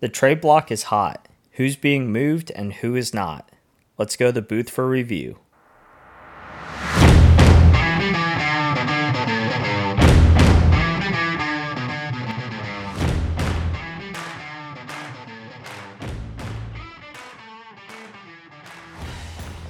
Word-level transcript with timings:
The 0.00 0.08
trade 0.08 0.40
block 0.40 0.72
is 0.72 0.84
hot. 0.84 1.28
Who's 1.52 1.76
being 1.76 2.10
moved 2.10 2.50
and 2.52 2.72
who 2.72 2.96
is 2.96 3.12
not? 3.12 3.52
Let's 3.98 4.16
go 4.16 4.28
to 4.28 4.32
the 4.32 4.40
booth 4.40 4.70
for 4.70 4.88
review. 4.88 5.38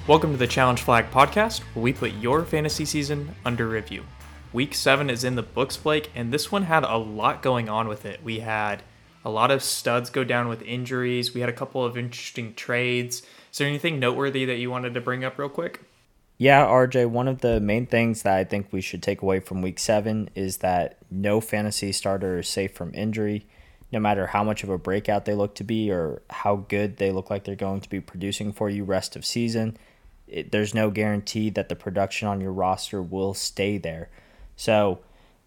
Welcome 0.07 0.31
to 0.31 0.37
the 0.37 0.47
Challenge 0.47 0.81
Flag 0.81 1.11
podcast, 1.11 1.59
where 1.73 1.83
we 1.83 1.91
put 1.91 2.13
your 2.13 2.45
fantasy 2.45 2.85
season 2.85 3.35
under 3.43 3.67
review. 3.67 4.05
Week 4.53 4.73
seven 4.75 5.09
is 5.09 5.25
in 5.25 5.35
the 5.35 5.43
books, 5.43 5.75
Blake, 5.75 6.09
and 6.15 6.31
this 6.31 6.53
one 6.53 6.63
had 6.63 6.85
a 6.85 6.95
lot 6.95 7.41
going 7.41 7.67
on 7.67 7.89
with 7.89 8.05
it. 8.05 8.23
We 8.23 8.39
had 8.39 8.81
a 9.23 9.29
lot 9.29 9.51
of 9.51 9.61
studs 9.63 10.09
go 10.09 10.23
down 10.23 10.47
with 10.47 10.61
injuries. 10.63 11.33
We 11.33 11.41
had 11.41 11.49
a 11.49 11.53
couple 11.53 11.85
of 11.85 11.97
interesting 11.97 12.53
trades. 12.55 13.21
Is 13.51 13.57
there 13.57 13.67
anything 13.67 13.99
noteworthy 13.99 14.45
that 14.45 14.57
you 14.57 14.71
wanted 14.71 14.93
to 14.93 15.01
bring 15.01 15.23
up 15.23 15.37
real 15.37 15.49
quick? 15.49 15.81
Yeah, 16.37 16.65
RJ, 16.65 17.07
one 17.11 17.27
of 17.27 17.41
the 17.41 17.59
main 17.59 17.85
things 17.85 18.23
that 18.23 18.35
I 18.35 18.43
think 18.43 18.69
we 18.71 18.81
should 18.81 19.03
take 19.03 19.21
away 19.21 19.39
from 19.39 19.61
week 19.61 19.77
seven 19.77 20.27
is 20.33 20.57
that 20.57 20.97
no 21.11 21.39
fantasy 21.39 21.91
starter 21.91 22.39
is 22.39 22.47
safe 22.47 22.73
from 22.73 22.95
injury, 22.95 23.45
no 23.91 23.99
matter 23.99 24.25
how 24.25 24.43
much 24.43 24.63
of 24.63 24.69
a 24.69 24.79
breakout 24.79 25.25
they 25.25 25.35
look 25.35 25.53
to 25.55 25.63
be 25.63 25.91
or 25.91 26.23
how 26.31 26.55
good 26.55 26.97
they 26.97 27.11
look 27.11 27.29
like 27.29 27.43
they're 27.43 27.55
going 27.55 27.81
to 27.81 27.89
be 27.89 27.99
producing 27.99 28.51
for 28.51 28.71
you 28.71 28.83
rest 28.83 29.15
of 29.15 29.23
season. 29.23 29.77
It, 30.27 30.51
there's 30.51 30.73
no 30.73 30.89
guarantee 30.89 31.51
that 31.51 31.69
the 31.69 31.75
production 31.75 32.27
on 32.27 32.41
your 32.41 32.53
roster 32.53 33.03
will 33.03 33.35
stay 33.35 33.77
there. 33.77 34.09
So, 34.55 34.99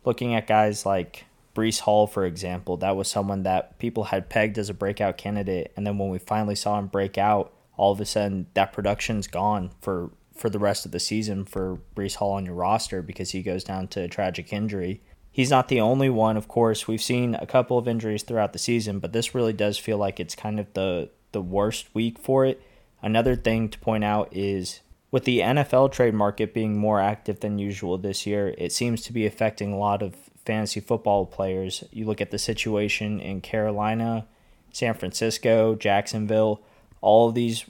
looking 0.04 0.32
at 0.32 0.46
guys 0.46 0.86
like 0.86 1.24
Breece 1.54 1.80
Hall, 1.80 2.06
for 2.06 2.24
example, 2.24 2.76
that 2.78 2.96
was 2.96 3.08
someone 3.08 3.44
that 3.44 3.78
people 3.78 4.04
had 4.04 4.28
pegged 4.28 4.58
as 4.58 4.68
a 4.68 4.74
breakout 4.74 5.16
candidate, 5.16 5.72
and 5.76 5.86
then 5.86 5.98
when 5.98 6.08
we 6.08 6.18
finally 6.18 6.54
saw 6.56 6.78
him 6.78 6.88
break 6.88 7.16
out, 7.16 7.52
all 7.76 7.92
of 7.92 8.00
a 8.00 8.04
sudden 8.04 8.46
that 8.54 8.72
production's 8.72 9.26
gone 9.26 9.70
for 9.80 10.10
for 10.34 10.50
the 10.50 10.58
rest 10.58 10.84
of 10.84 10.90
the 10.90 10.98
season 10.98 11.44
for 11.44 11.78
Breece 11.94 12.16
Hall 12.16 12.32
on 12.32 12.44
your 12.44 12.56
roster 12.56 13.02
because 13.02 13.30
he 13.30 13.42
goes 13.42 13.62
down 13.62 13.86
to 13.88 14.02
a 14.02 14.08
tragic 14.08 14.52
injury. 14.52 15.00
He's 15.30 15.50
not 15.50 15.68
the 15.68 15.80
only 15.80 16.10
one, 16.10 16.36
of 16.36 16.48
course. 16.48 16.88
We've 16.88 17.02
seen 17.02 17.36
a 17.36 17.46
couple 17.46 17.78
of 17.78 17.86
injuries 17.86 18.24
throughout 18.24 18.52
the 18.52 18.58
season, 18.58 18.98
but 18.98 19.12
this 19.12 19.34
really 19.34 19.52
does 19.52 19.78
feel 19.78 19.96
like 19.96 20.18
it's 20.18 20.34
kind 20.34 20.58
of 20.58 20.72
the 20.74 21.10
the 21.32 21.40
worst 21.40 21.94
week 21.94 22.18
for 22.18 22.44
it. 22.44 22.60
Another 23.02 23.36
thing 23.36 23.68
to 23.68 23.78
point 23.78 24.04
out 24.04 24.28
is 24.32 24.80
with 25.10 25.24
the 25.24 25.40
NFL 25.40 25.92
trade 25.92 26.14
market 26.14 26.54
being 26.54 26.76
more 26.76 27.00
active 27.00 27.40
than 27.40 27.58
usual 27.58 27.98
this 27.98 28.26
year, 28.26 28.54
it 28.58 28.72
seems 28.72 29.02
to 29.02 29.12
be 29.12 29.26
affecting 29.26 29.72
a 29.72 29.78
lot 29.78 30.02
of 30.02 30.16
fantasy 30.44 30.80
football 30.80 31.26
players. 31.26 31.84
You 31.90 32.04
look 32.06 32.20
at 32.20 32.30
the 32.30 32.38
situation 32.38 33.20
in 33.20 33.40
Carolina, 33.40 34.26
San 34.72 34.94
Francisco, 34.94 35.74
Jacksonville, 35.74 36.60
all 37.00 37.28
of 37.28 37.34
these 37.34 37.64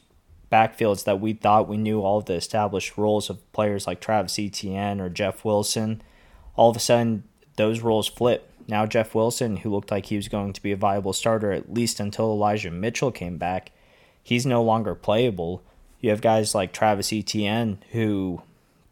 backfields 0.51 1.05
that 1.05 1.21
we 1.21 1.33
thought 1.33 1.69
we 1.69 1.77
knew 1.77 2.01
all 2.01 2.19
of 2.19 2.27
the 2.27 2.35
established 2.35 2.97
roles 2.97 3.29
of 3.29 3.53
players 3.53 3.87
like 3.87 4.01
Travis 4.01 4.39
Etienne 4.39 5.01
or 5.01 5.09
Jeff 5.09 5.45
Wilson. 5.45 6.03
All 6.57 6.71
of 6.71 6.77
a 6.77 6.81
sudden, 6.81 7.25
those 7.57 7.81
roles 7.81 8.09
flip. 8.09 8.51
Now, 8.67 8.87
Jeff 8.87 9.15
Wilson, 9.15 9.59
who 9.59 9.71
looked 9.71 9.91
like 9.91 10.07
he 10.07 10.17
was 10.17 10.29
going 10.29 10.53
to 10.53 10.63
be 10.63 10.73
a 10.73 10.77
viable 10.77 11.13
starter 11.13 11.53
at 11.53 11.73
least 11.73 12.01
until 12.01 12.31
Elijah 12.33 12.71
Mitchell 12.71 13.11
came 13.11 13.37
back, 13.37 13.73
he's 14.23 14.47
no 14.47 14.63
longer 14.63 14.95
playable. 14.95 15.63
You 16.01 16.11
have 16.11 16.21
guys 16.21 16.55
like 16.55 16.73
Travis 16.73 17.13
Etienne, 17.13 17.79
who 17.93 18.43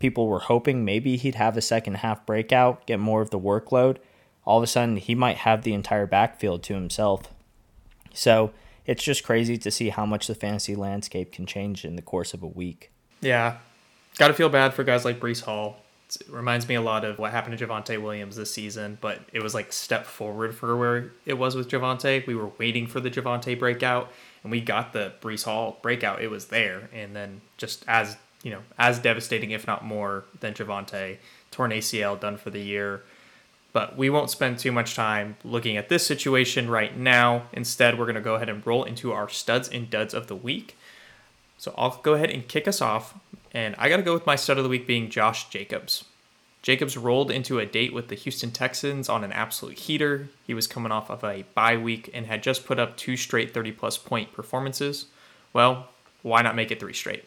people 0.03 0.27
were 0.27 0.41
hoping 0.41 0.85
maybe 0.85 1.17
he'd 1.17 1.37
have 1.37 1.57
a 1.57 1.63
second 1.63 1.95
half 1.95 2.27
breakout, 2.27 2.85
get 2.89 2.99
more 2.99 3.23
of 3.23 3.31
the 3.31 3.39
workload. 3.39 3.99
All 4.45 4.59
of 4.59 4.65
a 4.65 4.67
sudden, 4.67 4.97
he 4.97 5.15
might 5.15 5.37
have 5.37 5.63
the 5.63 5.75
entire 5.75 6.09
backfield 6.09 6.65
to 6.65 6.75
himself. 6.75 7.33
So 8.13 8.51
it's 8.85 9.05
just 9.05 9.23
crazy 9.23 9.57
to 9.59 9.71
see 9.71 9.91
how 9.91 10.05
much 10.05 10.27
the 10.27 10.35
fantasy 10.35 10.75
landscape 10.75 11.31
can 11.31 11.47
change 11.47 11.85
in 11.85 11.95
the 11.95 12.03
course 12.03 12.35
of 12.35 12.43
a 12.43 12.49
week. 12.49 12.91
Yeah. 13.21 13.59
Got 14.19 14.29
to 14.29 14.35
feel 14.35 14.49
bad 14.49 14.75
for 14.75 14.83
guys 14.83 15.05
like 15.05 15.21
Breece 15.21 15.43
Hall. 15.43 15.77
It 16.09 16.29
reminds 16.29 16.69
me 16.69 16.75
a 16.75 16.83
lot 16.83 17.05
of 17.05 17.21
what 17.21 17.31
happened 17.31 17.57
to 17.57 17.65
Javonte 17.65 18.03
Williams 18.03 18.35
this 18.35 18.51
season, 18.51 18.99
but 19.01 19.21
it 19.33 19.41
was 19.41 19.55
like 19.55 19.73
step 19.73 20.05
forward 20.05 20.53
for 20.53 20.77
where 20.77 21.13
it 21.27 21.35
was 21.35 21.55
with 21.55 21.71
Javonte. 21.71 22.27
We 22.27 22.35
were 22.35 22.51
waiting 22.59 22.89
for 22.89 22.99
the 22.99 23.09
Javonte 23.09 23.57
breakout, 23.57 24.11
and 24.43 24.51
we 24.51 24.61
got 24.61 24.93
the 24.93 25.13
Breece 25.23 25.45
Hall 25.45 25.79
breakout. 25.81 26.21
It 26.21 26.29
was 26.29 26.47
there, 26.47 26.91
and 26.93 27.15
then 27.15 27.41
just 27.57 27.85
as 27.87 28.17
you 28.43 28.51
know, 28.51 28.63
as 28.79 28.99
devastating, 28.99 29.51
if 29.51 29.67
not 29.67 29.85
more, 29.85 30.25
than 30.41 30.55
Javonte. 30.55 31.19
Torn 31.51 31.71
ACL, 31.71 32.19
done 32.19 32.37
for 32.37 32.51
the 32.51 32.61
year. 32.61 33.03
But 33.73 33.97
we 33.97 34.11
won't 34.11 34.31
spend 34.31 34.59
too 34.59 34.73
much 34.73 34.95
time 34.95 35.37
looking 35.45 35.77
at 35.77 35.89
this 35.89 36.07
situation 36.07 36.69
right 36.69 36.97
now. 36.97 37.45
Instead, 37.53 37.99
we're 37.99 38.05
going 38.05 38.17
to 38.17 38.21
go 38.21 38.35
ahead 38.35 38.49
and 38.49 38.67
roll 38.67 38.85
into 38.85 39.13
our 39.13 39.29
studs 39.29 39.69
and 39.69 39.89
duds 39.89 40.13
of 40.13 40.27
the 40.27 40.37
week. 40.37 40.77
So 41.57 41.75
I'll 41.79 42.01
go 42.03 42.15
ahead 42.15 42.31
and 42.31 42.47
kick 42.47 42.69
us 42.69 42.81
off. 42.81 43.19
And 43.53 43.75
I 43.79 43.89
got 43.89 43.97
to 43.99 44.03
go 44.03 44.15
with 44.15 44.27
my 44.27 44.37
stud 44.37 44.59
of 44.59 44.65
the 44.65 44.71
week 44.71 44.87
being 44.87 45.09
Josh 45.09 45.49
Jacobs. 45.49 46.05
Jacobs 46.63 46.97
rolled 46.97 47.31
into 47.31 47.59
a 47.59 47.67
date 47.67 47.93
with 47.93 48.09
the 48.09 48.15
Houston 48.15 48.53
Texans 48.53 49.09
on 49.09 49.25
an 49.25 49.33
absolute 49.33 49.79
heater. 49.79 50.29
He 50.47 50.55
was 50.55 50.69
coming 50.69 50.93
off 50.93 51.11
of 51.11 51.25
a 51.25 51.45
bye 51.55 51.77
week 51.77 52.09
and 52.15 52.27
had 52.27 52.43
just 52.43 52.65
put 52.65 52.79
up 52.79 52.97
two 52.97 53.17
straight 53.17 53.53
30 53.53 53.73
plus 53.73 53.99
point 53.99 54.33
performances. 54.33 55.07
Well, 55.53 55.89
why 56.23 56.43
not 56.43 56.55
make 56.55 56.71
it 56.71 56.79
three 56.79 56.93
straight? 56.93 57.25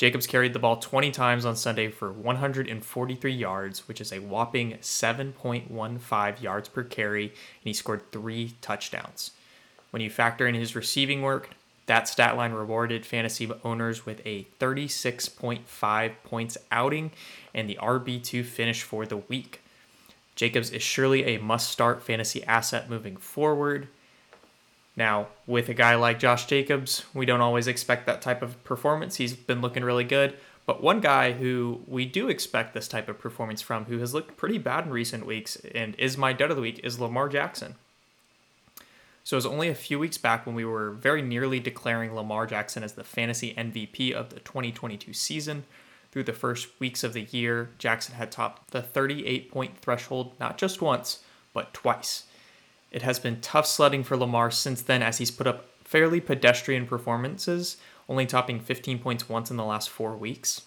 Jacobs 0.00 0.26
carried 0.26 0.54
the 0.54 0.58
ball 0.58 0.78
20 0.78 1.10
times 1.10 1.44
on 1.44 1.54
Sunday 1.54 1.88
for 1.90 2.10
143 2.10 3.30
yards, 3.30 3.86
which 3.86 4.00
is 4.00 4.14
a 4.14 4.18
whopping 4.18 4.78
7.15 4.80 6.40
yards 6.40 6.68
per 6.70 6.84
carry, 6.84 7.24
and 7.24 7.34
he 7.64 7.74
scored 7.74 8.10
three 8.10 8.54
touchdowns. 8.62 9.32
When 9.90 10.00
you 10.00 10.08
factor 10.08 10.46
in 10.46 10.54
his 10.54 10.74
receiving 10.74 11.20
work, 11.20 11.50
that 11.84 12.08
stat 12.08 12.34
line 12.34 12.52
rewarded 12.52 13.04
fantasy 13.04 13.50
owners 13.62 14.06
with 14.06 14.26
a 14.26 14.46
36.5 14.58 16.12
points 16.24 16.56
outing 16.72 17.10
and 17.52 17.68
the 17.68 17.78
RB2 17.82 18.42
finish 18.46 18.82
for 18.82 19.04
the 19.04 19.18
week. 19.18 19.60
Jacobs 20.34 20.70
is 20.70 20.82
surely 20.82 21.24
a 21.24 21.42
must 21.42 21.68
start 21.68 22.02
fantasy 22.02 22.42
asset 22.44 22.88
moving 22.88 23.18
forward. 23.18 23.86
Now, 24.96 25.28
with 25.46 25.68
a 25.68 25.74
guy 25.74 25.94
like 25.94 26.18
Josh 26.18 26.46
Jacobs, 26.46 27.04
we 27.14 27.26
don't 27.26 27.40
always 27.40 27.66
expect 27.66 28.06
that 28.06 28.20
type 28.20 28.42
of 28.42 28.62
performance. 28.64 29.16
He's 29.16 29.34
been 29.34 29.60
looking 29.60 29.84
really 29.84 30.04
good. 30.04 30.36
But 30.66 30.82
one 30.82 31.00
guy 31.00 31.32
who 31.32 31.80
we 31.86 32.04
do 32.04 32.28
expect 32.28 32.74
this 32.74 32.86
type 32.86 33.08
of 33.08 33.18
performance 33.18 33.60
from, 33.60 33.86
who 33.86 33.98
has 33.98 34.14
looked 34.14 34.36
pretty 34.36 34.58
bad 34.58 34.86
in 34.86 34.92
recent 34.92 35.26
weeks 35.26 35.56
and 35.74 35.94
is 35.96 36.16
my 36.16 36.32
dud 36.32 36.50
of 36.50 36.56
the 36.56 36.62
week, 36.62 36.80
is 36.84 37.00
Lamar 37.00 37.28
Jackson. 37.28 37.74
So 39.24 39.34
it 39.34 39.38
was 39.38 39.46
only 39.46 39.68
a 39.68 39.74
few 39.74 39.98
weeks 39.98 40.18
back 40.18 40.46
when 40.46 40.54
we 40.54 40.64
were 40.64 40.90
very 40.90 41.22
nearly 41.22 41.60
declaring 41.60 42.14
Lamar 42.14 42.46
Jackson 42.46 42.82
as 42.82 42.92
the 42.92 43.04
fantasy 43.04 43.54
MVP 43.54 44.12
of 44.12 44.30
the 44.30 44.40
2022 44.40 45.12
season. 45.12 45.64
Through 46.12 46.24
the 46.24 46.32
first 46.32 46.68
weeks 46.80 47.04
of 47.04 47.12
the 47.12 47.22
year, 47.22 47.70
Jackson 47.78 48.16
had 48.16 48.32
topped 48.32 48.70
the 48.72 48.82
38 48.82 49.50
point 49.50 49.78
threshold 49.78 50.32
not 50.40 50.58
just 50.58 50.82
once, 50.82 51.22
but 51.52 51.72
twice. 51.72 52.24
It 52.90 53.02
has 53.02 53.18
been 53.18 53.40
tough 53.40 53.66
sledding 53.66 54.02
for 54.02 54.16
Lamar 54.16 54.50
since 54.50 54.82
then 54.82 55.02
as 55.02 55.18
he's 55.18 55.30
put 55.30 55.46
up 55.46 55.66
fairly 55.84 56.20
pedestrian 56.20 56.86
performances, 56.86 57.76
only 58.08 58.26
topping 58.26 58.60
15 58.60 58.98
points 58.98 59.28
once 59.28 59.50
in 59.50 59.56
the 59.56 59.64
last 59.64 59.90
four 59.90 60.16
weeks. 60.16 60.62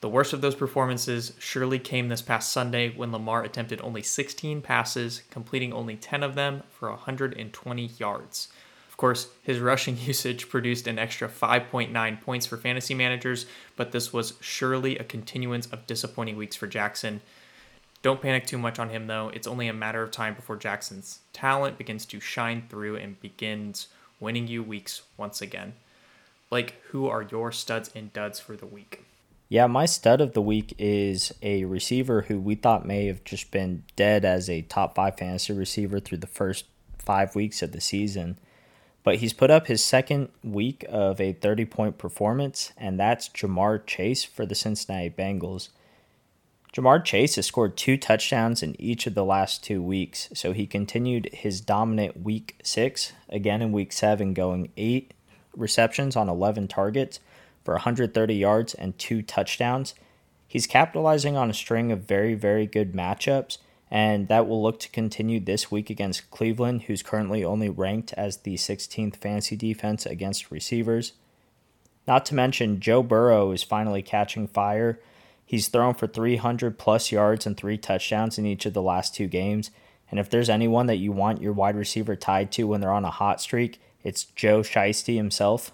The 0.00 0.08
worst 0.08 0.32
of 0.32 0.40
those 0.40 0.54
performances 0.54 1.32
surely 1.38 1.78
came 1.78 2.08
this 2.08 2.22
past 2.22 2.52
Sunday 2.52 2.90
when 2.90 3.12
Lamar 3.12 3.42
attempted 3.42 3.80
only 3.80 4.02
16 4.02 4.60
passes, 4.60 5.22
completing 5.30 5.72
only 5.72 5.96
10 5.96 6.22
of 6.22 6.34
them 6.34 6.62
for 6.70 6.90
120 6.90 7.86
yards. 7.98 8.48
Of 8.88 8.96
course, 8.98 9.28
his 9.42 9.58
rushing 9.58 9.96
usage 10.00 10.48
produced 10.48 10.86
an 10.86 10.98
extra 10.98 11.28
5.9 11.28 12.20
points 12.20 12.46
for 12.46 12.56
fantasy 12.56 12.94
managers, 12.94 13.46
but 13.74 13.92
this 13.92 14.12
was 14.12 14.34
surely 14.40 14.98
a 14.98 15.04
continuance 15.04 15.66
of 15.66 15.86
disappointing 15.86 16.36
weeks 16.36 16.56
for 16.56 16.66
Jackson, 16.66 17.20
don't 18.06 18.22
panic 18.22 18.46
too 18.46 18.56
much 18.56 18.78
on 18.78 18.90
him, 18.90 19.08
though. 19.08 19.32
It's 19.34 19.48
only 19.48 19.66
a 19.66 19.72
matter 19.72 20.00
of 20.00 20.12
time 20.12 20.34
before 20.34 20.56
Jackson's 20.56 21.18
talent 21.32 21.76
begins 21.76 22.06
to 22.06 22.20
shine 22.20 22.62
through 22.68 22.94
and 22.96 23.20
begins 23.20 23.88
winning 24.20 24.46
you 24.46 24.62
weeks 24.62 25.02
once 25.16 25.42
again. 25.42 25.74
Like, 26.48 26.80
who 26.90 27.08
are 27.08 27.22
your 27.22 27.50
studs 27.50 27.90
and 27.96 28.12
duds 28.12 28.38
for 28.38 28.54
the 28.54 28.64
week? 28.64 29.02
Yeah, 29.48 29.66
my 29.66 29.86
stud 29.86 30.20
of 30.20 30.34
the 30.34 30.40
week 30.40 30.72
is 30.78 31.34
a 31.42 31.64
receiver 31.64 32.22
who 32.22 32.38
we 32.38 32.54
thought 32.54 32.86
may 32.86 33.06
have 33.06 33.24
just 33.24 33.50
been 33.50 33.82
dead 33.96 34.24
as 34.24 34.48
a 34.48 34.62
top 34.62 34.94
five 34.94 35.18
fantasy 35.18 35.52
receiver 35.52 35.98
through 35.98 36.18
the 36.18 36.28
first 36.28 36.66
five 37.00 37.34
weeks 37.34 37.60
of 37.60 37.72
the 37.72 37.80
season. 37.80 38.38
But 39.02 39.16
he's 39.16 39.32
put 39.32 39.50
up 39.50 39.66
his 39.66 39.84
second 39.84 40.28
week 40.44 40.84
of 40.88 41.20
a 41.20 41.32
30 41.32 41.64
point 41.64 41.98
performance, 41.98 42.72
and 42.76 43.00
that's 43.00 43.28
Ja'Marr 43.28 43.84
Chase 43.84 44.22
for 44.22 44.46
the 44.46 44.54
Cincinnati 44.54 45.10
Bengals. 45.10 45.70
Ja'Marr 46.76 47.02
Chase 47.02 47.36
has 47.36 47.46
scored 47.46 47.74
two 47.74 47.96
touchdowns 47.96 48.62
in 48.62 48.78
each 48.78 49.06
of 49.06 49.14
the 49.14 49.24
last 49.24 49.64
two 49.64 49.82
weeks, 49.82 50.28
so 50.34 50.52
he 50.52 50.66
continued 50.66 51.30
his 51.32 51.62
dominant 51.62 52.22
week 52.22 52.58
six, 52.62 53.14
again 53.30 53.62
in 53.62 53.72
week 53.72 53.94
seven, 53.94 54.34
going 54.34 54.70
eight 54.76 55.14
receptions 55.56 56.16
on 56.16 56.28
11 56.28 56.68
targets 56.68 57.18
for 57.64 57.72
130 57.72 58.34
yards 58.34 58.74
and 58.74 58.98
two 58.98 59.22
touchdowns. 59.22 59.94
He's 60.46 60.66
capitalizing 60.66 61.34
on 61.34 61.48
a 61.48 61.54
string 61.54 61.92
of 61.92 62.00
very, 62.00 62.34
very 62.34 62.66
good 62.66 62.92
matchups, 62.92 63.56
and 63.90 64.28
that 64.28 64.46
will 64.46 64.62
look 64.62 64.78
to 64.80 64.90
continue 64.90 65.40
this 65.40 65.70
week 65.70 65.88
against 65.88 66.30
Cleveland, 66.30 66.82
who's 66.82 67.02
currently 67.02 67.42
only 67.42 67.70
ranked 67.70 68.12
as 68.18 68.36
the 68.38 68.56
16th 68.56 69.16
fantasy 69.16 69.56
defense 69.56 70.04
against 70.04 70.50
receivers. 70.50 71.14
Not 72.06 72.26
to 72.26 72.34
mention, 72.34 72.80
Joe 72.80 73.02
Burrow 73.02 73.52
is 73.52 73.62
finally 73.62 74.02
catching 74.02 74.46
fire. 74.46 75.00
He's 75.46 75.68
thrown 75.68 75.94
for 75.94 76.08
300 76.08 76.76
plus 76.76 77.12
yards 77.12 77.46
and 77.46 77.56
three 77.56 77.78
touchdowns 77.78 78.36
in 78.36 78.44
each 78.44 78.66
of 78.66 78.74
the 78.74 78.82
last 78.82 79.14
two 79.14 79.28
games. 79.28 79.70
And 80.10 80.18
if 80.18 80.28
there's 80.28 80.50
anyone 80.50 80.86
that 80.86 80.96
you 80.96 81.12
want 81.12 81.40
your 81.40 81.52
wide 81.52 81.76
receiver 81.76 82.16
tied 82.16 82.50
to 82.52 82.66
when 82.66 82.80
they're 82.80 82.90
on 82.90 83.04
a 83.04 83.10
hot 83.10 83.40
streak, 83.40 83.80
it's 84.02 84.24
Joe 84.24 84.60
Shiesty 84.60 85.16
himself. 85.16 85.72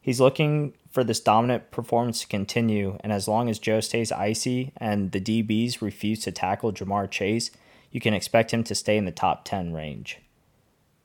He's 0.00 0.20
looking 0.20 0.74
for 0.90 1.02
this 1.02 1.20
dominant 1.20 1.70
performance 1.70 2.20
to 2.20 2.26
continue, 2.26 2.98
and 3.00 3.12
as 3.12 3.28
long 3.28 3.48
as 3.48 3.58
Joe 3.58 3.80
stays 3.80 4.12
icy 4.12 4.72
and 4.76 5.12
the 5.12 5.20
DBs 5.20 5.80
refuse 5.80 6.20
to 6.20 6.32
tackle 6.32 6.72
Ja'Marr 6.72 7.10
Chase, 7.10 7.50
you 7.90 8.00
can 8.00 8.14
expect 8.14 8.52
him 8.52 8.64
to 8.64 8.74
stay 8.74 8.96
in 8.96 9.04
the 9.04 9.10
top 9.10 9.44
10 9.44 9.72
range. 9.72 10.18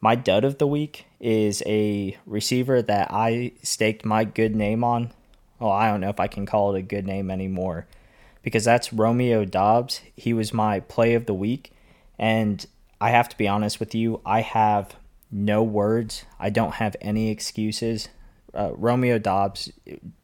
My 0.01 0.15
dud 0.15 0.43
of 0.43 0.57
the 0.57 0.67
week 0.67 1.05
is 1.19 1.63
a 1.65 2.17
receiver 2.25 2.81
that 2.81 3.07
I 3.11 3.53
staked 3.63 4.05
my 4.05 4.23
good 4.23 4.55
name 4.55 4.83
on. 4.83 5.11
Well, 5.59 5.71
I 5.71 5.89
don't 5.89 6.01
know 6.01 6.09
if 6.09 6.19
I 6.19 6.27
can 6.27 6.45
call 6.45 6.75
it 6.75 6.79
a 6.79 6.81
good 6.81 7.05
name 7.05 7.31
anymore 7.31 7.87
because 8.43 8.65
that's 8.65 8.93
Romeo 8.93 9.45
Doubs. 9.45 10.01
He 10.15 10.33
was 10.33 10.53
my 10.53 10.79
play 10.81 11.13
of 11.13 11.25
the 11.25 11.33
week, 11.33 11.71
and 12.19 12.65
I 12.99 13.09
have 13.11 13.29
to 13.29 13.37
be 13.37 13.47
honest 13.47 13.79
with 13.79 13.95
you, 13.95 14.21
I 14.25 14.41
have 14.41 14.95
no 15.31 15.63
words. 15.63 16.25
I 16.39 16.49
don't 16.49 16.75
have 16.75 16.95
any 17.01 17.29
excuses 17.29 18.09
uh, 18.55 18.71
Romeo 18.73 19.19
Doubs 19.19 19.71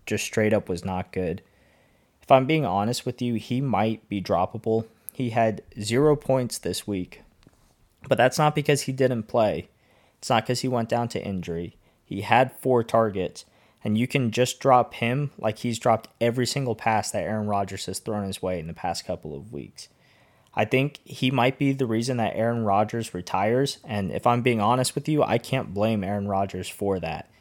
just 0.06 0.24
straight 0.24 0.54
up 0.54 0.70
was 0.70 0.86
not 0.86 1.12
good. 1.12 1.42
If 2.22 2.32
I'm 2.32 2.46
being 2.46 2.66
honest 2.66 3.06
with 3.06 3.22
you, 3.22 3.36
he 3.36 3.60
might 3.62 4.08
be 4.08 4.22
droppable. 4.22 4.86
He 5.14 5.32
had 5.32 5.62
zero 5.80 6.16
points 6.16 6.58
this 6.58 6.88
week, 6.88 7.22
but 8.08 8.18
that's 8.18 8.40
not 8.40 8.56
because 8.56 8.84
he 8.84 8.94
didn't 8.94 9.24
play. 9.24 9.68
It's 10.20 10.30
not 10.30 10.44
because 10.44 10.62
he 10.62 10.68
went 10.68 10.90
down 10.90 11.10
to 11.10 11.24
injury. 11.24 11.76
He 12.06 12.22
had 12.22 12.54
four 12.54 12.84
targets, 12.84 13.46
and 13.84 13.98
you 13.98 14.08
can 14.08 14.32
just 14.32 14.60
drop 14.60 14.96
him 14.96 15.32
like 15.38 15.60
he's 15.60 15.80
dropped 15.80 16.10
every 16.20 16.46
single 16.46 16.76
pass 16.76 17.12
that 17.12 17.24
Aaron 17.24 17.48
Rodgers 17.48 17.86
has 17.86 18.00
thrown 18.00 18.26
his 18.26 18.42
way 18.42 18.60
in 18.60 18.68
the 18.68 18.74
past 18.74 19.06
couple 19.06 19.36
of 19.36 19.52
weeks. 19.52 19.90
I 20.54 20.66
think 20.66 21.00
he 21.06 21.32
might 21.32 21.58
be 21.58 21.72
the 21.72 21.86
reason 21.86 22.18
that 22.18 22.36
Aaron 22.36 22.66
Rodgers 22.66 23.14
retires, 23.14 23.80
and 23.86 24.12
if 24.12 24.28
I'm 24.28 24.42
being 24.42 24.60
honest 24.60 24.96
with 24.96 25.08
you, 25.08 25.24
I 25.24 25.38
can't 25.38 25.74
blame 25.74 26.04
Aaron 26.04 26.28
Rodgers 26.28 26.68
for 26.68 27.00
that 27.00 27.32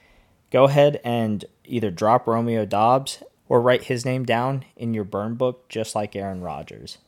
go 0.50 0.64
ahead 0.64 1.00
and 1.04 1.44
either 1.64 1.90
drop 1.90 2.26
Romeo 2.26 2.64
Doubs 2.64 3.22
or 3.48 3.60
write 3.60 3.84
his 3.84 4.04
name 4.04 4.24
down 4.24 4.64
in 4.76 4.94
your 4.94 5.04
burn 5.04 5.34
book, 5.34 5.68
just 5.68 5.94
like 5.94 6.14
Aaron 6.14 6.40
Rodgers. 6.40 6.98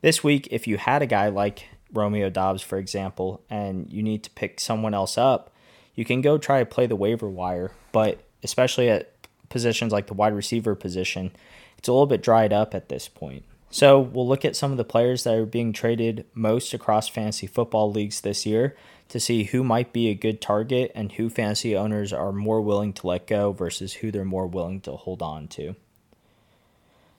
This 0.00 0.24
week, 0.24 0.48
if 0.50 0.66
you 0.66 0.76
had 0.76 1.02
a 1.02 1.06
guy 1.06 1.28
like 1.28 1.68
Romeo 1.92 2.30
Doubs, 2.30 2.62
for 2.62 2.78
example, 2.78 3.42
and 3.48 3.92
you 3.92 4.02
need 4.02 4.22
to 4.24 4.30
pick 4.30 4.60
someone 4.60 4.94
else 4.94 5.16
up, 5.16 5.50
you 5.94 6.04
can 6.04 6.20
go 6.20 6.38
try 6.38 6.58
to 6.58 6.66
play 6.66 6.86
the 6.86 6.96
waiver 6.96 7.28
wire, 7.28 7.72
but 7.92 8.23
especially 8.44 8.88
at 8.88 9.10
positions 9.48 9.92
like 9.92 10.06
the 10.06 10.14
wide 10.14 10.34
receiver 10.34 10.74
position, 10.74 11.32
it's 11.78 11.88
a 11.88 11.92
little 11.92 12.06
bit 12.06 12.22
dried 12.22 12.52
up 12.52 12.74
at 12.74 12.88
this 12.88 13.08
point. 13.08 13.44
So 13.70 13.98
we'll 13.98 14.28
look 14.28 14.44
at 14.44 14.54
some 14.54 14.70
of 14.70 14.76
the 14.76 14.84
players 14.84 15.24
that 15.24 15.34
are 15.34 15.46
being 15.46 15.72
traded 15.72 16.26
most 16.32 16.72
across 16.72 17.08
fantasy 17.08 17.48
football 17.48 17.90
leagues 17.90 18.20
this 18.20 18.46
year 18.46 18.76
to 19.08 19.18
see 19.18 19.44
who 19.44 19.64
might 19.64 19.92
be 19.92 20.08
a 20.08 20.14
good 20.14 20.40
target 20.40 20.92
and 20.94 21.10
who 21.12 21.28
fantasy 21.28 21.76
owners 21.76 22.12
are 22.12 22.32
more 22.32 22.60
willing 22.60 22.92
to 22.92 23.06
let 23.08 23.26
go 23.26 23.50
versus 23.50 23.94
who 23.94 24.12
they're 24.12 24.24
more 24.24 24.46
willing 24.46 24.80
to 24.82 24.92
hold 24.92 25.22
on 25.22 25.48
to. 25.48 25.74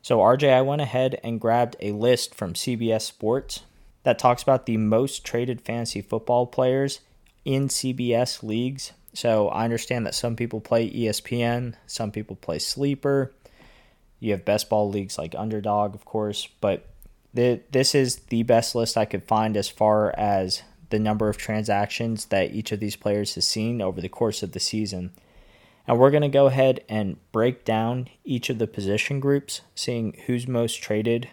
So, 0.02 0.20
RJ, 0.20 0.54
I 0.54 0.62
went 0.62 0.82
ahead 0.82 1.20
and 1.24 1.42
grabbed 1.42 1.76
a 1.80 1.92
list 1.92 2.36
from 2.36 2.54
CBS 2.54 3.02
Sports 3.02 3.64
that 4.04 4.20
talks 4.20 4.44
about 4.44 4.66
the 4.66 4.78
most 4.78 5.26
traded 5.26 5.62
fantasy 5.62 6.02
football 6.02 6.46
players 6.48 7.02
in 7.44 7.68
CBS 7.68 8.44
leagues. 8.44 8.94
So, 9.16 9.50
I 9.50 9.64
understand 9.64 10.06
that 10.06 10.14
some 10.14 10.36
people 10.36 10.62
play 10.62 10.90
ESPN, 10.90 11.74
some 11.88 12.12
people 12.12 12.36
play 12.36 12.60
Sleeper. 12.60 13.34
You 14.20 14.32
have 14.32 14.46
best 14.46 14.70
ball 14.70 14.90
leagues 14.90 15.18
like 15.18 15.34
Underdog, 15.36 15.96
of 15.96 16.06
course, 16.06 16.48
but 16.62 16.88
the, 17.34 17.62
this 17.72 17.96
is 17.96 18.18
the 18.28 18.44
best 18.44 18.76
list 18.76 18.98
I 18.98 19.06
could 19.06 19.24
find 19.24 19.58
as 19.58 19.70
far 19.70 20.14
as 20.18 20.64
the 20.90 21.00
number 21.00 21.30
of 21.30 21.38
transactions 21.38 22.26
that 22.26 22.54
each 22.54 22.72
of 22.72 22.80
these 22.80 22.96
players 22.96 23.36
has 23.36 23.46
seen 23.46 23.82
over 23.82 24.00
the 24.00 24.10
course 24.10 24.44
of 24.44 24.54
the 24.54 24.60
season. 24.60 25.12
And 25.88 26.00
we're 26.00 26.12
going 26.12 26.22
to 26.22 26.30
go 26.30 26.48
ahead 26.48 26.84
and 26.90 27.18
break 27.32 27.66
down 27.66 28.08
each 28.24 28.50
of 28.50 28.58
the 28.58 28.68
position 28.68 29.20
groups, 29.20 29.62
seeing 29.76 30.18
who's 30.26 30.48
most 30.48 30.82
traded 30.82 31.30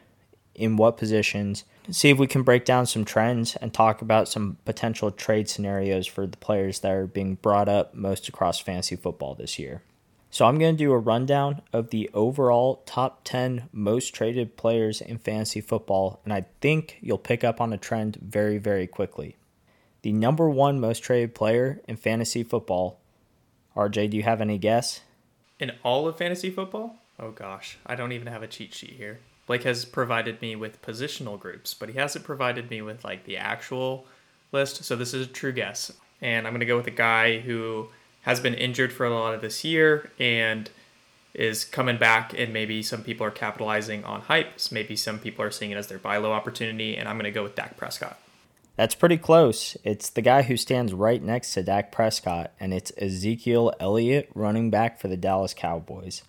in 0.54 0.76
what 0.76 0.96
positions, 0.96 1.64
see 1.90 2.10
if 2.10 2.18
we 2.18 2.26
can 2.26 2.42
break 2.42 2.64
down 2.64 2.86
some 2.86 3.04
trends 3.04 3.56
and 3.56 3.72
talk 3.72 4.02
about 4.02 4.28
some 4.28 4.58
potential 4.64 5.10
trade 5.10 5.48
scenarios 5.48 6.06
for 6.06 6.26
the 6.26 6.36
players 6.36 6.80
that 6.80 6.92
are 6.92 7.06
being 7.06 7.36
brought 7.36 7.68
up 7.68 7.94
most 7.94 8.28
across 8.28 8.60
fantasy 8.60 8.96
football 8.96 9.34
this 9.34 9.58
year. 9.58 9.82
So 10.30 10.46
I'm 10.46 10.58
going 10.58 10.74
to 10.74 10.84
do 10.84 10.92
a 10.92 10.98
rundown 10.98 11.60
of 11.72 11.90
the 11.90 12.10
overall 12.14 12.82
top 12.86 13.20
10 13.24 13.68
most 13.72 14.14
traded 14.14 14.56
players 14.56 15.00
in 15.00 15.18
fantasy 15.18 15.60
football, 15.60 16.20
and 16.24 16.32
I 16.32 16.46
think 16.60 16.98
you'll 17.02 17.18
pick 17.18 17.44
up 17.44 17.60
on 17.60 17.72
a 17.72 17.78
trend 17.78 18.16
very, 18.16 18.58
very 18.58 18.86
quickly 18.86 19.36
the 20.02 20.12
number 20.12 20.50
one 20.50 20.80
most 20.80 21.00
traded 21.00 21.34
player 21.34 21.80
in 21.88 21.96
fantasy 21.96 22.42
football. 22.42 22.98
RJ, 23.76 24.10
do 24.10 24.16
you 24.16 24.24
have 24.24 24.40
any 24.40 24.58
guess? 24.58 25.00
In 25.58 25.72
all 25.82 26.06
of 26.06 26.18
fantasy 26.18 26.50
football? 26.50 26.96
Oh 27.18 27.30
gosh, 27.30 27.78
I 27.86 27.94
don't 27.94 28.12
even 28.12 28.26
have 28.26 28.42
a 28.42 28.48
cheat 28.48 28.74
sheet 28.74 28.94
here. 28.98 29.20
Blake 29.52 29.64
has 29.64 29.84
provided 29.84 30.40
me 30.40 30.56
with 30.56 30.80
positional 30.80 31.38
groups, 31.38 31.74
but 31.74 31.90
he 31.90 31.98
hasn't 31.98 32.24
provided 32.24 32.70
me 32.70 32.80
with 32.80 33.04
like 33.04 33.24
the 33.24 33.36
actual 33.36 34.06
list. 34.50 34.82
So 34.82 34.96
this 34.96 35.12
is 35.12 35.26
a 35.26 35.28
true 35.28 35.52
guess. 35.52 35.92
And 36.22 36.46
I'm 36.46 36.54
going 36.54 36.60
to 36.60 36.66
go 36.66 36.78
with 36.78 36.86
a 36.86 36.90
guy 36.90 37.40
who 37.40 37.88
has 38.22 38.40
been 38.40 38.54
injured 38.54 38.94
for 38.94 39.04
a 39.04 39.10
lot 39.10 39.34
of 39.34 39.42
this 39.42 39.62
year 39.62 40.10
and 40.18 40.70
is 41.34 41.66
coming 41.66 41.98
back 41.98 42.32
and 42.32 42.50
maybe 42.54 42.82
some 42.82 43.02
people 43.02 43.26
are 43.26 43.30
capitalizing 43.30 44.04
on 44.04 44.22
hype. 44.22 44.54
Maybe 44.70 44.96
some 44.96 45.18
people 45.18 45.44
are 45.44 45.50
seeing 45.50 45.70
it 45.70 45.76
as 45.76 45.88
their 45.88 45.98
buy 45.98 46.16
low 46.16 46.32
opportunity 46.32 46.96
and 46.96 47.06
I'm 47.06 47.16
going 47.16 47.24
to 47.24 47.30
go 47.30 47.42
with 47.42 47.54
Dak 47.54 47.76
Prescott. 47.76 48.18
That's 48.76 48.94
pretty 48.94 49.18
close. 49.18 49.76
It's 49.84 50.08
the 50.08 50.22
guy 50.22 50.40
who 50.44 50.56
stands 50.56 50.94
right 50.94 51.22
next 51.22 51.52
to 51.52 51.62
Dak 51.62 51.92
Prescott, 51.92 52.52
and 52.58 52.72
it's 52.72 52.90
Ezekiel 52.96 53.74
Elliott, 53.78 54.30
running 54.34 54.70
back 54.70 54.98
for 54.98 55.08
the 55.08 55.16
Dallas 55.18 55.52
Cowboys. 55.52 56.22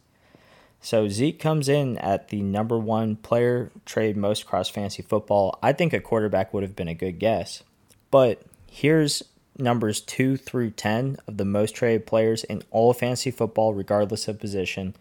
So 0.83 1.07
Zeke 1.07 1.39
comes 1.39 1.69
in 1.69 1.97
at 1.99 2.27
the 2.27 2.41
number 2.41 2.77
one 2.77 3.15
player 3.15 3.71
trade 3.85 4.17
most 4.17 4.43
across 4.43 4.67
fantasy 4.67 5.01
football. 5.01 5.57
I 5.63 5.71
think 5.71 5.93
a 5.93 6.01
quarterback 6.01 6.53
would 6.53 6.61
have 6.61 6.75
been 6.75 6.89
a 6.89 6.93
good 6.93 7.19
guess. 7.19 7.63
But 8.11 8.41
here's 8.69 9.23
numbers 9.57 10.01
two 10.01 10.35
through 10.35 10.71
10 10.71 11.19
of 11.25 11.37
the 11.37 11.45
most 11.45 11.73
traded 11.73 12.05
players 12.05 12.43
in 12.43 12.63
all 12.69 12.91
of 12.91 12.97
fantasy 12.97 13.31
football, 13.31 13.73
regardless 13.73 14.27
of 14.27 14.41
position. 14.41 14.93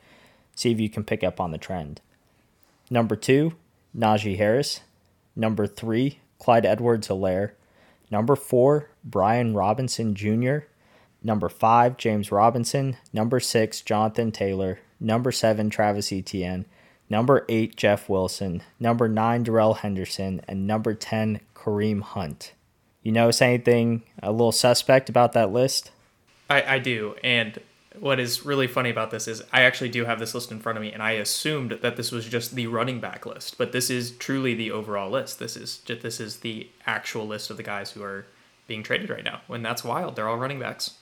See 0.55 0.71
if 0.71 0.79
you 0.79 0.89
can 0.89 1.03
pick 1.03 1.25
up 1.25 1.41
on 1.41 1.51
the 1.51 1.59
trend. 1.59 2.01
Number 2.89 3.17
two, 3.17 3.55
Najee 3.97 4.37
Harris. 4.37 4.83
Number 5.35 5.67
three, 5.67 6.21
Clyde 6.39 6.65
Edwards 6.65 7.09
Helaire. 7.09 7.53
Number 8.09 8.37
four, 8.37 8.91
Brian 9.03 9.53
Robinson 9.53 10.15
Jr. 10.15 10.59
Number 11.25 11.49
five, 11.49 11.97
James 11.97 12.31
Robinson. 12.31 12.99
Number 13.13 13.41
six, 13.41 13.81
Jonathan 13.81 14.31
Taylor. 14.31 14.79
Number 15.03 15.33
seven, 15.33 15.69
Travis 15.69 16.13
Etienne. 16.13 16.65
Number 17.11 17.45
eight, 17.49 17.77
Jeff 17.77 18.09
Wilson. 18.09 18.63
Number 18.79 19.09
nine, 19.09 19.43
Darrell 19.43 19.75
Henderson. 19.75 20.41
And 20.47 20.67
number 20.67 20.95
10, 20.95 21.41
Kareem 21.55 22.01
Hunt. 22.01 22.53
You 23.03 23.13
notice 23.13 23.43
anything 23.43 24.03
a 24.23 24.31
little 24.31 24.53
suspect 24.53 25.09
about 25.09 25.33
that 25.33 25.53
list? 25.53 25.91
I, 26.49 26.63
I 26.75 26.79
do. 26.79 27.17
And 27.25 27.59
what 27.99 28.21
is 28.21 28.47
really 28.47 28.67
funny 28.67 28.91
about 28.91 29.11
this 29.11 29.27
is 29.27 29.43
I 29.53 29.63
actually 29.63 29.91
do 29.91 30.05
have 30.05 30.19
this 30.19 30.35
list 30.35 30.53
in 30.53 30.61
front 30.61 30.79
of 30.79 30.83
me, 30.83 30.93
and 30.93 31.03
I 31.03 31.13
assumed 31.13 31.73
that 31.83 31.97
this 31.97 32.13
was 32.13 32.27
just 32.27 32.55
the 32.55 32.69
running 32.69 33.01
back 33.01 33.27
list, 33.27 33.59
but 33.59 33.73
this 33.73 33.91
is 33.91 34.13
truly 34.13 34.55
the 34.55 34.71
overall 34.71 35.11
list. 35.11 35.39
This 35.39 35.57
is 35.57 35.79
just, 35.79 36.03
this 36.03 36.21
is 36.21 36.39
the 36.39 36.69
actual 36.87 37.27
list 37.27 37.51
of 37.51 37.57
the 37.57 37.63
guys 37.63 37.91
who 37.91 38.03
are 38.03 38.27
being 38.67 38.83
traded 38.83 39.11
right 39.11 39.25
now, 39.25 39.43
and 39.49 39.65
that's 39.65 39.85
wild. 39.85 40.17
They're 40.17 40.29
all 40.29 40.39
running 40.39 40.61
backs. 40.61 40.95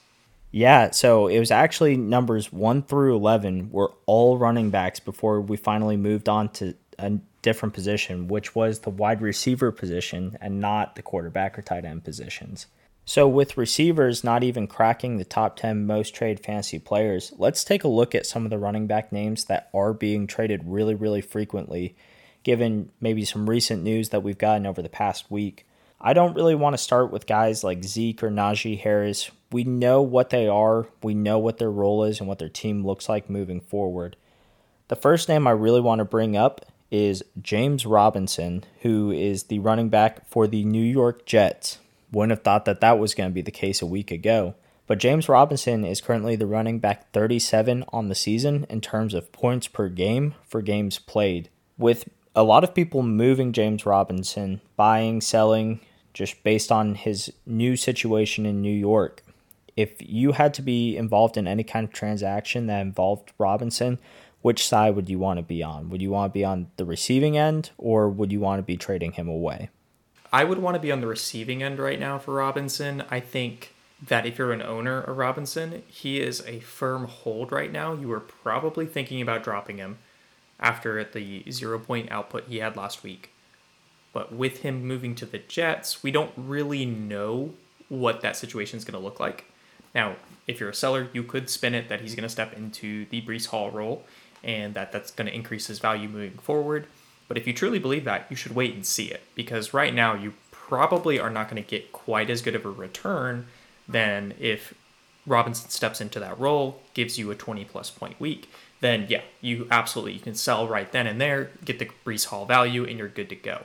Yeah, 0.51 0.91
so 0.91 1.27
it 1.27 1.39
was 1.39 1.49
actually 1.49 1.95
numbers 1.95 2.51
one 2.51 2.83
through 2.83 3.15
eleven 3.15 3.71
were 3.71 3.93
all 4.05 4.37
running 4.37 4.69
backs 4.69 4.99
before 4.99 5.39
we 5.39 5.55
finally 5.55 5.95
moved 5.95 6.27
on 6.27 6.49
to 6.49 6.75
a 6.99 7.19
different 7.41 7.73
position, 7.73 8.27
which 8.27 8.53
was 8.53 8.79
the 8.79 8.89
wide 8.89 9.21
receiver 9.21 9.71
position 9.71 10.37
and 10.41 10.59
not 10.59 10.95
the 10.95 11.01
quarterback 11.01 11.57
or 11.57 11.61
tight 11.61 11.85
end 11.85 12.03
positions. 12.03 12.67
So, 13.05 13.27
with 13.27 13.57
receivers 13.57 14.23
not 14.23 14.43
even 14.43 14.67
cracking 14.67 15.17
the 15.17 15.25
top 15.25 15.55
10 15.57 15.87
most 15.87 16.13
traded 16.13 16.43
fantasy 16.45 16.79
players, 16.79 17.33
let's 17.37 17.63
take 17.63 17.83
a 17.83 17.89
look 17.89 18.13
at 18.13 18.27
some 18.27 18.43
of 18.45 18.51
the 18.51 18.59
running 18.59 18.87
back 18.87 19.11
names 19.11 19.45
that 19.45 19.69
are 19.73 19.93
being 19.93 20.27
traded 20.27 20.61
really, 20.65 20.93
really 20.93 21.21
frequently, 21.21 21.95
given 22.43 22.91
maybe 22.99 23.25
some 23.25 23.49
recent 23.49 23.83
news 23.83 24.09
that 24.09 24.21
we've 24.21 24.37
gotten 24.37 24.67
over 24.67 24.81
the 24.81 24.89
past 24.89 25.31
week. 25.31 25.65
I 26.03 26.13
don't 26.13 26.35
really 26.35 26.55
want 26.55 26.73
to 26.73 26.79
start 26.79 27.11
with 27.11 27.27
guys 27.27 27.63
like 27.63 27.83
Zeke 27.83 28.23
or 28.23 28.31
Najee 28.31 28.79
Harris. 28.79 29.29
We 29.51 29.63
know 29.63 30.01
what 30.01 30.31
they 30.31 30.47
are, 30.47 30.87
we 31.03 31.13
know 31.13 31.37
what 31.37 31.59
their 31.59 31.69
role 31.69 32.03
is, 32.03 32.19
and 32.19 32.27
what 32.27 32.39
their 32.39 32.49
team 32.49 32.85
looks 32.85 33.07
like 33.07 33.29
moving 33.29 33.61
forward. 33.61 34.17
The 34.87 34.95
first 34.95 35.29
name 35.29 35.45
I 35.45 35.51
really 35.51 35.79
want 35.79 35.99
to 35.99 36.05
bring 36.05 36.35
up 36.35 36.65
is 36.89 37.23
James 37.39 37.85
Robinson, 37.85 38.63
who 38.81 39.11
is 39.11 39.43
the 39.43 39.59
running 39.59 39.89
back 39.89 40.27
for 40.27 40.47
the 40.47 40.65
New 40.65 40.83
York 40.83 41.25
Jets. 41.25 41.77
Wouldn't 42.11 42.31
have 42.31 42.43
thought 42.43 42.65
that 42.65 42.81
that 42.81 42.97
was 42.99 43.13
going 43.13 43.29
to 43.29 43.33
be 43.33 43.41
the 43.41 43.51
case 43.51 43.81
a 43.81 43.85
week 43.85 44.11
ago. 44.11 44.55
But 44.87 44.97
James 44.97 45.29
Robinson 45.29 45.85
is 45.85 46.01
currently 46.01 46.35
the 46.35 46.47
running 46.47 46.79
back 46.79 47.11
37 47.13 47.85
on 47.93 48.09
the 48.09 48.15
season 48.15 48.65
in 48.69 48.81
terms 48.81 49.13
of 49.13 49.31
points 49.31 49.67
per 49.67 49.87
game 49.87 50.33
for 50.45 50.61
games 50.61 50.99
played. 50.99 51.49
With 51.77 52.09
a 52.35 52.43
lot 52.43 52.65
of 52.65 52.75
people 52.75 53.03
moving 53.03 53.53
James 53.53 53.85
Robinson, 53.85 54.59
buying, 54.75 55.21
selling, 55.21 55.79
just 56.13 56.43
based 56.43 56.71
on 56.71 56.95
his 56.95 57.31
new 57.45 57.75
situation 57.75 58.45
in 58.45 58.61
New 58.61 58.73
York. 58.73 59.23
If 59.77 59.93
you 59.99 60.33
had 60.33 60.53
to 60.55 60.61
be 60.61 60.97
involved 60.97 61.37
in 61.37 61.47
any 61.47 61.63
kind 61.63 61.83
of 61.83 61.93
transaction 61.93 62.67
that 62.67 62.81
involved 62.81 63.31
Robinson, 63.37 63.99
which 64.41 64.67
side 64.67 64.95
would 64.95 65.09
you 65.09 65.19
want 65.19 65.37
to 65.37 65.43
be 65.43 65.63
on? 65.63 65.89
Would 65.89 66.01
you 66.01 66.09
want 66.09 66.33
to 66.33 66.37
be 66.37 66.43
on 66.43 66.67
the 66.77 66.85
receiving 66.85 67.37
end 67.37 67.71
or 67.77 68.09
would 68.09 68.31
you 68.31 68.39
want 68.39 68.59
to 68.59 68.63
be 68.63 68.77
trading 68.77 69.13
him 69.13 69.29
away? 69.29 69.69
I 70.33 70.43
would 70.43 70.59
want 70.59 70.75
to 70.75 70.79
be 70.79 70.91
on 70.91 71.01
the 71.01 71.07
receiving 71.07 71.61
end 71.61 71.79
right 71.79 71.99
now 71.99 72.17
for 72.17 72.33
Robinson. 72.35 73.03
I 73.09 73.19
think 73.19 73.73
that 74.07 74.25
if 74.25 74.37
you're 74.37 74.51
an 74.51 74.61
owner 74.61 75.01
of 75.01 75.17
Robinson, 75.17 75.83
he 75.87 76.19
is 76.19 76.41
a 76.47 76.59
firm 76.61 77.05
hold 77.05 77.51
right 77.51 77.71
now. 77.71 77.93
You 77.93 78.11
are 78.13 78.19
probably 78.19 78.85
thinking 78.85 79.21
about 79.21 79.43
dropping 79.43 79.77
him 79.77 79.99
after 80.59 81.03
the 81.03 81.43
zero 81.51 81.77
point 81.79 82.11
output 82.11 82.45
he 82.47 82.57
had 82.57 82.75
last 82.75 83.03
week. 83.03 83.31
But 84.13 84.33
with 84.33 84.59
him 84.59 84.85
moving 84.85 85.15
to 85.15 85.25
the 85.25 85.39
Jets, 85.39 86.03
we 86.03 86.11
don't 86.11 86.31
really 86.35 86.85
know 86.85 87.53
what 87.89 88.21
that 88.21 88.35
situation 88.35 88.77
is 88.77 88.85
going 88.85 88.99
to 88.99 89.03
look 89.03 89.19
like. 89.19 89.45
Now, 89.93 90.15
if 90.47 90.59
you're 90.59 90.69
a 90.69 90.75
seller, 90.75 91.09
you 91.13 91.23
could 91.23 91.49
spin 91.49 91.75
it 91.75 91.89
that 91.89 92.01
he's 92.01 92.15
going 92.15 92.23
to 92.23 92.29
step 92.29 92.53
into 92.53 93.05
the 93.05 93.21
Breece 93.21 93.47
Hall 93.47 93.71
role 93.71 94.03
and 94.43 94.73
that 94.73 94.91
that's 94.91 95.11
going 95.11 95.27
to 95.27 95.35
increase 95.35 95.67
his 95.67 95.79
value 95.79 96.09
moving 96.09 96.37
forward. 96.39 96.87
But 97.27 97.37
if 97.37 97.47
you 97.47 97.53
truly 97.53 97.79
believe 97.79 98.03
that, 98.05 98.27
you 98.29 98.35
should 98.35 98.55
wait 98.55 98.73
and 98.73 98.85
see 98.85 99.05
it 99.05 99.21
because 99.35 99.73
right 99.73 99.93
now 99.93 100.15
you 100.15 100.33
probably 100.51 101.19
are 101.19 101.29
not 101.29 101.49
going 101.49 101.61
to 101.61 101.69
get 101.69 101.91
quite 101.91 102.29
as 102.29 102.41
good 102.41 102.55
of 102.55 102.65
a 102.65 102.71
return 102.71 103.47
than 103.87 104.33
if 104.39 104.73
Robinson 105.25 105.69
steps 105.69 106.01
into 106.01 106.19
that 106.19 106.39
role, 106.39 106.81
gives 106.93 107.17
you 107.17 107.29
a 107.31 107.35
20 107.35 107.65
plus 107.65 107.89
point 107.91 108.19
week. 108.19 108.49
Then 108.79 109.05
yeah, 109.09 109.21
you 109.41 109.67
absolutely 109.69 110.13
you 110.13 110.19
can 110.19 110.33
sell 110.33 110.67
right 110.67 110.91
then 110.91 111.07
and 111.07 111.21
there, 111.21 111.51
get 111.63 111.79
the 111.79 111.89
Breece 112.05 112.25
Hall 112.25 112.45
value, 112.45 112.85
and 112.85 112.97
you're 112.97 113.07
good 113.07 113.29
to 113.29 113.35
go. 113.35 113.63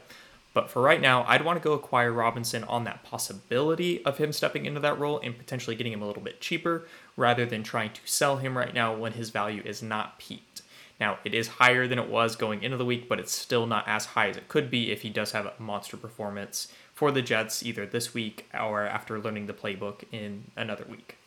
But 0.57 0.71
for 0.71 0.81
right 0.81 1.03
now, 1.03 1.23
I'd 1.29 1.45
want 1.45 1.59
to 1.59 1.63
go 1.63 1.75
acquire 1.75 2.11
Robinson 2.11 2.65
on 2.65 2.85
that 2.85 3.05
possibility 3.05 4.03
of 4.07 4.17
him 4.17 4.33
stepping 4.33 4.65
into 4.65 4.81
that 4.81 4.99
role 4.99 5.21
and 5.23 5.37
potentially 5.37 5.77
getting 5.77 5.93
him 5.93 6.01
a 6.01 6.07
little 6.07 6.23
bit 6.23 6.41
cheaper 6.41 6.89
rather 7.15 7.45
than 7.45 7.63
trying 7.63 7.93
to 7.93 8.01
sell 8.07 8.39
him 8.39 8.57
right 8.57 8.73
now 8.73 8.97
when 8.97 9.13
his 9.13 9.29
value 9.29 9.61
is 9.67 9.83
not 9.83 10.19
peaked. 10.19 10.63
Now, 10.99 11.19
it 11.27 11.35
is 11.35 11.47
higher 11.47 11.87
than 11.87 11.99
it 11.99 12.09
was 12.09 12.37
going 12.37 12.63
into 12.63 12.79
the 12.79 12.87
week, 12.87 13.07
but 13.07 13.21
it's 13.21 13.37
still 13.37 13.67
not 13.67 13.87
as 13.87 14.07
high 14.07 14.31
as 14.31 14.39
it 14.39 14.49
could 14.49 14.71
be 14.71 14.91
if 14.91 15.03
he 15.03 15.11
does 15.11 15.33
have 15.33 15.45
a 15.45 15.53
monster 15.59 15.99
performance 15.99 16.69
for 16.95 17.11
the 17.13 17.21
Jets 17.21 17.63
either 17.63 17.85
this 17.85 18.15
week 18.15 18.49
or 18.59 18.87
after 18.87 19.21
learning 19.21 19.49
the 19.49 19.53
playbook 19.53 20.05
in 20.11 20.45
another 20.57 20.87
week. 20.89 21.19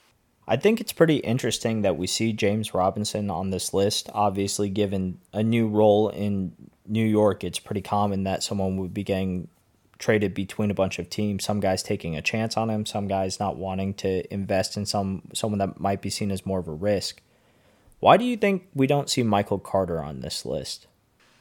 I 0.48 0.58
think 0.58 0.82
it's 0.82 0.92
pretty 0.92 1.18
interesting 1.18 1.84
that 1.84 1.98
we 1.98 2.08
see 2.08 2.34
James 2.34 2.74
Robinson 2.74 3.30
on 3.30 3.52
this 3.52 3.76
list. 3.76 4.10
Obviously, 4.12 4.70
given 4.70 5.20
a 5.32 5.44
new 5.44 5.68
role 5.68 6.10
in 6.10 6.54
New 6.90 7.06
York, 7.06 7.44
it's 7.44 7.60
pretty 7.60 7.82
common 7.82 8.24
that 8.24 8.44
someone 8.44 8.78
would 8.78 8.94
be 8.94 9.04
getting 9.04 9.48
traded 10.00 10.34
between 10.34 10.72
a 10.72 10.74
bunch 10.74 10.98
of 10.98 11.10
teams. 11.10 11.44
Some 11.44 11.60
guys 11.60 11.84
taking 11.84 12.16
a 12.16 12.22
chance 12.22 12.58
on 12.58 12.70
him, 12.70 12.86
some 12.86 13.08
guys 13.08 13.40
not 13.40 13.58
wanting 13.58 13.94
to 13.96 14.34
invest 14.34 14.78
in 14.78 14.86
some 14.86 15.22
someone 15.34 15.60
that 15.60 15.80
might 15.80 16.02
be 16.02 16.10
seen 16.10 16.32
as 16.32 16.46
more 16.46 16.60
of 16.60 16.68
a 16.68 16.74
risk. 16.74 17.22
Why 18.00 18.18
do 18.18 18.24
you 18.24 18.38
think 18.38 18.68
we 18.74 18.88
don't 18.88 19.10
see 19.10 19.24
Michael 19.24 19.60
Carter 19.60 20.02
on 20.02 20.22
this 20.22 20.46
list? 20.46 20.88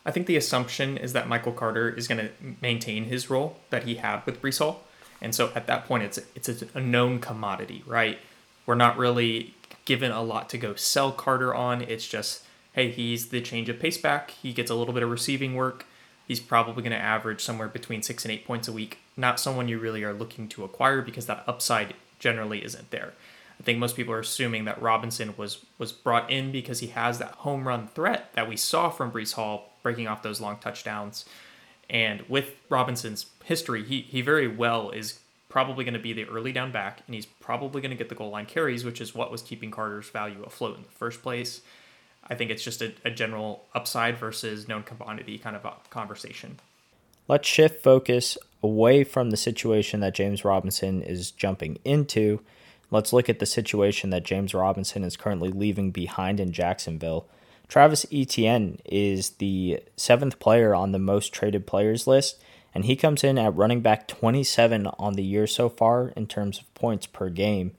I 0.05 0.11
think 0.11 0.27
the 0.27 0.37
assumption 0.37 0.97
is 0.97 1.13
that 1.13 1.29
Michael 1.29 1.53
Carter 1.53 1.89
is 1.89 2.09
going 2.09 2.19
to 2.19 2.31
maintain 2.61 3.05
his 3.05 3.31
role 3.31 3.59
that 3.71 3.85
he 3.85 3.97
had 3.97 4.25
with 4.27 4.43
Breece 4.43 4.59
Hall. 4.59 4.83
And 5.21 5.35
so 5.35 5.53
at 5.55 5.67
that 5.67 5.87
point, 5.87 6.03
it's 6.03 6.19
it's 6.35 6.49
a 6.75 6.81
known 6.81 7.21
commodity, 7.21 7.83
right? 7.87 8.19
We're 8.67 8.75
not 8.75 8.99
really 8.99 9.55
given 9.85 10.11
a 10.11 10.23
lot 10.23 10.49
to 10.51 10.59
go 10.59 10.75
sell 10.75 11.13
Carter 11.13 11.55
on. 11.55 11.83
It's 11.83 12.07
just 12.07 12.45
hey, 12.79 12.93
he's 12.93 13.31
the 13.31 13.41
change 13.41 13.69
of 13.69 13.81
pace 13.81 13.99
back. 13.99 14.31
He 14.31 14.53
gets 14.53 14.71
a 14.71 14.75
little 14.77 14.95
bit 14.95 15.03
of 15.03 15.11
receiving 15.11 15.57
work. 15.57 15.85
He's 16.29 16.39
probably 16.39 16.81
going 16.85 16.93
to 16.93 16.97
average 16.97 17.41
somewhere 17.41 17.67
between 17.67 18.03
six 18.03 18.25
and 18.25 18.31
eight 18.31 18.47
points 18.47 18.69
a 18.69 18.73
week. 18.73 18.99
Not 19.17 19.41
someone 19.41 19.67
you 19.67 19.81
really 19.81 20.05
are 20.05 20.13
looking 20.13 20.47
to 20.51 20.63
acquire 20.63 21.03
because 21.03 21.27
that 21.27 21.43
upside 21.49 21.95
generally 22.21 22.65
isn't 22.65 22.93
there. 22.93 23.15
I 23.59 23.65
think 23.65 23.81
most 23.81 23.97
people 23.97 24.15
are 24.15 24.21
assuming 24.21 24.65
that 24.67 24.81
Robinson 24.81 25.35
was 25.37 25.65
was 25.77 25.91
brought 25.91 26.31
in 26.31 26.53
because 26.53 26.79
he 26.79 26.87
has 26.89 27.19
that 27.19 27.33
home 27.33 27.67
run 27.67 27.89
threat 27.89 28.33
that 28.35 28.49
we 28.49 28.57
saw 28.57 28.91
from 28.91 29.11
Breece 29.11 29.35
Hall 29.35 29.73
breaking 29.83 30.07
off 30.07 30.23
those 30.23 30.41
long 30.41 30.59
touchdowns. 30.59 31.25
And 31.91 32.23
with 32.29 32.55
Robinson's 32.69 33.27
history, 33.43 33.83
he, 33.83 34.03
he 34.03 34.21
very 34.21 34.47
well 34.47 34.91
is 34.91 35.19
probably 35.49 35.85
going 35.85 35.95
to 35.95 36.01
be 36.01 36.13
the 36.13 36.27
early 36.27 36.53
down 36.53 36.71
back, 36.71 37.03
and 37.07 37.15
he's 37.17 37.27
probably 37.27 37.81
going 37.81 37.91
to 37.91 37.97
get 37.97 38.09
the 38.09 38.15
goal 38.15 38.31
line 38.31 38.47
carries, 38.47 38.85
which 38.85 39.01
is 39.01 39.17
what 39.17 39.33
was 39.33 39.43
keeping 39.43 39.73
Carter's 39.73 40.09
value 40.09 40.45
afloat 40.45 40.77
in 40.77 40.85
the 40.85 40.91
first 40.91 41.23
place. 41.23 41.63
I 42.31 42.35
think 42.35 42.51
it's 42.51 42.63
just 42.63 42.83
a, 42.83 42.93
a 43.05 43.11
general 43.11 43.65
upside 43.75 44.19
versus 44.19 44.69
known 44.69 44.83
commodity 44.83 45.39
kind 45.39 45.57
of 45.57 45.65
uh, 45.65 45.73
conversation. 45.91 46.59
Let's 47.27 47.49
shift 47.49 47.83
focus 47.83 48.39
away 48.63 49.05
from 49.05 49.31
the 49.31 49.37
situation 49.37 50.01
that 50.01 50.15
James 50.15 50.45
Robinson 50.45 51.03
is 51.03 51.31
jumping 51.31 51.79
into. 51.85 52.41
Let's 52.91 53.13
look 53.13 53.29
at 53.29 53.39
the 53.39 53.47
situation 53.47 54.11
that 54.11 54.25
James 54.25 54.55
Robinson 54.55 55.05
is 55.05 55.17
currently 55.17 55.51
leaving 55.51 55.91
behind 55.91 56.41
in 56.41 56.53
Jacksonville. 56.53 57.27
Travis 57.69 58.07
Etienne 58.11 58.79
is 58.87 59.31
the 59.31 59.83
seventh 59.97 60.39
player 60.39 60.75
on 60.75 60.93
the 60.93 60.99
most 60.99 61.35
traded 61.35 61.67
players 61.67 62.07
list, 62.07 62.41
and 62.75 62.87
he 62.87 62.97
comes 62.97 63.23
in 63.23 63.37
at 63.37 63.55
running 63.55 63.83
back 63.83 64.09
27 64.09 64.87
on 64.87 65.15
the 65.15 65.23
year 65.23 65.47
so 65.47 65.69
far 65.69 66.09
in 66.17 66.27
terms 66.27 66.59
of 66.59 66.75
points 66.75 67.07
per 67.07 67.29
game. 67.29 67.73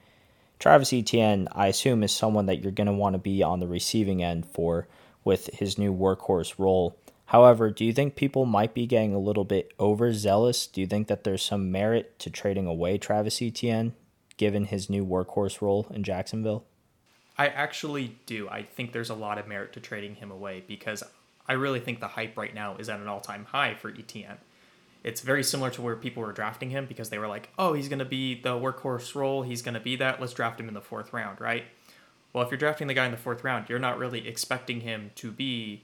Travis 0.59 0.91
Etienne, 0.91 1.47
I 1.53 1.67
assume, 1.67 2.03
is 2.03 2.11
someone 2.11 2.45
that 2.47 2.61
you're 2.61 2.73
going 2.73 2.87
to 2.87 2.93
want 2.93 3.13
to 3.13 3.19
be 3.19 3.41
on 3.41 3.61
the 3.61 3.67
receiving 3.67 4.21
end 4.21 4.45
for 4.45 4.89
with 5.23 5.47
his 5.53 5.77
new 5.77 5.93
workhorse 5.93 6.55
role. 6.57 6.97
However, 7.27 7.71
do 7.71 7.85
you 7.85 7.93
think 7.93 8.15
people 8.15 8.45
might 8.45 8.73
be 8.73 8.85
getting 8.85 9.13
a 9.13 9.19
little 9.19 9.45
bit 9.45 9.71
overzealous? 9.79 10.67
Do 10.67 10.81
you 10.81 10.87
think 10.87 11.07
that 11.07 11.23
there's 11.23 11.43
some 11.43 11.71
merit 11.71 12.19
to 12.19 12.29
trading 12.29 12.67
away 12.67 12.97
Travis 12.97 13.41
Etienne 13.41 13.93
given 14.35 14.65
his 14.65 14.89
new 14.89 15.05
workhorse 15.05 15.61
role 15.61 15.87
in 15.91 16.03
Jacksonville? 16.03 16.65
I 17.37 17.47
actually 17.47 18.17
do. 18.25 18.49
I 18.49 18.63
think 18.63 18.91
there's 18.91 19.09
a 19.09 19.15
lot 19.15 19.37
of 19.37 19.47
merit 19.47 19.71
to 19.73 19.79
trading 19.79 20.15
him 20.15 20.29
away 20.29 20.63
because 20.67 21.03
I 21.47 21.53
really 21.53 21.79
think 21.79 22.01
the 22.01 22.07
hype 22.07 22.35
right 22.35 22.53
now 22.53 22.75
is 22.75 22.89
at 22.89 22.99
an 22.99 23.07
all 23.07 23.21
time 23.21 23.45
high 23.45 23.75
for 23.75 23.89
Etienne 23.89 24.39
it's 25.03 25.21
very 25.21 25.43
similar 25.43 25.69
to 25.71 25.81
where 25.81 25.95
people 25.95 26.23
were 26.23 26.31
drafting 26.31 26.69
him 26.69 26.85
because 26.85 27.09
they 27.09 27.17
were 27.17 27.27
like, 27.27 27.49
oh, 27.57 27.73
he's 27.73 27.87
going 27.89 27.99
to 27.99 28.05
be 28.05 28.39
the 28.41 28.49
workhorse 28.49 29.15
role. 29.15 29.43
He's 29.43 29.61
going 29.61 29.73
to 29.73 29.79
be 29.79 29.95
that. 29.97 30.19
Let's 30.19 30.33
draft 30.33 30.59
him 30.59 30.67
in 30.67 30.73
the 30.73 30.81
fourth 30.81 31.13
round, 31.13 31.39
right? 31.39 31.63
Well, 32.33 32.43
if 32.43 32.51
you're 32.51 32.57
drafting 32.57 32.87
the 32.87 32.93
guy 32.93 33.05
in 33.05 33.11
the 33.11 33.17
fourth 33.17 33.43
round, 33.43 33.69
you're 33.69 33.79
not 33.79 33.97
really 33.97 34.27
expecting 34.27 34.81
him 34.81 35.11
to 35.15 35.31
be 35.31 35.83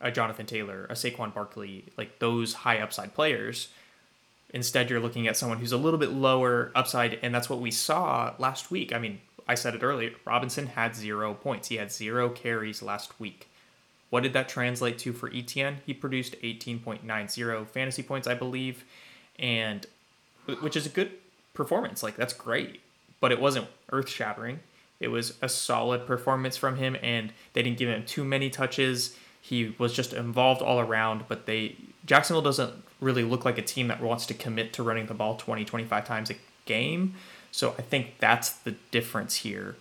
a 0.00 0.10
Jonathan 0.10 0.46
Taylor, 0.46 0.86
a 0.88 0.94
Saquon 0.94 1.34
Barkley, 1.34 1.84
like 1.96 2.18
those 2.18 2.54
high 2.54 2.78
upside 2.78 3.14
players. 3.14 3.68
Instead, 4.50 4.90
you're 4.90 5.00
looking 5.00 5.26
at 5.26 5.36
someone 5.36 5.58
who's 5.58 5.72
a 5.72 5.76
little 5.76 5.98
bit 5.98 6.12
lower 6.12 6.70
upside, 6.74 7.18
and 7.22 7.34
that's 7.34 7.50
what 7.50 7.60
we 7.60 7.70
saw 7.70 8.34
last 8.38 8.70
week. 8.70 8.94
I 8.94 8.98
mean, 8.98 9.20
I 9.48 9.54
said 9.54 9.74
it 9.74 9.82
earlier 9.82 10.12
Robinson 10.24 10.66
had 10.66 10.94
zero 10.94 11.34
points, 11.34 11.68
he 11.68 11.76
had 11.76 11.92
zero 11.92 12.28
carries 12.28 12.82
last 12.82 13.18
week. 13.20 13.48
What 14.10 14.22
did 14.22 14.32
that 14.34 14.48
translate 14.48 14.98
to 14.98 15.12
for 15.12 15.30
Etienne? 15.32 15.78
He 15.84 15.92
produced 15.92 16.36
18.90 16.42 17.66
fantasy 17.68 18.02
points, 18.02 18.28
I 18.28 18.34
believe, 18.34 18.84
and 19.38 19.86
which 20.60 20.76
is 20.76 20.86
a 20.86 20.90
good 20.90 21.12
performance. 21.54 22.02
Like 22.02 22.16
that's 22.16 22.32
great, 22.32 22.80
but 23.20 23.32
it 23.32 23.40
wasn't 23.40 23.66
earth 23.90 24.08
shattering. 24.08 24.60
It 25.00 25.08
was 25.08 25.34
a 25.42 25.48
solid 25.48 26.06
performance 26.06 26.56
from 26.56 26.76
him, 26.76 26.96
and 27.02 27.32
they 27.52 27.62
didn't 27.62 27.78
give 27.78 27.88
him 27.88 28.04
too 28.04 28.24
many 28.24 28.48
touches. 28.48 29.16
He 29.42 29.74
was 29.78 29.92
just 29.92 30.12
involved 30.12 30.62
all 30.62 30.80
around, 30.80 31.24
but 31.28 31.46
they 31.46 31.76
Jacksonville 32.04 32.42
doesn't 32.42 32.72
really 33.00 33.24
look 33.24 33.44
like 33.44 33.58
a 33.58 33.62
team 33.62 33.88
that 33.88 34.00
wants 34.00 34.24
to 34.26 34.34
commit 34.34 34.72
to 34.74 34.82
running 34.82 35.06
the 35.06 35.14
ball 35.14 35.36
20, 35.36 35.64
25 35.64 36.06
times 36.06 36.30
a 36.30 36.36
game. 36.64 37.14
So 37.50 37.74
I 37.78 37.82
think 37.82 38.18
that's 38.18 38.50
the 38.50 38.76
difference 38.90 39.36
here 39.36 39.76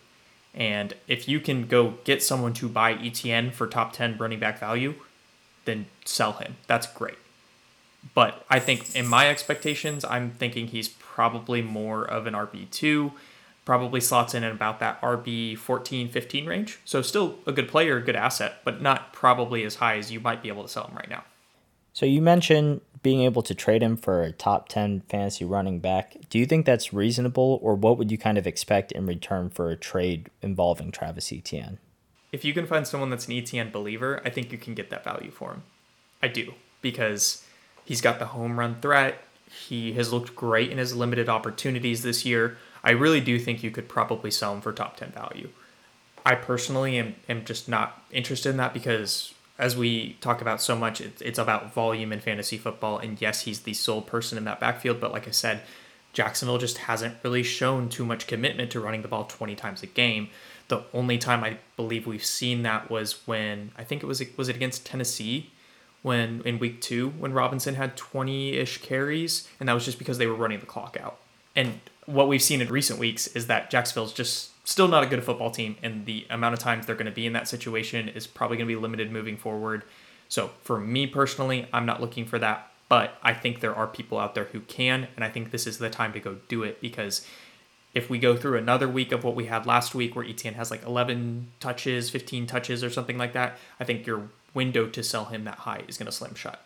and 0.55 0.93
if 1.07 1.27
you 1.27 1.39
can 1.39 1.67
go 1.67 1.95
get 2.05 2.24
someone 2.24 2.53
to 2.53 2.69
buy 2.69 2.93
Etienne 2.93 3.51
for 3.51 3.67
top 3.67 3.91
10 3.91 4.17
running 4.17 4.39
back 4.39 4.57
value, 4.57 4.95
then 5.65 5.85
sell 6.05 6.33
him. 6.33 6.55
That's 6.65 6.88
great. 6.88 7.17
But 8.13 8.45
I 8.50 8.59
think 8.59 8.95
in 8.95 9.05
my 9.05 9.29
expectations, 9.29 10.05
I'm 10.05 10.31
thinking 10.31 10.67
he's 10.67 10.88
probably 10.88 11.62
more 11.62 12.05
of 12.05 12.25
an 12.25 12.33
RB2, 12.33 13.12
probably 13.65 14.00
slots 14.00 14.33
in 14.33 14.43
at 14.43 14.51
about 14.51 14.79
that 14.79 15.01
RB 15.01 15.57
14, 15.57 16.07
15 16.07 16.45
range. 16.45 16.79
So 16.85 17.01
still 17.01 17.39
a 17.45 17.51
good 17.51 17.67
player, 17.67 17.97
a 17.97 18.01
good 18.01 18.15
asset, 18.15 18.62
but 18.63 18.81
not 18.81 19.12
probably 19.12 19.63
as 19.63 19.75
high 19.75 19.97
as 19.97 20.12
you 20.12 20.19
might 20.19 20.41
be 20.41 20.47
able 20.50 20.63
to 20.63 20.69
sell 20.69 20.88
him 20.88 20.95
right 20.95 21.09
now. 21.09 21.24
So 21.93 22.05
you 22.05 22.21
mentioned 22.21 22.81
being 23.05 23.21
able 23.21 23.43
to 23.43 23.53
trade 23.53 23.83
him 23.83 23.95
for 23.95 24.24
a 24.24 24.31
top 24.31 24.67
10 24.67 25.01
fantasy 25.01 25.45
running 25.45 25.79
back. 25.79 26.17
Do 26.31 26.39
you 26.39 26.47
think 26.47 26.65
that's 26.65 26.91
reasonable, 26.91 27.59
or 27.62 27.75
what 27.75 28.00
would 28.00 28.09
you 28.09 28.17
kind 28.17 28.35
of 28.35 28.47
expect 28.47 28.91
in 28.91 29.05
return 29.05 29.51
for 29.51 29.69
a 29.69 29.75
trade 29.75 30.31
involving 30.41 30.91
Travis 30.91 31.31
Etienne? 31.31 31.77
If 32.31 32.43
you 32.43 32.51
can 32.51 32.65
find 32.65 32.88
someone 32.88 33.12
that's 33.12 33.27
an 33.27 33.33
Etienne 33.33 33.69
believer, 33.69 34.24
I 34.25 34.31
think 34.31 34.51
you 34.51 34.57
can 34.57 34.74
get 34.74 34.89
that 34.89 35.03
value 35.03 35.29
for 35.29 35.51
him. 35.51 35.62
I 36.24 36.29
do 36.29 36.55
because 36.81 37.45
he's 37.85 38.01
got 38.01 38.17
the 38.17 38.25
home 38.25 38.57
run 38.57 38.81
threat. 38.81 39.19
He 39.51 39.93
has 39.93 40.12
looked 40.12 40.35
great 40.35 40.71
in 40.71 40.79
his 40.79 40.95
limited 40.95 41.29
opportunities 41.29 42.01
this 42.01 42.25
year. 42.25 42.57
I 42.83 42.89
really 42.89 43.21
do 43.21 43.38
think 43.38 43.62
you 43.62 43.69
could 43.69 43.88
probably 43.88 44.31
sell 44.31 44.55
him 44.55 44.62
for 44.62 44.74
top 44.74 44.97
10 44.97 45.12
value. 45.12 45.50
I 46.25 46.33
personally 46.33 46.97
am, 46.97 47.13
am 47.29 47.45
just 47.45 47.69
not 47.69 48.03
interested 48.09 48.50
in 48.50 48.57
that 48.57 48.74
because, 48.74 49.35
as 49.57 49.75
we 49.77 50.13
talk 50.21 50.41
about 50.41 50.62
so 50.62 50.75
much, 50.75 51.01
it, 51.01 51.21
it's 51.21 51.39
about 51.39 51.74
volume 51.74 52.12
in 52.12 52.19
fantasy 52.19 52.57
football. 52.57 52.97
And 52.97 53.19
yes, 53.21 53.41
he's 53.41 53.62
the 53.62 53.74
sole 53.74 54.01
person 54.01 54.38
in 54.38 54.43
that 54.45 54.59
backfield. 54.59 55.00
But 55.00 55.12
like 55.12 55.27
I 55.27 55.31
said, 55.31 55.62
Jacksonville 56.13 56.57
just 56.57 56.79
hasn't 56.79 57.17
really 57.24 57.43
shown 57.43 57.89
too 57.89 58.05
much 58.05 58.27
commitment 58.27 58.71
to 58.71 58.79
running 58.79 59.01
the 59.01 59.07
ball 59.07 59.25
20 59.25 59.55
times 59.55 59.83
a 59.83 59.88
game. 59.88 60.29
The 60.67 60.83
only 60.93 61.17
time 61.17 61.43
I 61.43 61.57
believe 61.75 62.07
we've 62.07 62.25
seen 62.25 62.63
that 62.63 62.89
was 62.89 63.27
when 63.27 63.71
I 63.77 63.83
think 63.83 64.01
it 64.01 64.07
was 64.07 64.24
was 64.35 64.50
it 64.50 64.55
against 64.55 64.85
Tennessee 64.85 65.51
when 66.01 66.41
in 66.43 66.57
week 66.57 66.81
2 66.81 67.09
when 67.19 67.33
Robinson 67.33 67.75
had 67.75 67.97
20ish 67.97 68.81
carries 68.81 69.47
and 69.59 69.69
that 69.69 69.74
was 69.74 69.85
just 69.85 70.00
because 70.00 70.17
they 70.17 70.25
were 70.25 70.35
running 70.35 70.59
the 70.59 70.65
clock 70.65 70.97
out. 71.00 71.17
And 71.55 71.79
what 72.05 72.27
we've 72.27 72.41
seen 72.41 72.62
in 72.62 72.69
recent 72.69 73.00
weeks 73.00 73.27
is 73.27 73.47
that 73.47 73.69
Jacksonville's 73.69 74.13
just 74.13 74.51
still 74.65 74.88
not 74.88 75.03
a 75.03 75.05
good 75.07 75.24
football 75.24 75.51
team 75.51 75.77
and 75.81 76.05
the 76.05 76.25
amount 76.29 76.53
of 76.53 76.60
times 76.60 76.86
they're 76.86 76.95
going 76.95 77.05
to 77.05 77.12
be 77.12 77.25
in 77.25 77.34
that 77.34 77.48
situation 77.48 78.10
is 78.10 78.27
probably 78.27 78.57
going 78.57 78.67
to 78.67 78.75
be 78.75 78.81
limited 78.81 79.12
moving 79.12 79.38
forward. 79.38 79.84
So 80.27 80.51
for 80.62 80.79
me 80.79 81.07
personally, 81.07 81.67
I'm 81.72 81.86
not 81.86 82.01
looking 82.01 82.25
for 82.25 82.39
that, 82.39 82.72
but 82.89 83.17
I 83.24 83.34
think 83.34 83.62
there 83.62 83.75
are 83.75 83.88
people 83.88 84.17
out 84.17 84.36
there 84.36 84.45
who 84.45 84.60
can 84.62 85.07
and 85.15 85.24
I 85.24 85.29
think 85.29 85.51
this 85.51 85.65
is 85.65 85.77
the 85.77 85.89
time 85.89 86.12
to 86.13 86.19
go 86.19 86.38
do 86.50 86.63
it 86.63 86.81
because 86.81 87.25
if 87.93 88.10
we 88.10 88.19
go 88.19 88.36
through 88.36 88.57
another 88.57 88.89
week 88.89 89.13
of 89.13 89.24
what 89.24 89.36
we 89.36 89.45
had 89.45 89.65
last 89.65 89.95
week 89.95 90.15
where 90.15 90.25
Etienne 90.25 90.55
has 90.55 90.69
like 90.69 90.84
11 90.84 91.48
touches, 91.62 92.10
15 92.10 92.45
touches 92.45 92.84
or 92.84 92.89
something 92.89 93.17
like 93.17 93.31
that, 93.34 93.57
I 93.79 93.86
think 93.86 94.05
your 94.05 94.27
window 94.53 94.88
to 94.88 95.01
sell 95.01 95.25
him 95.25 95.45
that 95.45 95.60
high 95.60 95.84
is 95.88 95.98
going 95.98 96.07
to 96.07 96.12
slim 96.12 96.36
shut. 96.36 96.60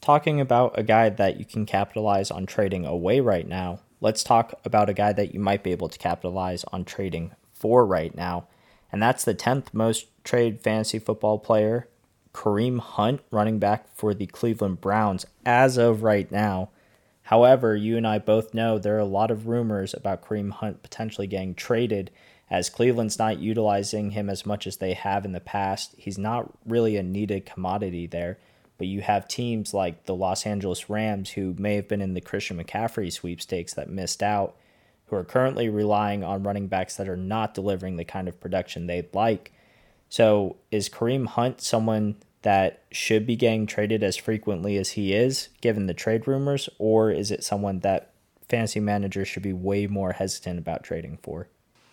Talking 0.00 0.40
about 0.40 0.76
a 0.78 0.82
guy 0.82 1.08
that 1.08 1.38
you 1.38 1.44
can 1.44 1.66
capitalize 1.66 2.30
on 2.30 2.46
trading 2.46 2.84
away 2.84 3.20
right 3.20 3.46
now, 3.46 3.80
let's 4.00 4.22
talk 4.22 4.54
about 4.64 4.88
a 4.88 4.94
guy 4.94 5.12
that 5.12 5.34
you 5.34 5.40
might 5.40 5.62
be 5.62 5.72
able 5.72 5.88
to 5.88 5.98
capitalize 5.98 6.64
on 6.72 6.84
trading 6.84 7.32
for 7.52 7.86
right 7.86 8.14
now. 8.14 8.46
And 8.92 9.02
that's 9.02 9.24
the 9.24 9.34
10th 9.34 9.72
most 9.72 10.06
trade 10.24 10.60
fantasy 10.60 10.98
football 10.98 11.38
player, 11.38 11.88
Kareem 12.32 12.78
Hunt, 12.78 13.20
running 13.30 13.58
back 13.58 13.88
for 13.94 14.14
the 14.14 14.26
Cleveland 14.26 14.80
Browns 14.80 15.26
as 15.44 15.76
of 15.76 16.02
right 16.02 16.30
now. 16.30 16.70
However, 17.22 17.74
you 17.74 17.96
and 17.96 18.06
I 18.06 18.18
both 18.18 18.54
know 18.54 18.78
there 18.78 18.94
are 18.96 19.00
a 19.00 19.04
lot 19.04 19.30
of 19.30 19.48
rumors 19.48 19.94
about 19.94 20.22
Kareem 20.22 20.52
Hunt 20.52 20.82
potentially 20.82 21.26
getting 21.26 21.54
traded 21.54 22.10
as 22.48 22.70
Cleveland's 22.70 23.18
not 23.18 23.40
utilizing 23.40 24.12
him 24.12 24.30
as 24.30 24.46
much 24.46 24.66
as 24.66 24.76
they 24.76 24.92
have 24.92 25.24
in 25.24 25.32
the 25.32 25.40
past. 25.40 25.94
He's 25.98 26.18
not 26.18 26.52
really 26.64 26.96
a 26.96 27.02
needed 27.02 27.44
commodity 27.44 28.06
there, 28.06 28.38
but 28.78 28.86
you 28.86 29.00
have 29.00 29.28
teams 29.28 29.72
like 29.72 30.04
the 30.04 30.14
Los 30.14 30.46
Angeles 30.46 30.90
Rams 30.90 31.30
who 31.30 31.54
may 31.58 31.76
have 31.76 31.88
been 31.88 32.02
in 32.02 32.14
the 32.14 32.20
Christian 32.20 32.62
McCaffrey 32.62 33.12
sweepstakes 33.12 33.74
that 33.74 33.88
missed 33.88 34.22
out, 34.22 34.56
who 35.06 35.16
are 35.16 35.24
currently 35.24 35.68
relying 35.68 36.24
on 36.24 36.42
running 36.42 36.66
backs 36.66 36.96
that 36.96 37.08
are 37.08 37.16
not 37.16 37.54
delivering 37.54 37.96
the 37.96 38.04
kind 38.04 38.28
of 38.28 38.40
production 38.40 38.86
they'd 38.86 39.14
like. 39.14 39.52
So, 40.08 40.56
is 40.70 40.88
Kareem 40.88 41.26
Hunt 41.26 41.60
someone 41.60 42.16
that 42.42 42.84
should 42.92 43.26
be 43.26 43.34
getting 43.34 43.66
traded 43.66 44.02
as 44.04 44.16
frequently 44.16 44.76
as 44.76 44.90
he 44.90 45.12
is, 45.12 45.48
given 45.60 45.86
the 45.86 45.94
trade 45.94 46.28
rumors, 46.28 46.68
or 46.78 47.10
is 47.10 47.30
it 47.30 47.42
someone 47.42 47.80
that 47.80 48.12
fantasy 48.48 48.78
managers 48.78 49.26
should 49.26 49.42
be 49.42 49.52
way 49.52 49.86
more 49.86 50.12
hesitant 50.12 50.58
about 50.58 50.84
trading 50.84 51.18
for? 51.22 51.48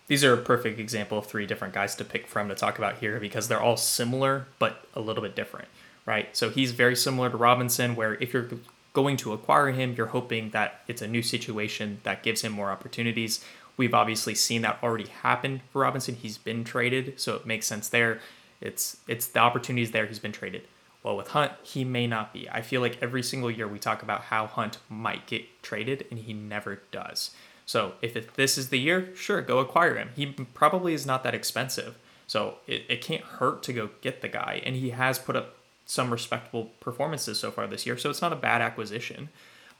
These 0.07 0.23
are 0.23 0.33
a 0.33 0.37
perfect 0.37 0.79
example 0.79 1.17
of 1.17 1.25
three 1.25 1.45
different 1.45 1.73
guys 1.73 1.95
to 1.95 2.05
pick 2.05 2.27
from 2.27 2.49
to 2.49 2.55
talk 2.55 2.77
about 2.77 2.97
here 2.97 3.19
because 3.19 3.47
they're 3.47 3.61
all 3.61 3.77
similar 3.77 4.47
but 4.59 4.85
a 4.93 4.99
little 4.99 5.23
bit 5.23 5.35
different, 5.35 5.69
right? 6.05 6.35
So 6.35 6.49
he's 6.49 6.71
very 6.71 6.95
similar 6.95 7.29
to 7.29 7.37
Robinson, 7.37 7.95
where 7.95 8.15
if 8.15 8.33
you're 8.33 8.49
going 8.93 9.17
to 9.17 9.33
acquire 9.33 9.71
him, 9.71 9.95
you're 9.97 10.07
hoping 10.07 10.51
that 10.51 10.81
it's 10.87 11.01
a 11.01 11.07
new 11.07 11.21
situation 11.21 11.99
that 12.03 12.23
gives 12.23 12.41
him 12.41 12.51
more 12.51 12.71
opportunities. 12.71 13.43
We've 13.75 13.93
obviously 13.93 14.35
seen 14.35 14.61
that 14.61 14.79
already 14.83 15.07
happen 15.07 15.61
for 15.71 15.81
Robinson. 15.81 16.15
He's 16.15 16.37
been 16.37 16.63
traded, 16.63 17.19
so 17.19 17.35
it 17.35 17.45
makes 17.45 17.65
sense 17.65 17.89
there. 17.89 18.19
It's 18.61 18.97
it's 19.07 19.27
the 19.27 19.39
opportunities 19.39 19.91
there. 19.91 20.05
He's 20.05 20.19
been 20.19 20.31
traded. 20.31 20.67
Well, 21.01 21.17
with 21.17 21.29
Hunt, 21.29 21.51
he 21.63 21.83
may 21.83 22.07
not 22.07 22.31
be. 22.31 22.49
I 22.49 22.61
feel 22.61 22.79
like 22.79 22.97
every 23.01 23.23
single 23.23 23.51
year 23.51 23.67
we 23.67 23.77
talk 23.77 24.03
about 24.03 24.21
how 24.21 24.47
Hunt 24.47 24.77
might 24.89 25.25
get 25.25 25.61
traded, 25.61 26.05
and 26.09 26.19
he 26.19 26.33
never 26.33 26.81
does. 26.91 27.31
So 27.65 27.93
if 28.01 28.35
this 28.35 28.57
is 28.57 28.69
the 28.69 28.79
year, 28.79 29.13
sure, 29.15 29.41
go 29.41 29.59
acquire 29.59 29.95
him. 29.95 30.09
He 30.15 30.27
probably 30.27 30.93
is 30.93 31.05
not 31.05 31.23
that 31.23 31.33
expensive. 31.33 31.97
So 32.27 32.55
it, 32.67 32.83
it 32.89 33.01
can't 33.01 33.23
hurt 33.23 33.63
to 33.63 33.73
go 33.73 33.89
get 34.01 34.21
the 34.21 34.29
guy. 34.29 34.61
And 34.65 34.75
he 34.75 34.91
has 34.91 35.19
put 35.19 35.35
up 35.35 35.55
some 35.85 36.11
respectable 36.11 36.71
performances 36.79 37.39
so 37.39 37.51
far 37.51 37.67
this 37.67 37.85
year. 37.85 37.97
So 37.97 38.09
it's 38.09 38.21
not 38.21 38.33
a 38.33 38.37
bad 38.37 38.61
acquisition. 38.61 39.29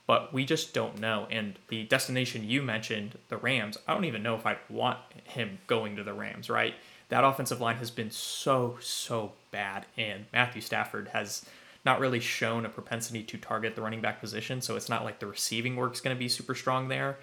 But 0.05 0.33
we 0.33 0.43
just 0.43 0.73
don't 0.73 0.99
know. 0.99 1.27
And 1.31 1.57
the 1.69 1.85
destination 1.85 2.43
you 2.43 2.61
mentioned, 2.61 3.17
the 3.29 3.37
Rams, 3.37 3.77
I 3.87 3.93
don't 3.93 4.03
even 4.03 4.21
know 4.21 4.35
if 4.35 4.45
I'd 4.45 4.57
want 4.69 4.99
him 5.23 5.59
going 5.65 5.95
to 5.95 6.03
the 6.03 6.13
Rams, 6.13 6.49
right? 6.49 6.73
that 7.13 7.23
offensive 7.23 7.61
line 7.61 7.75
has 7.77 7.91
been 7.91 8.09
so, 8.09 8.77
so 8.81 9.33
bad. 9.51 9.85
And 9.95 10.25
Matthew 10.33 10.61
Stafford 10.61 11.09
has 11.09 11.45
not 11.85 11.99
really 11.99 12.19
shown 12.19 12.65
a 12.65 12.69
propensity 12.69 13.21
to 13.21 13.37
target 13.37 13.75
the 13.75 13.83
running 13.83 14.01
back 14.01 14.19
position. 14.19 14.61
So 14.61 14.75
it's 14.75 14.89
not 14.89 15.03
like 15.03 15.19
the 15.19 15.27
receiving 15.27 15.75
work 15.75 15.93
is 15.93 16.01
going 16.01 16.15
to 16.15 16.19
be 16.19 16.27
super 16.27 16.55
strong 16.55 16.87
there. 16.87 17.19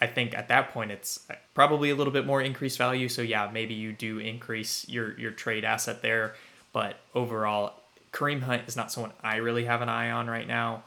I 0.00 0.06
think 0.06 0.36
at 0.38 0.46
that 0.46 0.70
point 0.72 0.92
it's 0.92 1.28
uh, 1.28 1.34
probably 1.54 1.90
a 1.90 1.96
little 1.96 2.12
bit 2.12 2.24
more 2.24 2.40
increased 2.40 2.78
value. 2.78 3.08
So 3.08 3.20
yeah, 3.20 3.50
maybe 3.52 3.74
you 3.74 3.92
do 3.92 4.18
increase 4.18 4.88
your 4.88 5.18
your 5.18 5.32
trade 5.32 5.64
asset 5.64 6.02
there, 6.02 6.36
but 6.72 6.96
overall, 7.12 7.79
Kareem 8.12 8.42
Hunt 8.42 8.62
is 8.66 8.76
not 8.76 8.90
someone 8.90 9.12
I 9.22 9.36
really 9.36 9.64
have 9.64 9.82
an 9.82 9.88
eye 9.88 10.10
on 10.10 10.28
right 10.28 10.46
now. 10.46 10.84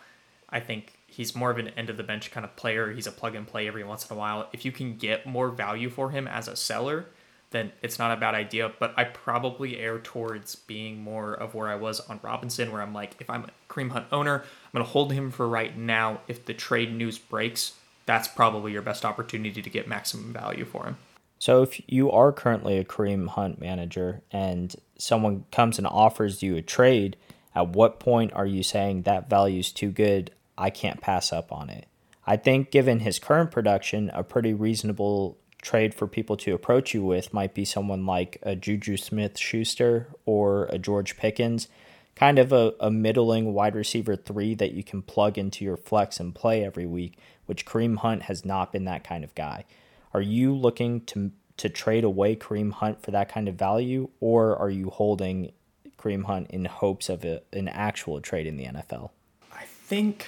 I 0.49 0.59
think 0.59 0.93
he's 1.07 1.35
more 1.35 1.51
of 1.51 1.57
an 1.57 1.69
end 1.69 1.89
of 1.89 1.97
the 1.97 2.03
bench 2.03 2.31
kind 2.31 2.45
of 2.45 2.55
player. 2.55 2.91
He's 2.91 3.07
a 3.07 3.11
plug 3.11 3.35
and 3.35 3.47
play 3.47 3.67
every 3.67 3.83
once 3.83 4.09
in 4.09 4.15
a 4.15 4.19
while. 4.19 4.49
If 4.53 4.65
you 4.65 4.71
can 4.71 4.97
get 4.97 5.25
more 5.25 5.49
value 5.49 5.89
for 5.89 6.11
him 6.11 6.27
as 6.27 6.47
a 6.47 6.55
seller, 6.55 7.07
then 7.51 7.71
it's 7.81 7.97
not 7.97 8.11
a 8.11 8.19
bad 8.19 8.35
idea. 8.35 8.71
But 8.79 8.93
I 8.97 9.05
probably 9.05 9.79
err 9.79 9.99
towards 9.99 10.55
being 10.55 11.01
more 11.01 11.33
of 11.33 11.55
where 11.55 11.69
I 11.69 11.75
was 11.75 11.99
on 12.01 12.19
Robinson, 12.21 12.71
where 12.71 12.81
I'm 12.81 12.93
like, 12.93 13.15
if 13.19 13.29
I'm 13.29 13.45
a 13.45 13.49
Kareem 13.71 13.91
Hunt 13.91 14.07
owner, 14.11 14.39
I'm 14.39 14.71
going 14.73 14.85
to 14.85 14.91
hold 14.91 15.13
him 15.13 15.31
for 15.31 15.47
right 15.47 15.77
now. 15.77 16.21
If 16.27 16.45
the 16.45 16.53
trade 16.53 16.93
news 16.93 17.17
breaks, 17.17 17.73
that's 18.05 18.27
probably 18.27 18.73
your 18.73 18.81
best 18.81 19.05
opportunity 19.05 19.61
to 19.61 19.69
get 19.69 19.87
maximum 19.87 20.33
value 20.33 20.65
for 20.65 20.85
him. 20.85 20.97
So 21.43 21.61
if 21.61 21.81
you 21.87 22.09
are 22.09 22.31
currently 22.31 22.77
a 22.77 22.85
Kareem 22.85 23.27
Hunt 23.27 23.59
manager 23.59 24.21
and 24.31 24.73
someone 24.97 25.43
comes 25.51 25.77
and 25.77 25.85
offers 25.85 26.41
you 26.41 26.55
a 26.55 26.61
trade, 26.61 27.17
at 27.53 27.67
what 27.67 27.99
point 27.99 28.31
are 28.31 28.45
you 28.45 28.63
saying 28.63 29.01
that 29.01 29.29
value 29.29 29.59
is 29.59 29.73
too 29.73 29.91
good? 29.91 30.31
I 30.57 30.69
can't 30.69 31.01
pass 31.01 31.33
up 31.33 31.51
on 31.51 31.69
it. 31.69 31.85
I 32.25 32.37
think, 32.37 32.71
given 32.71 33.01
his 33.01 33.19
current 33.19 33.51
production, 33.51 34.09
a 34.13 34.23
pretty 34.23 34.53
reasonable 34.53 35.37
trade 35.61 35.93
for 35.93 36.07
people 36.07 36.37
to 36.37 36.53
approach 36.53 36.93
you 36.93 37.03
with 37.03 37.33
might 37.33 37.53
be 37.53 37.65
someone 37.65 38.05
like 38.05 38.37
a 38.43 38.55
Juju 38.55 38.95
Smith 38.95 39.37
Schuster 39.37 40.07
or 40.25 40.67
a 40.67 40.79
George 40.79 41.17
Pickens, 41.17 41.67
kind 42.15 42.39
of 42.39 42.53
a, 42.53 42.73
a 42.79 42.89
middling 42.89 43.53
wide 43.53 43.75
receiver 43.75 44.15
three 44.15 44.55
that 44.55 44.71
you 44.71 44.81
can 44.81 45.01
plug 45.01 45.37
into 45.37 45.65
your 45.65 45.75
flex 45.75 46.21
and 46.21 46.33
play 46.33 46.63
every 46.63 46.85
week, 46.85 47.17
which 47.47 47.65
Kareem 47.65 47.97
Hunt 47.97 48.21
has 48.21 48.45
not 48.45 48.71
been 48.71 48.85
that 48.85 49.03
kind 49.03 49.25
of 49.25 49.35
guy. 49.35 49.65
Are 50.13 50.21
you 50.21 50.53
looking 50.53 51.01
to 51.05 51.31
to 51.57 51.69
trade 51.69 52.03
away 52.03 52.35
Kareem 52.35 52.71
Hunt 52.71 53.01
for 53.01 53.11
that 53.11 53.29
kind 53.29 53.47
of 53.47 53.55
value, 53.55 54.09
or 54.19 54.57
are 54.57 54.69
you 54.69 54.89
holding 54.89 55.51
Kareem 55.97 56.25
Hunt 56.25 56.49
in 56.49 56.65
hopes 56.65 57.09
of 57.09 57.23
a, 57.23 57.41
an 57.53 57.67
actual 57.67 58.19
trade 58.21 58.47
in 58.47 58.57
the 58.57 58.65
NFL? 58.65 59.11
I 59.53 59.63
think 59.65 60.27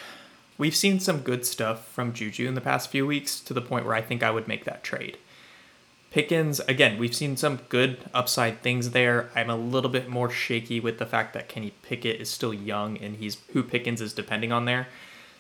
we've 0.58 0.76
seen 0.76 1.00
some 1.00 1.20
good 1.20 1.46
stuff 1.46 1.88
from 1.88 2.14
Juju 2.14 2.48
in 2.48 2.54
the 2.54 2.62
past 2.62 2.90
few 2.90 3.06
weeks 3.06 3.40
to 3.42 3.54
the 3.54 3.62
point 3.62 3.86
where 3.86 3.96
I 3.96 4.02
think 4.02 4.24
I 4.24 4.32
would 4.32 4.48
make 4.48 4.66
that 4.66 4.84
trade. 4.84 5.18
Pickens, 6.12 6.62
again, 6.62 6.98
we've 6.98 7.16
seen 7.16 7.36
some 7.36 7.60
good 7.68 7.98
upside 8.14 8.62
things 8.62 8.92
there. 8.92 9.30
I'm 9.36 9.50
a 9.50 9.58
little 9.58 9.90
bit 9.90 10.08
more 10.08 10.30
shaky 10.30 10.80
with 10.80 10.98
the 10.98 11.06
fact 11.06 11.34
that 11.34 11.50
Kenny 11.50 11.74
Pickett 11.82 12.22
is 12.22 12.30
still 12.30 12.54
young 12.54 12.98
and 13.00 13.18
he's 13.18 13.40
who 13.52 13.64
Pickens 13.64 14.00
is 14.00 14.14
depending 14.14 14.54
on 14.54 14.64
there. 14.64 14.88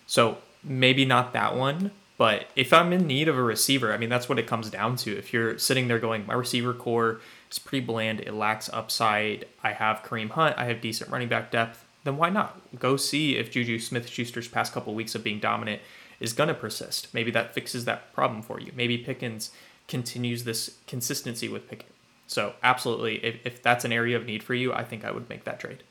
So 0.05 0.39
maybe 0.61 1.05
not 1.05 1.31
that 1.31 1.55
one. 1.55 1.91
But 2.17 2.47
if 2.55 2.71
I'm 2.71 2.93
in 2.93 3.07
need 3.07 3.27
of 3.27 3.37
a 3.37 3.43
receiver, 3.43 3.91
I 3.91 3.97
mean, 3.97 4.09
that's 4.09 4.29
what 4.29 4.39
it 4.39 4.47
comes 4.47 4.69
down 4.69 4.95
to. 4.97 5.17
If 5.17 5.33
you're 5.33 5.57
sitting 5.57 5.87
there 5.87 5.99
going, 5.99 6.25
my 6.25 6.33
receiver 6.33 6.73
corps 6.73 7.19
is 7.51 7.59
pretty 7.59 7.85
bland, 7.85 8.21
it 8.21 8.33
lacks 8.33 8.69
upside, 8.71 9.45
I 9.63 9.73
have 9.73 10.03
Kareem 10.03 10.29
Hunt, 10.29 10.55
I 10.57 10.65
have 10.65 10.79
decent 10.79 11.11
running 11.11 11.27
back 11.27 11.51
depth, 11.51 11.83
then 12.05 12.15
why 12.15 12.29
not? 12.29 12.61
Go 12.79 12.95
see 12.95 13.35
if 13.35 13.51
Juju 13.51 13.79
Smith 13.79 14.07
Schuster's 14.07 14.47
past 14.47 14.71
couple 14.71 14.93
weeks 14.93 15.15
of 15.15 15.23
being 15.23 15.39
dominant 15.39 15.81
is 16.19 16.31
going 16.31 16.47
to 16.47 16.53
persist. 16.53 17.13
Maybe 17.13 17.31
that 17.31 17.53
fixes 17.53 17.83
that 17.85 18.13
problem 18.13 18.41
for 18.41 18.61
you. 18.61 18.71
Maybe 18.75 18.97
Pickens 18.97 19.51
continues 19.87 20.45
this 20.45 20.77
consistency 20.87 21.49
with 21.49 21.69
Pickens. 21.69 21.91
So, 22.27 22.53
absolutely, 22.63 23.23
if, 23.23 23.45
if 23.45 23.61
that's 23.61 23.85
an 23.85 23.91
area 23.91 24.17
of 24.17 24.25
need 24.25 24.41
for 24.41 24.55
you, 24.55 24.73
I 24.73 24.83
think 24.83 25.03
I 25.03 25.11
would 25.11 25.29
make 25.29 25.43
that 25.43 25.59
trade. 25.59 25.83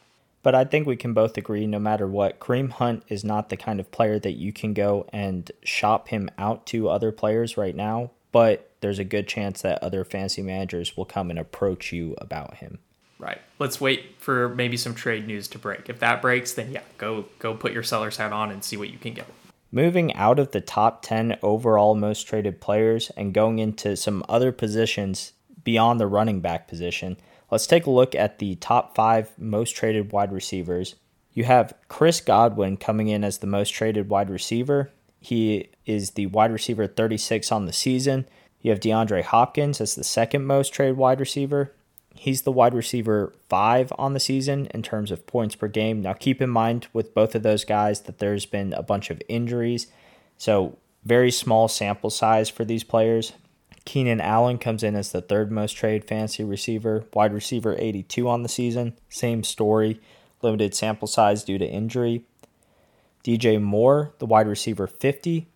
But 0.45 0.55
I 0.55 0.65
think 0.65 0.87
we 0.87 0.97
can 0.97 1.15
both 1.15 1.39
agree 1.39 1.67
no 1.67 1.79
matter 1.79 2.07
what, 2.07 2.39
Kareem 2.39 2.71
Hunt 2.71 3.03
is 3.09 3.25
not 3.25 3.49
the 3.49 3.57
kind 3.57 3.81
of 3.81 3.91
player 3.91 4.19
that 4.19 4.35
you 4.35 4.53
can 4.53 4.75
go 4.75 5.09
and 5.11 5.51
shop 5.65 6.09
him 6.09 6.31
out 6.37 6.67
to 6.67 6.91
other 6.91 7.11
players 7.11 7.57
right 7.57 7.75
now. 7.75 8.11
But 8.31 8.71
there's 8.81 8.99
a 8.99 9.05
good 9.05 9.27
chance 9.27 9.63
that 9.63 9.83
other 9.83 10.05
fantasy 10.05 10.43
managers 10.43 10.99
will 10.99 11.07
come 11.07 11.31
and 11.31 11.39
approach 11.39 11.93
you 11.93 12.15
about 12.19 12.59
him. 12.59 12.79
Right. 13.19 13.41
Let's 13.59 13.81
wait 13.81 14.17
for 14.19 14.51
maybe 14.51 14.77
some 14.77 14.95
trade 14.95 15.27
news 15.27 15.49
to 15.49 15.59
break. 15.59 15.89
If 15.89 15.99
that 16.01 16.21
breaks, 16.21 16.53
then 16.53 16.73
yeah, 16.73 16.83
go 16.99 17.25
go 17.39 17.55
put 17.55 17.73
your 17.73 17.83
seller's 17.83 18.19
hat 18.19 18.33
on 18.33 18.51
and 18.51 18.63
see 18.63 18.77
what 18.77 18.91
you 18.91 18.99
can 18.99 19.15
get. 19.15 19.27
Moving 19.73 20.13
out 20.15 20.39
of 20.39 20.51
the 20.51 20.61
top 20.61 21.01
10 21.03 21.39
overall 21.43 21.95
most 21.95 22.25
traded 22.25 22.61
players 22.61 23.11
and 23.17 23.33
going 23.33 23.61
into 23.61 23.97
some 23.97 24.23
other 24.29 24.53
positions 24.53 25.33
beyond 25.63 25.99
the 25.99 26.07
running 26.07 26.41
back 26.41 26.69
position, 26.69 27.17
let's 27.55 27.69
take 27.69 27.87
a 27.87 27.91
look 27.91 28.17
at 28.17 28.41
the 28.41 28.57
top 28.57 28.97
five 28.97 29.31
most 29.39 29.77
traded 29.77 30.11
wide 30.11 30.33
receivers. 30.33 30.97
You 31.35 31.45
have 31.45 31.73
Chris 31.87 32.21
Godwin 32.21 32.77
coming 32.79 33.07
in 33.07 33.23
as 33.23 33.39
the 33.39 33.47
most 33.47 33.71
traded 33.71 34.09
wide 34.09 34.29
receiver. 34.29 34.91
He 35.21 35.69
is 35.87 36.11
the 36.11 36.27
wide 36.27 36.51
receiver 36.51 36.89
36 36.89 37.53
on 37.53 37.67
the 37.67 37.73
season. 37.73 38.27
You 38.61 38.73
have 38.73 38.81
DeAndre 38.81 39.23
Hopkins 39.23 39.81
as 39.81 39.95
the 39.95 40.03
second 40.03 40.45
most 40.45 40.75
traded 40.75 40.97
wide 40.97 41.21
receiver. 41.21 41.73
He's 42.13 42.43
the 42.43 42.51
wide 42.51 42.75
receiver 42.75 43.33
five 43.49 43.93
on 43.97 44.15
the 44.15 44.21
season 44.21 44.67
in 44.75 44.83
terms 44.83 45.13
of 45.13 45.25
points 45.25 45.55
per 45.55 45.69
game. 45.69 46.03
Now, 46.03 46.13
keep 46.13 46.43
in 46.43 46.51
mind 46.51 46.89
with 46.93 47.15
both 47.15 47.37
of 47.37 47.45
those 47.45 47.65
guys 47.65 48.01
that 48.01 48.19
there's 48.19 48.47
been 48.47 48.73
a 48.73 48.83
bunch 48.83 49.11
of 49.11 49.23
injuries. 49.29 49.87
So, 50.37 50.77
very 51.05 51.31
small 51.31 51.69
sample 51.69 52.11
size 52.11 52.49
for 52.49 52.65
these 52.65 52.83
players. 52.83 53.33
Keenan 53.85 54.21
Allen 54.21 54.59
comes 54.59 54.83
in 54.83 54.97
as 54.97 55.13
the 55.13 55.21
third 55.21 55.53
most 55.53 55.73
trade 55.73 56.05
fantasy 56.05 56.43
receiver, 56.43 57.05
wide 57.13 57.33
receiver 57.33 57.77
82 57.79 58.29
on 58.29 58.43
the 58.43 58.49
season. 58.49 58.97
Same 59.09 59.45
story, 59.45 60.01
limited 60.43 60.75
sample 60.75 61.09
size 61.09 61.45
due 61.45 61.59
to 61.59 61.67
injury. 61.67 62.25
DJ 63.23 63.61
Moore, 63.61 64.13
the 64.19 64.27
wide 64.27 64.49
receiver 64.49 64.87
50, 64.87 65.49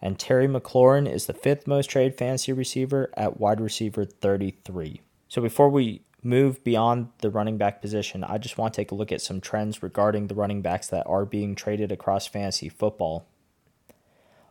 and 0.00 0.18
Terry 0.18 0.46
McLaurin 0.46 1.10
is 1.10 1.26
the 1.26 1.32
fifth 1.32 1.66
most 1.66 1.88
trade 1.88 2.16
fantasy 2.16 2.52
receiver 2.52 3.10
at 3.16 3.40
wide 3.40 3.60
receiver 3.60 4.04
33. 4.04 5.00
So 5.28 5.40
before 5.40 5.70
we 5.70 6.02
move 6.22 6.62
beyond 6.64 7.08
the 7.18 7.30
running 7.30 7.58
back 7.58 7.80
position, 7.80 8.24
I 8.24 8.38
just 8.38 8.58
want 8.58 8.74
to 8.74 8.80
take 8.80 8.90
a 8.90 8.94
look 8.94 9.12
at 9.12 9.20
some 9.20 9.40
trends 9.40 9.82
regarding 9.82 10.26
the 10.26 10.34
running 10.34 10.62
backs 10.62 10.88
that 10.88 11.06
are 11.06 11.24
being 11.24 11.54
traded 11.54 11.92
across 11.92 12.26
fantasy 12.26 12.68
football. 12.68 13.26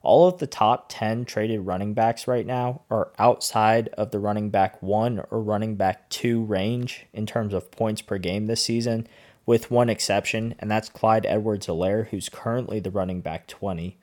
All 0.03 0.27
of 0.27 0.39
the 0.39 0.47
top 0.47 0.87
10 0.89 1.23
traded 1.23 1.65
running 1.65 1.93
backs 1.93 2.27
right 2.27 2.45
now 2.45 2.81
are 2.89 3.13
outside 3.17 3.87
of 3.89 4.11
the 4.11 4.19
running 4.19 4.49
back 4.49 4.83
1 4.83 5.23
or 5.31 5.41
running 5.41 5.75
back 5.75 6.09
2 6.09 6.43
range 6.43 7.05
in 7.13 7.25
terms 7.25 7.53
of 7.53 7.71
points 7.71 8.01
per 8.01 8.17
game 8.17 8.47
this 8.47 8.61
season, 8.61 9.07
with 9.45 9.71
one 9.71 9.89
exception, 9.89 10.55
and 10.59 10.69
that's 10.69 10.89
Clyde 10.89 11.25
Edwards 11.25 11.67
Helaire, 11.67 12.07
who's 12.09 12.27
currently 12.27 12.81
the 12.81 12.91
running 12.91 13.21
back 13.21 13.47
20. 13.47 13.97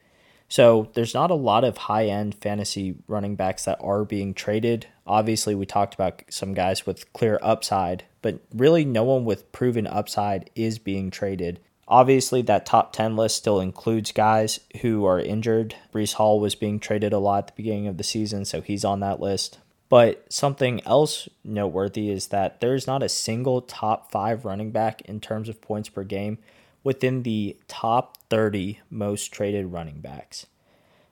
So 0.49 0.91
there's 0.95 1.15
not 1.15 1.31
a 1.31 1.35
lot 1.35 1.65
of 1.65 1.77
high 1.77 2.07
end 2.07 2.35
fantasy 2.35 2.97
running 3.07 3.37
backs 3.37 3.67
that 3.67 3.79
are 3.81 4.05
being 4.05 4.35
traded. 4.35 4.87
Obviously, 5.07 5.55
we 5.55 5.65
talked 5.65 5.95
about 5.95 6.23
some 6.31 6.55
guys 6.55 6.85
with 6.87 7.13
clear 7.13 7.39
upside, 7.41 8.05
but 8.21 8.41
really 8.55 8.85
no 8.85 9.05
one 9.05 9.25
with 9.25 9.53
proven 9.53 9.87
upside 9.87 10.51
is 10.57 10.79
being 10.79 11.11
traded. 11.11 11.61
Obviously, 11.91 12.41
that 12.43 12.65
top 12.65 12.93
10 12.93 13.17
list 13.17 13.37
still 13.37 13.59
includes 13.61 14.13
guys 14.13 14.61
who 14.81 15.05
are 15.05 15.19
injured. 15.19 15.75
Breece 15.93 16.13
Hall 16.15 16.39
was 16.39 16.55
being 16.55 16.79
traded 16.79 17.13
a 17.13 17.19
lot 17.19 17.39
at 17.39 17.47
the 17.49 17.53
beginning 17.57 17.89
of 17.89 17.97
the 17.97 18.05
season, 18.05 18.45
so 18.45 18.61
he's 18.61 18.85
on 18.85 19.01
that 19.01 19.21
list. 19.21 19.59
But 19.89 20.33
something 20.33 20.81
else 20.87 21.29
noteworthy 21.43 22.11
is 22.11 22.29
that 22.29 22.61
there's 22.61 22.87
not 22.87 23.03
a 23.03 23.09
single 23.09 23.61
top 23.61 24.13
five 24.13 24.45
running 24.45 24.71
back 24.71 25.03
in 25.03 25.19
terms 25.19 25.49
of 25.49 25.61
points 25.61 25.89
per 25.89 26.05
game 26.05 26.39
within 26.85 27.25
the 27.25 27.57
top 27.67 28.17
30 28.31 28.79
most 28.89 29.33
traded 29.33 29.73
running 29.73 30.01
backs. 30.01 30.47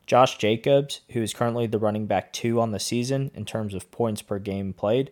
Josh 0.06 0.38
Jacobs, 0.38 1.00
who 1.10 1.20
is 1.20 1.34
currently 1.34 1.66
the 1.66 1.80
running 1.80 2.06
back 2.06 2.32
two 2.32 2.60
on 2.60 2.70
the 2.70 2.78
season 2.78 3.32
in 3.34 3.44
terms 3.44 3.74
of 3.74 3.90
points 3.90 4.22
per 4.22 4.38
game 4.38 4.72
played, 4.72 5.10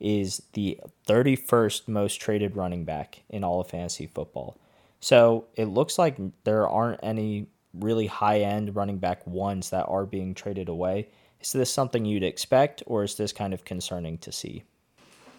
is 0.00 0.42
the 0.54 0.80
31st 1.06 1.86
most 1.86 2.16
traded 2.16 2.56
running 2.56 2.84
back 2.84 3.22
in 3.30 3.44
all 3.44 3.60
of 3.60 3.70
fantasy 3.70 4.08
football. 4.08 4.56
So 5.04 5.44
it 5.54 5.66
looks 5.66 5.98
like 5.98 6.16
there 6.44 6.66
aren't 6.66 7.00
any 7.02 7.48
really 7.74 8.06
high 8.06 8.40
end 8.40 8.74
running 8.74 8.96
back 8.96 9.26
ones 9.26 9.68
that 9.68 9.84
are 9.84 10.06
being 10.06 10.32
traded 10.32 10.70
away. 10.70 11.10
Is 11.42 11.52
this 11.52 11.70
something 11.70 12.06
you'd 12.06 12.22
expect, 12.22 12.82
or 12.86 13.04
is 13.04 13.16
this 13.16 13.30
kind 13.30 13.52
of 13.52 13.66
concerning 13.66 14.16
to 14.16 14.32
see? 14.32 14.64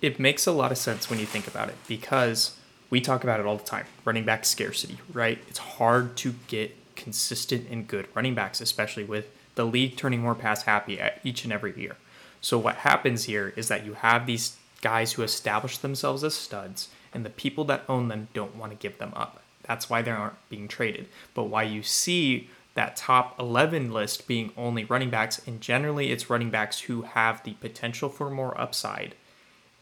It 0.03 0.19
makes 0.19 0.45
a 0.45 0.51
lot 0.51 0.71
of 0.71 0.77
sense 0.77 1.09
when 1.09 1.17
you 1.17 1.25
think 1.25 1.47
about 1.47 1.69
it 1.69 1.75
because 1.87 2.55
we 2.91 3.01
talk 3.01 3.23
about 3.23 3.39
it 3.39 3.47
all 3.47 3.57
the 3.57 3.63
time 3.63 3.87
running 4.05 4.23
back 4.23 4.45
scarcity, 4.45 4.99
right? 5.11 5.39
It's 5.47 5.57
hard 5.57 6.15
to 6.17 6.35
get 6.45 6.95
consistent 6.95 7.67
and 7.67 7.87
good 7.87 8.07
running 8.13 8.35
backs, 8.35 8.61
especially 8.61 9.03
with 9.03 9.25
the 9.55 9.65
league 9.65 9.97
turning 9.97 10.21
more 10.21 10.35
pass 10.35 10.61
happy 10.61 10.99
at 10.99 11.19
each 11.23 11.43
and 11.43 11.51
every 11.51 11.75
year. 11.75 11.95
So, 12.39 12.59
what 12.59 12.75
happens 12.75 13.23
here 13.23 13.51
is 13.55 13.67
that 13.69 13.83
you 13.83 13.95
have 13.95 14.27
these 14.27 14.57
guys 14.81 15.13
who 15.13 15.23
establish 15.23 15.79
themselves 15.79 16.23
as 16.23 16.35
studs, 16.35 16.89
and 17.11 17.25
the 17.25 17.31
people 17.31 17.63
that 17.63 17.83
own 17.89 18.09
them 18.09 18.27
don't 18.35 18.55
want 18.55 18.71
to 18.71 18.77
give 18.77 18.99
them 18.99 19.11
up. 19.15 19.41
That's 19.67 19.89
why 19.89 20.01
they 20.01 20.11
aren't 20.11 20.49
being 20.49 20.67
traded. 20.67 21.07
But 21.33 21.45
why 21.45 21.63
you 21.63 21.83
see 21.83 22.49
that 22.75 22.95
top 22.95 23.39
11 23.39 23.91
list 23.91 24.27
being 24.27 24.51
only 24.57 24.83
running 24.83 25.09
backs, 25.09 25.41
and 25.47 25.61
generally 25.61 26.11
it's 26.11 26.29
running 26.29 26.49
backs 26.49 26.81
who 26.81 27.03
have 27.03 27.43
the 27.43 27.53
potential 27.53 28.09
for 28.09 28.29
more 28.29 28.59
upside, 28.59 29.15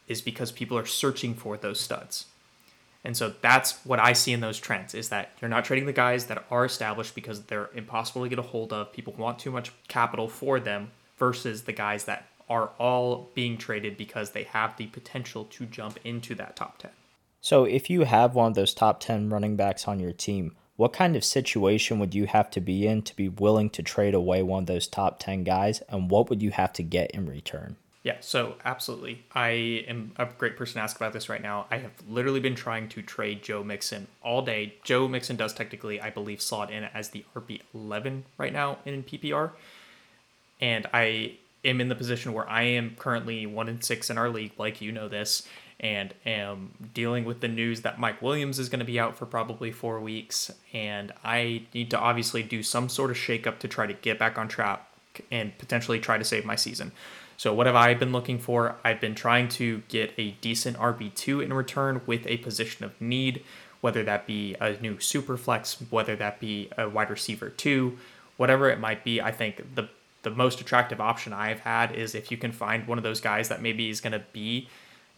is 0.08 0.22
because 0.22 0.52
people 0.52 0.78
are 0.78 0.86
searching 0.86 1.34
for 1.34 1.58
those 1.58 1.80
studs. 1.80 2.26
And 3.04 3.17
so 3.17 3.34
that's 3.41 3.86
what 3.86 4.00
I 4.00 4.13
see 4.13 4.32
in 4.32 4.39
those 4.39 4.60
trends 4.60 4.96
is 4.96 5.10
that 5.10 5.32
you're 5.41 5.50
not 5.50 5.65
trading 5.65 5.86
the 5.86 5.93
guys 5.93 6.28
that 6.28 6.46
are 6.50 6.63
established 6.63 7.15
because 7.15 7.43
they're 7.43 7.69
impossible 7.74 8.24
to 8.24 8.30
get 8.30 8.39
a 8.39 8.43
hold 8.43 8.72
of. 8.72 8.93
People 8.93 9.13
want 9.17 9.39
too 9.39 9.52
much 9.52 9.72
capital 9.89 10.30
for 10.30 10.60
them 10.60 10.91
versus 11.17 11.63
the 11.63 11.74
guys 11.74 12.06
that 12.06 12.28
are 12.50 12.69
all 12.80 13.30
being 13.34 13.58
traded 13.58 13.98
because 13.98 14.32
they 14.32 14.43
have 14.43 14.78
the 14.78 14.88
potential 14.88 15.46
to 15.46 15.65
jump 15.65 16.00
into 16.06 16.36
that 16.36 16.56
top 16.56 16.78
10. 16.78 16.91
So 17.43 17.65
if 17.65 17.89
you 17.89 18.06
have 18.06 18.36
one 18.36 18.47
of 18.47 18.56
those 18.56 18.73
top 18.73 19.01
10 19.01 19.29
running 19.29 19.58
backs 19.58 19.86
on 19.86 19.99
your 19.99 20.13
team, 20.13 20.56
what 20.77 20.93
kind 20.93 21.13
of 21.17 21.25
situation 21.25 21.99
would 21.99 22.15
you 22.15 22.25
have 22.25 22.49
to 22.51 22.62
be 22.62 22.88
in 22.88 23.01
to 23.01 23.13
be 23.17 23.27
willing 23.27 23.69
to 23.71 23.84
trade 23.84 24.13
away 24.13 24.41
one 24.41 24.63
of 24.63 24.67
those 24.67 24.88
top 24.88 25.19
10 25.19 25.43
guys 25.43 25.82
and 25.89 26.10
what 26.10 26.29
would 26.29 26.41
you 26.41 26.51
have 26.51 26.71
to 26.71 26.84
get 26.84 27.12
in 27.12 27.25
return? 27.25 27.75
Yeah, 28.01 28.15
so 28.21 28.56
absolutely. 28.63 29.25
I 29.36 29.49
am 29.89 30.13
a 30.15 30.25
great 30.25 30.56
person 30.56 30.75
to 30.75 30.84
ask 30.84 30.95
about 30.95 31.12
this 31.12 31.27
right 31.27 31.41
now. 31.41 31.65
I 31.69 31.79
have 31.79 31.91
literally 32.08 32.39
been 32.39 32.56
trying 32.56 32.88
to 32.89 33.01
trade 33.01 33.43
Joe 33.43 33.62
Mixon 33.62 34.08
all 34.23 34.41
day. 34.41 34.75
Joe 34.86 35.10
Mixon 35.10 35.36
does 35.36 35.53
technically, 35.53 35.99
I 35.99 36.12
believe, 36.12 36.41
slot 36.41 36.71
in 36.71 36.86
as 36.86 37.10
the 37.10 37.25
RB11 37.36 38.21
right 38.38 38.53
now 38.53 38.77
in 38.86 39.03
PPR. 39.03 39.51
And 40.62 40.88
I 40.93 41.39
am 41.65 41.82
in 41.82 41.89
the 41.89 41.95
position 41.95 42.32
where 42.32 42.47
I 42.49 42.63
am 42.63 42.95
currently 42.97 43.45
one 43.45 43.67
in 43.67 43.82
six 43.82 44.10
in 44.10 44.17
our 44.17 44.29
league, 44.29 44.53
like 44.58 44.82
you 44.82 44.93
know 44.93 45.10
this, 45.10 45.45
and 45.79 46.13
am 46.25 46.71
dealing 46.93 47.25
with 47.25 47.41
the 47.41 47.47
news 47.47 47.81
that 47.81 47.99
Mike 47.99 48.21
Williams 48.21 48.59
is 48.59 48.69
going 48.69 48.79
to 48.79 48.86
be 48.86 48.99
out 48.99 49.17
for 49.17 49.25
probably 49.25 49.71
four 49.71 49.99
weeks. 49.99 50.51
And 50.73 51.12
I 51.23 51.63
need 51.73 51.89
to 51.91 51.99
obviously 51.99 52.43
do 52.43 52.63
some 52.63 52.89
sort 52.89 53.12
of 53.12 53.17
shakeup 53.17 53.59
to 53.59 53.67
try 53.67 53.86
to 53.86 53.93
get 53.93 54.17
back 54.19 54.38
on 54.38 54.47
track 54.47 54.88
and 55.31 55.57
potentially 55.57 55.99
try 55.99 56.17
to 56.17 56.23
save 56.23 56.45
my 56.45 56.55
season. 56.55 56.91
So, 57.38 57.53
what 57.53 57.65
have 57.65 57.75
I 57.75 57.93
been 57.93 58.12
looking 58.12 58.39
for? 58.39 58.77
I've 58.83 59.01
been 59.01 59.15
trying 59.15 59.49
to 59.49 59.81
get 59.89 60.13
a 60.17 60.31
decent 60.41 60.77
RB2 60.77 61.43
in 61.43 61.53
return 61.53 62.01
with 62.05 62.25
a 62.27 62.38
position 62.38 62.86
of 62.86 62.99
need, 63.01 63.43
whether 63.81 64.03
that 64.03 64.27
be 64.27 64.55
a 64.62 64.79
new 64.79 64.99
super 64.99 65.36
flex, 65.36 65.77
whether 65.89 66.15
that 66.15 66.39
be 66.39 66.69
a 66.77 66.88
wide 66.88 67.09
receiver 67.09 67.49
2, 67.49 67.97
whatever 68.38 68.69
it 68.69 68.79
might 68.79 69.03
be. 69.03 69.19
I 69.19 69.31
think 69.31 69.75
the 69.75 69.89
the 70.21 70.29
most 70.29 70.62
attractive 70.62 71.01
option 71.01 71.33
I've 71.33 71.59
had 71.59 71.91
is 71.91 72.15
if 72.15 72.31
you 72.31 72.38
can 72.38 72.53
find 72.53 72.88
one 72.88 72.97
of 72.97 73.03
those 73.03 73.19
guys 73.19 73.49
that 73.49 73.62
maybe 73.62 73.89
is 73.89 73.99
going 73.99 74.13
to 74.13 74.23
be 74.31 74.69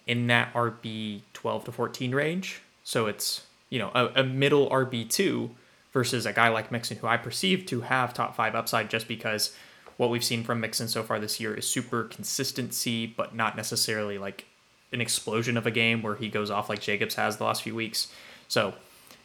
in 0.08 0.28
that 0.28 0.54
RB 0.54 1.22
12 1.34 1.66
to 1.66 1.72
14 1.72 2.14
range. 2.14 2.62
So 2.84 3.08
it's, 3.08 3.46
you 3.70 3.80
know, 3.80 3.92
a, 3.94 4.22
a 4.22 4.24
middle 4.24 4.70
RB2 4.70 5.50
versus 5.92 6.26
a 6.26 6.34
guy 6.34 6.50
like 6.50 6.72
Mixon 6.72 6.98
who 6.98 7.08
I 7.08 7.18
perceive 7.18 7.66
to 7.68 7.82
have 7.82 8.14
top 8.14 8.36
five 8.36 8.54
upside 8.54 8.90
just 8.90 9.08
because 9.08 9.56
what 9.98 10.10
we've 10.10 10.24
seen 10.24 10.44
from 10.44 10.60
Mixon 10.60 10.88
so 10.88 11.04
far 11.04 11.20
this 11.20 11.40
year 11.40 11.54
is 11.54 11.68
super 11.68 12.04
consistency, 12.04 13.08
but 13.08 13.34
not 13.34 13.56
necessarily 13.56 14.18
like 14.18 14.46
an 14.92 15.02
explosion 15.02 15.58
of 15.58 15.66
a 15.66 15.72
game 15.72 16.02
where 16.02 16.16
he 16.16 16.28
goes 16.28 16.52
off 16.52 16.70
like 16.70 16.82
Jacobs 16.82 17.16
has 17.16 17.38
the 17.38 17.44
last 17.44 17.64
few 17.64 17.74
weeks. 17.74 18.12
So, 18.48 18.74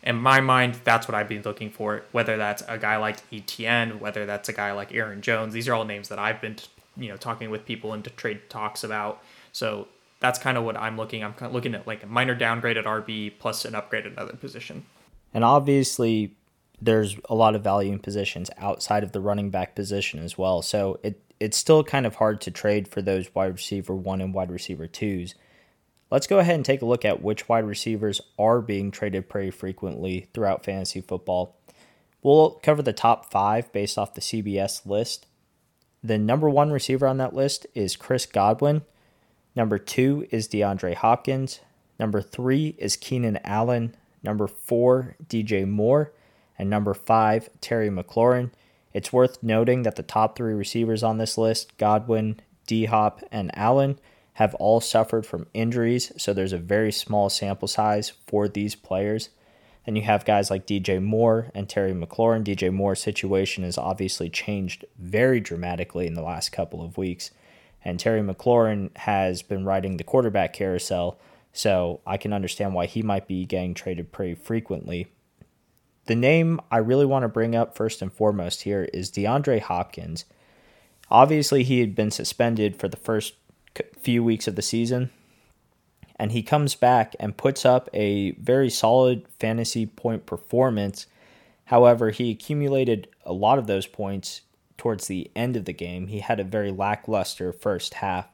in 0.02 0.16
my 0.16 0.40
mind, 0.40 0.80
that's 0.84 1.06
what 1.06 1.14
I've 1.14 1.28
been 1.28 1.42
looking 1.42 1.70
for. 1.70 2.04
Whether 2.12 2.38
that's 2.38 2.62
a 2.66 2.78
guy 2.78 2.96
like 2.96 3.18
Etienne, 3.30 4.00
whether 4.00 4.24
that's 4.24 4.48
a 4.48 4.52
guy 4.52 4.72
like 4.72 4.94
Aaron 4.94 5.20
Jones, 5.20 5.52
these 5.52 5.68
are 5.68 5.74
all 5.74 5.84
names 5.84 6.08
that 6.08 6.18
I've 6.18 6.40
been, 6.40 6.56
you 6.96 7.08
know, 7.08 7.16
talking 7.16 7.50
with 7.50 7.66
people 7.66 7.92
into 7.92 8.08
trade 8.10 8.48
talks 8.48 8.82
about. 8.82 9.22
So 9.52 9.88
that's 10.20 10.38
kind 10.38 10.56
of 10.56 10.64
what 10.64 10.76
I'm 10.76 10.96
looking. 10.96 11.24
I'm 11.24 11.32
kind 11.32 11.48
of 11.48 11.54
looking 11.54 11.74
at 11.74 11.86
like 11.86 12.02
a 12.02 12.06
minor 12.06 12.34
downgrade 12.34 12.76
at 12.76 12.84
RB 12.84 13.32
plus 13.38 13.64
an 13.64 13.74
upgrade 13.74 14.06
at 14.06 14.12
another 14.12 14.36
position. 14.36 14.84
And 15.32 15.44
obviously, 15.44 16.36
there's 16.80 17.16
a 17.28 17.34
lot 17.34 17.54
of 17.54 17.64
value 17.64 17.92
in 17.92 17.98
positions 17.98 18.50
outside 18.58 19.02
of 19.02 19.12
the 19.12 19.20
running 19.20 19.50
back 19.50 19.74
position 19.74 20.20
as 20.20 20.38
well. 20.38 20.62
So 20.62 21.00
it 21.02 21.22
it's 21.40 21.56
still 21.56 21.82
kind 21.82 22.04
of 22.04 22.16
hard 22.16 22.40
to 22.42 22.50
trade 22.50 22.86
for 22.86 23.00
those 23.00 23.34
wide 23.34 23.54
receiver 23.54 23.94
one 23.94 24.20
and 24.20 24.34
wide 24.34 24.50
receiver 24.50 24.86
twos. 24.86 25.34
Let's 26.10 26.26
go 26.26 26.38
ahead 26.38 26.56
and 26.56 26.64
take 26.64 26.82
a 26.82 26.86
look 26.86 27.04
at 27.04 27.22
which 27.22 27.48
wide 27.48 27.64
receivers 27.64 28.20
are 28.38 28.60
being 28.60 28.90
traded 28.90 29.28
pretty 29.28 29.50
frequently 29.50 30.28
throughout 30.34 30.64
fantasy 30.64 31.00
football. 31.00 31.56
We'll 32.22 32.60
cover 32.62 32.82
the 32.82 32.92
top 32.92 33.30
five 33.30 33.72
based 33.72 33.96
off 33.96 34.14
the 34.14 34.20
CBS 34.20 34.84
list. 34.84 35.26
The 36.02 36.18
number 36.18 36.50
one 36.50 36.70
receiver 36.72 37.06
on 37.06 37.16
that 37.18 37.34
list 37.34 37.66
is 37.74 37.96
Chris 37.96 38.26
Godwin. 38.26 38.82
Number 39.56 39.78
two 39.78 40.26
is 40.30 40.48
DeAndre 40.48 40.94
Hopkins. 40.94 41.60
Number 41.98 42.22
three 42.22 42.74
is 42.78 42.96
Keenan 42.96 43.38
Allen. 43.44 43.94
Number 44.22 44.46
four, 44.46 45.16
DJ 45.26 45.66
Moore. 45.66 46.12
And 46.58 46.70
number 46.70 46.94
five, 46.94 47.48
Terry 47.60 47.90
McLaurin. 47.90 48.50
It's 48.92 49.12
worth 49.12 49.42
noting 49.42 49.82
that 49.82 49.96
the 49.96 50.02
top 50.02 50.36
three 50.36 50.54
receivers 50.54 51.02
on 51.02 51.18
this 51.18 51.38
list, 51.38 51.76
Godwin, 51.78 52.40
D 52.66 52.86
Hop, 52.86 53.22
and 53.30 53.50
Allen, 53.56 53.98
have 54.34 54.54
all 54.56 54.80
suffered 54.80 55.26
from 55.26 55.46
injuries, 55.52 56.12
so 56.16 56.32
there's 56.32 56.52
a 56.52 56.58
very 56.58 56.92
small 56.92 57.28
sample 57.28 57.68
size 57.68 58.12
for 58.26 58.48
these 58.48 58.74
players. 58.74 59.28
Then 59.84 59.96
you 59.96 60.02
have 60.02 60.24
guys 60.24 60.50
like 60.50 60.66
DJ 60.66 61.02
Moore 61.02 61.50
and 61.54 61.68
Terry 61.68 61.92
McLaurin. 61.92 62.44
DJ 62.44 62.72
Moore's 62.72 63.00
situation 63.00 63.64
has 63.64 63.78
obviously 63.78 64.28
changed 64.28 64.84
very 64.98 65.40
dramatically 65.40 66.06
in 66.06 66.14
the 66.14 66.22
last 66.22 66.52
couple 66.52 66.82
of 66.82 66.96
weeks. 66.96 67.30
And 67.84 67.98
Terry 67.98 68.20
McLaurin 68.20 68.96
has 68.98 69.42
been 69.42 69.64
riding 69.64 69.96
the 69.96 70.04
quarterback 70.04 70.52
carousel, 70.52 71.18
so 71.52 72.00
I 72.06 72.16
can 72.16 72.32
understand 72.32 72.74
why 72.74 72.86
he 72.86 73.02
might 73.02 73.26
be 73.26 73.44
getting 73.44 73.74
traded 73.74 74.12
pretty 74.12 74.34
frequently. 74.34 75.08
The 76.06 76.14
name 76.14 76.60
I 76.70 76.78
really 76.78 77.06
want 77.06 77.22
to 77.22 77.28
bring 77.28 77.54
up 77.54 77.76
first 77.76 78.02
and 78.02 78.12
foremost 78.12 78.62
here 78.62 78.88
is 78.92 79.10
DeAndre 79.10 79.60
Hopkins. 79.60 80.24
Obviously, 81.10 81.62
he 81.62 81.80
had 81.80 81.94
been 81.94 82.10
suspended 82.10 82.76
for 82.76 82.88
the 82.88 82.96
first 82.96 83.34
few 83.98 84.22
weeks 84.22 84.46
of 84.46 84.56
the 84.56 84.62
season, 84.62 85.10
and 86.16 86.32
he 86.32 86.42
comes 86.42 86.74
back 86.74 87.14
and 87.18 87.36
puts 87.36 87.64
up 87.64 87.88
a 87.94 88.32
very 88.32 88.68
solid 88.68 89.26
fantasy 89.38 89.86
point 89.86 90.26
performance. 90.26 91.06
However, 91.66 92.10
he 92.10 92.30
accumulated 92.30 93.08
a 93.24 93.32
lot 93.32 93.58
of 93.58 93.66
those 93.66 93.86
points 93.86 94.42
towards 94.80 95.08
the 95.08 95.30
end 95.36 95.56
of 95.56 95.66
the 95.66 95.74
game. 95.74 96.06
He 96.06 96.20
had 96.20 96.40
a 96.40 96.44
very 96.44 96.70
lackluster 96.70 97.52
first 97.52 97.92
half. 97.94 98.28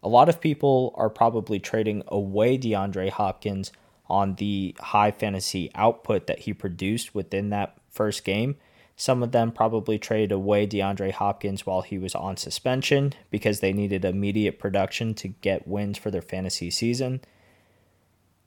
A 0.00 0.08
lot 0.08 0.28
of 0.28 0.40
people 0.40 0.94
are 0.96 1.10
probably 1.10 1.58
trading 1.58 2.04
away 2.06 2.56
DeAndre 2.56 3.10
Hopkins 3.10 3.72
on 4.08 4.36
the 4.36 4.76
high 4.78 5.10
fantasy 5.10 5.68
output 5.74 6.28
that 6.28 6.38
he 6.38 6.54
produced 6.54 7.16
within 7.16 7.50
that 7.50 7.76
first 7.90 8.24
game. 8.24 8.58
Some 8.94 9.24
of 9.24 9.32
them 9.32 9.50
probably 9.50 9.98
traded 9.98 10.30
away 10.30 10.68
DeAndre 10.68 11.10
Hopkins 11.10 11.66
while 11.66 11.82
he 11.82 11.98
was 11.98 12.14
on 12.14 12.36
suspension 12.36 13.12
because 13.28 13.58
they 13.58 13.72
needed 13.72 14.04
immediate 14.04 14.56
production 14.56 15.14
to 15.14 15.28
get 15.28 15.66
wins 15.66 15.98
for 15.98 16.12
their 16.12 16.22
fantasy 16.22 16.70
season. 16.70 17.22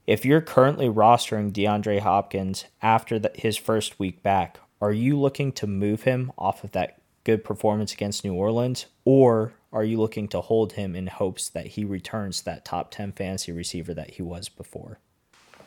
If 0.08 0.24
you're 0.24 0.40
currently 0.40 0.88
rostering 0.88 1.52
DeAndre 1.52 2.00
Hopkins 2.00 2.64
after 2.82 3.20
the, 3.20 3.32
his 3.36 3.58
first 3.58 4.00
week 4.00 4.24
back, 4.24 4.60
are 4.84 4.92
you 4.92 5.20
looking 5.20 5.52
to 5.54 5.68
move 5.68 6.04
him 6.04 6.32
off 6.38 6.64
of 6.64 6.72
that 6.72 7.00
good 7.24 7.44
performance 7.44 7.94
against 7.94 8.24
New 8.24 8.34
Orleans, 8.34 8.86
or 9.06 9.54
are 9.72 9.84
you 9.84 9.98
looking 10.00 10.28
to 10.30 10.42
hold 10.42 10.74
him 10.74 10.96
in 10.96 11.08
hopes 11.08 11.50
that 11.50 11.68
he 11.68 11.86
returns 11.86 12.42
that 12.42 12.66
top 12.66 12.92
10 12.92 13.14
fantasy 13.14 13.52
receiver 13.52 13.94
that 13.94 14.12
he 14.12 14.22
was 14.22 14.50
before? 14.50 15.00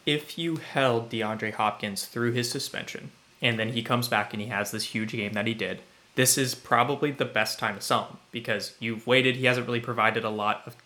if 0.06 0.38
you 0.38 0.56
held 0.56 1.10
DeAndre 1.10 1.52
Hopkins 1.52 2.06
through 2.06 2.32
his 2.32 2.48
suspension 2.48 3.10
and 3.42 3.58
then 3.58 3.70
he 3.70 3.82
comes 3.82 4.08
back 4.08 4.32
and 4.32 4.40
he 4.40 4.48
has 4.48 4.70
this 4.70 4.84
huge 4.84 5.12
game 5.12 5.32
that 5.34 5.48
he 5.48 5.52
did, 5.52 5.82
this 6.14 6.38
is 6.38 6.54
probably 6.54 7.10
the 7.10 7.24
best 7.24 7.58
time 7.58 7.74
to 7.74 7.80
sell 7.82 8.04
him 8.04 8.16
because 8.30 8.74
you've 8.78 9.06
waited. 9.06 9.36
He 9.36 9.44
hasn't 9.44 9.66
really 9.66 9.80
provided 9.80 10.24
a 10.24 10.30
lot 10.30 10.62
of, 10.64 10.76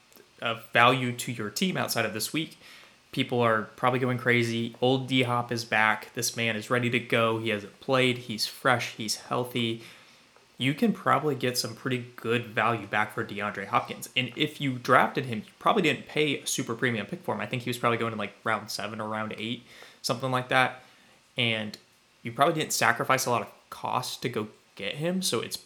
of 0.40 0.64
value 0.72 1.12
to 1.12 1.30
your 1.30 1.50
team 1.50 1.76
outside 1.76 2.06
of 2.06 2.14
this 2.14 2.32
week. 2.32 2.58
People 3.12 3.40
are 3.40 3.62
probably 3.76 3.98
going 3.98 4.18
crazy. 4.18 4.76
Old 4.80 5.08
D 5.08 5.22
Hop 5.22 5.50
is 5.50 5.64
back. 5.64 6.12
This 6.14 6.36
man 6.36 6.56
is 6.56 6.70
ready 6.70 6.90
to 6.90 6.98
go. 7.00 7.38
He 7.38 7.48
hasn't 7.48 7.80
played. 7.80 8.18
He's 8.18 8.46
fresh. 8.46 8.94
He's 8.96 9.16
healthy 9.16 9.82
you 10.60 10.74
can 10.74 10.92
probably 10.92 11.34
get 11.34 11.56
some 11.56 11.74
pretty 11.74 12.04
good 12.16 12.44
value 12.44 12.86
back 12.86 13.14
for 13.14 13.24
DeAndre 13.24 13.66
Hopkins. 13.66 14.10
And 14.14 14.30
if 14.36 14.60
you 14.60 14.72
drafted 14.74 15.24
him, 15.24 15.38
you 15.38 15.52
probably 15.58 15.80
didn't 15.80 16.06
pay 16.06 16.42
a 16.42 16.46
super 16.46 16.74
premium 16.74 17.06
pick 17.06 17.22
for 17.22 17.34
him. 17.34 17.40
I 17.40 17.46
think 17.46 17.62
he 17.62 17.70
was 17.70 17.78
probably 17.78 17.96
going 17.96 18.12
in 18.12 18.18
like 18.18 18.34
round 18.44 18.70
seven 18.70 19.00
or 19.00 19.08
round 19.08 19.34
eight, 19.38 19.64
something 20.02 20.30
like 20.30 20.50
that. 20.50 20.82
And 21.38 21.78
you 22.22 22.30
probably 22.30 22.52
didn't 22.52 22.74
sacrifice 22.74 23.24
a 23.24 23.30
lot 23.30 23.40
of 23.40 23.48
cost 23.70 24.20
to 24.20 24.28
go 24.28 24.48
get 24.74 24.96
him. 24.96 25.22
So 25.22 25.40
it's 25.40 25.60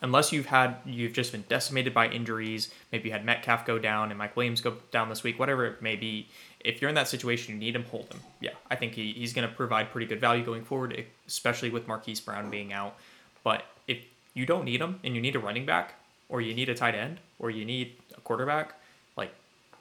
unless 0.00 0.32
you've 0.32 0.46
had 0.46 0.76
you've 0.86 1.12
just 1.12 1.32
been 1.32 1.44
decimated 1.50 1.92
by 1.92 2.08
injuries, 2.08 2.72
maybe 2.90 3.10
you 3.10 3.12
had 3.12 3.26
Metcalf 3.26 3.66
go 3.66 3.78
down 3.78 4.10
and 4.10 4.16
Mike 4.16 4.34
Williams 4.34 4.62
go 4.62 4.78
down 4.90 5.10
this 5.10 5.22
week, 5.22 5.38
whatever 5.38 5.66
it 5.66 5.82
may 5.82 5.94
be. 5.94 6.26
If 6.64 6.80
you're 6.80 6.88
in 6.88 6.94
that 6.96 7.08
situation, 7.08 7.54
you 7.54 7.60
need 7.60 7.76
him, 7.76 7.84
hold 7.84 8.12
him. 8.12 8.20
Yeah, 8.40 8.50
I 8.70 8.76
think 8.76 8.94
he, 8.94 9.12
he's 9.12 9.32
going 9.32 9.48
to 9.48 9.54
provide 9.54 9.90
pretty 9.90 10.06
good 10.06 10.20
value 10.20 10.44
going 10.44 10.64
forward, 10.64 11.04
especially 11.26 11.70
with 11.70 11.86
Marquise 11.86 12.20
Brown 12.20 12.50
being 12.50 12.72
out. 12.72 12.96
But 13.44 13.64
if 13.86 13.98
you 14.34 14.44
don't 14.44 14.64
need 14.64 14.80
him 14.80 15.00
and 15.04 15.14
you 15.14 15.20
need 15.20 15.36
a 15.36 15.38
running 15.38 15.64
back 15.64 15.94
or 16.28 16.40
you 16.40 16.54
need 16.54 16.68
a 16.68 16.74
tight 16.74 16.94
end 16.94 17.20
or 17.38 17.50
you 17.50 17.64
need 17.64 17.94
a 18.16 18.20
quarterback, 18.20 18.74
like 19.16 19.32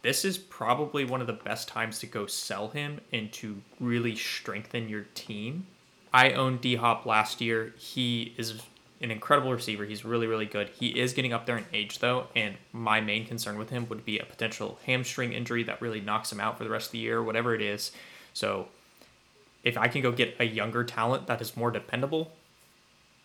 this 0.04 0.24
is 0.24 0.38
probably 0.38 1.04
one 1.04 1.20
of 1.20 1.28
the 1.28 1.34
best 1.34 1.68
times 1.68 2.00
to 2.00 2.06
go 2.06 2.28
sell 2.28 2.70
him 2.70 3.02
and 3.12 3.32
to 3.34 3.62
really 3.80 4.16
strengthen 4.16 4.88
your 4.88 5.06
team. 5.16 5.66
I 6.14 6.32
owned 6.32 6.62
D 6.62 6.76
Hop 6.76 7.06
last 7.06 7.42
year. 7.42 7.74
He 7.78 8.34
is 8.38 8.62
an 9.02 9.12
incredible 9.12 9.52
receiver. 9.52 9.86
He's 9.86 10.04
really, 10.04 10.28
really 10.28 10.46
good. 10.46 10.70
He 10.70 11.00
is 11.00 11.14
getting 11.14 11.34
up 11.34 11.46
there 11.46 11.58
in 11.58 11.66
age, 11.74 12.00
though, 12.00 12.28
and 12.36 12.56
my 12.72 13.00
main 13.02 13.26
concern 13.26 13.58
with 13.58 13.70
him 13.70 13.88
would 13.90 14.06
be 14.06 14.20
a 14.20 14.26
potential 14.26 14.80
hamstring 14.86 15.34
injury 15.34 15.64
that 15.64 15.82
really 15.82 16.02
knocks 16.02 16.32
him 16.32 16.40
out 16.40 16.58
for 16.58 16.64
the 16.64 16.70
rest 16.70 16.88
of 16.88 16.92
the 16.94 16.98
year, 17.00 17.22
whatever 17.22 17.54
it 17.54 17.62
is. 17.62 17.92
So, 18.34 18.68
if 19.64 19.78
I 19.78 19.88
can 19.88 20.02
go 20.02 20.12
get 20.12 20.36
a 20.40 20.46
younger 20.46 20.84
talent 20.84 21.28
that 21.28 21.42
is 21.42 21.58
more 21.58 21.72
dependable, 21.72 22.32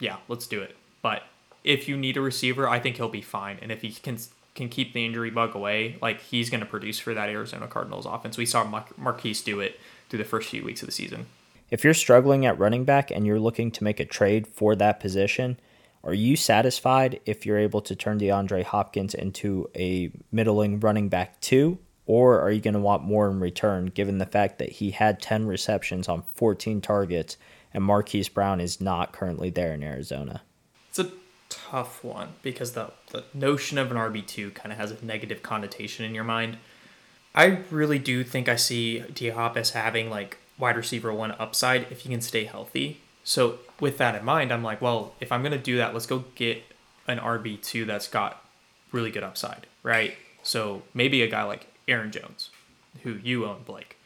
yeah, 0.00 0.16
let's 0.28 0.46
do 0.46 0.60
it. 0.60 0.76
But 1.00 1.22
if 1.64 1.88
you 1.88 1.96
need 1.96 2.16
a 2.16 2.20
receiver, 2.20 2.68
I 2.68 2.80
think 2.80 2.96
he'll 2.96 3.08
be 3.08 3.22
fine. 3.22 3.58
And 3.62 3.70
if 3.70 3.82
he 3.82 3.92
can 3.92 4.18
can 4.54 4.68
keep 4.68 4.92
the 4.92 5.04
injury 5.06 5.30
bug 5.30 5.54
away, 5.54 5.96
like 6.02 6.20
he's 6.20 6.50
going 6.50 6.60
to 6.60 6.66
produce 6.66 6.98
for 6.98 7.14
that 7.14 7.30
Arizona 7.30 7.66
Cardinals 7.66 8.04
offense. 8.04 8.36
We 8.36 8.44
saw 8.44 8.64
Mar- 8.64 8.84
Marquise 8.98 9.40
do 9.40 9.60
it 9.60 9.80
through 10.08 10.18
the 10.18 10.26
first 10.26 10.50
few 10.50 10.62
weeks 10.62 10.82
of 10.82 10.86
the 10.86 10.92
season. 10.92 11.26
If 11.72 11.84
you're 11.84 11.94
struggling 11.94 12.44
at 12.44 12.58
running 12.58 12.84
back 12.84 13.10
and 13.10 13.26
you're 13.26 13.40
looking 13.40 13.70
to 13.70 13.82
make 13.82 13.98
a 13.98 14.04
trade 14.04 14.46
for 14.46 14.76
that 14.76 15.00
position, 15.00 15.58
are 16.04 16.12
you 16.12 16.36
satisfied 16.36 17.18
if 17.24 17.46
you're 17.46 17.56
able 17.56 17.80
to 17.80 17.96
turn 17.96 18.20
DeAndre 18.20 18.62
Hopkins 18.62 19.14
into 19.14 19.70
a 19.74 20.12
middling 20.30 20.80
running 20.80 21.08
back 21.08 21.40
too? 21.40 21.78
Or 22.04 22.38
are 22.40 22.50
you 22.50 22.60
going 22.60 22.74
to 22.74 22.80
want 22.80 23.04
more 23.04 23.30
in 23.30 23.40
return 23.40 23.86
given 23.86 24.18
the 24.18 24.26
fact 24.26 24.58
that 24.58 24.68
he 24.68 24.90
had 24.90 25.22
10 25.22 25.46
receptions 25.46 26.10
on 26.10 26.24
14 26.34 26.82
targets 26.82 27.38
and 27.72 27.82
Marquise 27.82 28.28
Brown 28.28 28.60
is 28.60 28.78
not 28.78 29.12
currently 29.12 29.48
there 29.48 29.72
in 29.72 29.82
Arizona? 29.82 30.42
It's 30.90 30.98
a 30.98 31.10
tough 31.48 32.04
one 32.04 32.34
because 32.42 32.72
the, 32.72 32.90
the 33.12 33.24
notion 33.32 33.78
of 33.78 33.90
an 33.90 33.96
RB2 33.96 34.52
kind 34.52 34.72
of 34.72 34.78
has 34.78 34.90
a 34.90 35.02
negative 35.02 35.42
connotation 35.42 36.04
in 36.04 36.14
your 36.14 36.24
mind. 36.24 36.58
I 37.34 37.60
really 37.70 37.98
do 37.98 38.24
think 38.24 38.50
I 38.50 38.56
see 38.56 39.00
D 39.14 39.30
Hop 39.30 39.56
as 39.56 39.70
having 39.70 40.10
like 40.10 40.36
wide 40.62 40.76
receiver 40.76 41.12
one 41.12 41.32
upside 41.40 41.90
if 41.90 42.02
he 42.02 42.08
can 42.08 42.20
stay 42.20 42.44
healthy. 42.44 43.00
So 43.24 43.58
with 43.80 43.98
that 43.98 44.14
in 44.14 44.24
mind, 44.24 44.52
I'm 44.52 44.62
like, 44.62 44.80
well, 44.80 45.12
if 45.20 45.32
I'm 45.32 45.42
gonna 45.42 45.58
do 45.58 45.76
that, 45.78 45.92
let's 45.92 46.06
go 46.06 46.24
get 46.36 46.62
an 47.08 47.18
RB 47.18 47.60
two 47.60 47.84
that's 47.84 48.06
got 48.06 48.44
really 48.92 49.10
good 49.10 49.24
upside, 49.24 49.66
right? 49.82 50.14
So 50.44 50.82
maybe 50.94 51.20
a 51.20 51.26
guy 51.28 51.42
like 51.42 51.66
Aaron 51.88 52.12
Jones, 52.12 52.50
who 53.02 53.14
you 53.24 53.44
own, 53.44 53.64
Blake. 53.64 53.96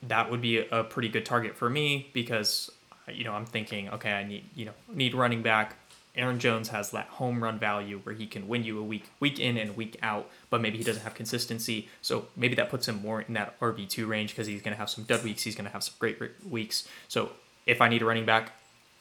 That 0.00 0.30
would 0.30 0.40
be 0.40 0.58
a 0.58 0.84
pretty 0.84 1.08
good 1.08 1.26
target 1.26 1.56
for 1.56 1.68
me 1.68 2.08
because 2.12 2.70
you 3.12 3.24
know 3.24 3.32
I'm 3.32 3.46
thinking, 3.46 3.90
okay, 3.90 4.12
I 4.12 4.22
need 4.22 4.44
you 4.54 4.66
know 4.66 4.74
need 4.94 5.14
running 5.14 5.42
back. 5.42 5.74
Aaron 6.18 6.38
Jones 6.38 6.68
has 6.68 6.90
that 6.90 7.06
home 7.06 7.42
run 7.42 7.58
value 7.58 8.00
where 8.02 8.14
he 8.14 8.26
can 8.26 8.48
win 8.48 8.64
you 8.64 8.78
a 8.78 8.82
week, 8.82 9.08
week 9.20 9.38
in 9.38 9.56
and 9.56 9.76
week 9.76 9.96
out, 10.02 10.28
but 10.50 10.60
maybe 10.60 10.76
he 10.76 10.84
doesn't 10.84 11.02
have 11.02 11.14
consistency. 11.14 11.88
So 12.02 12.26
maybe 12.36 12.56
that 12.56 12.68
puts 12.68 12.88
him 12.88 13.00
more 13.00 13.22
in 13.22 13.34
that 13.34 13.58
RB 13.60 13.88
two 13.88 14.06
range 14.06 14.30
because 14.30 14.46
he's 14.46 14.60
going 14.60 14.74
to 14.74 14.78
have 14.78 14.90
some 14.90 15.04
dud 15.04 15.22
weeks. 15.22 15.42
He's 15.42 15.54
going 15.54 15.66
to 15.66 15.72
have 15.72 15.84
some 15.84 15.94
great 15.98 16.18
weeks. 16.48 16.88
So 17.06 17.30
if 17.66 17.80
I 17.80 17.88
need 17.88 18.02
a 18.02 18.04
running 18.04 18.26
back, 18.26 18.52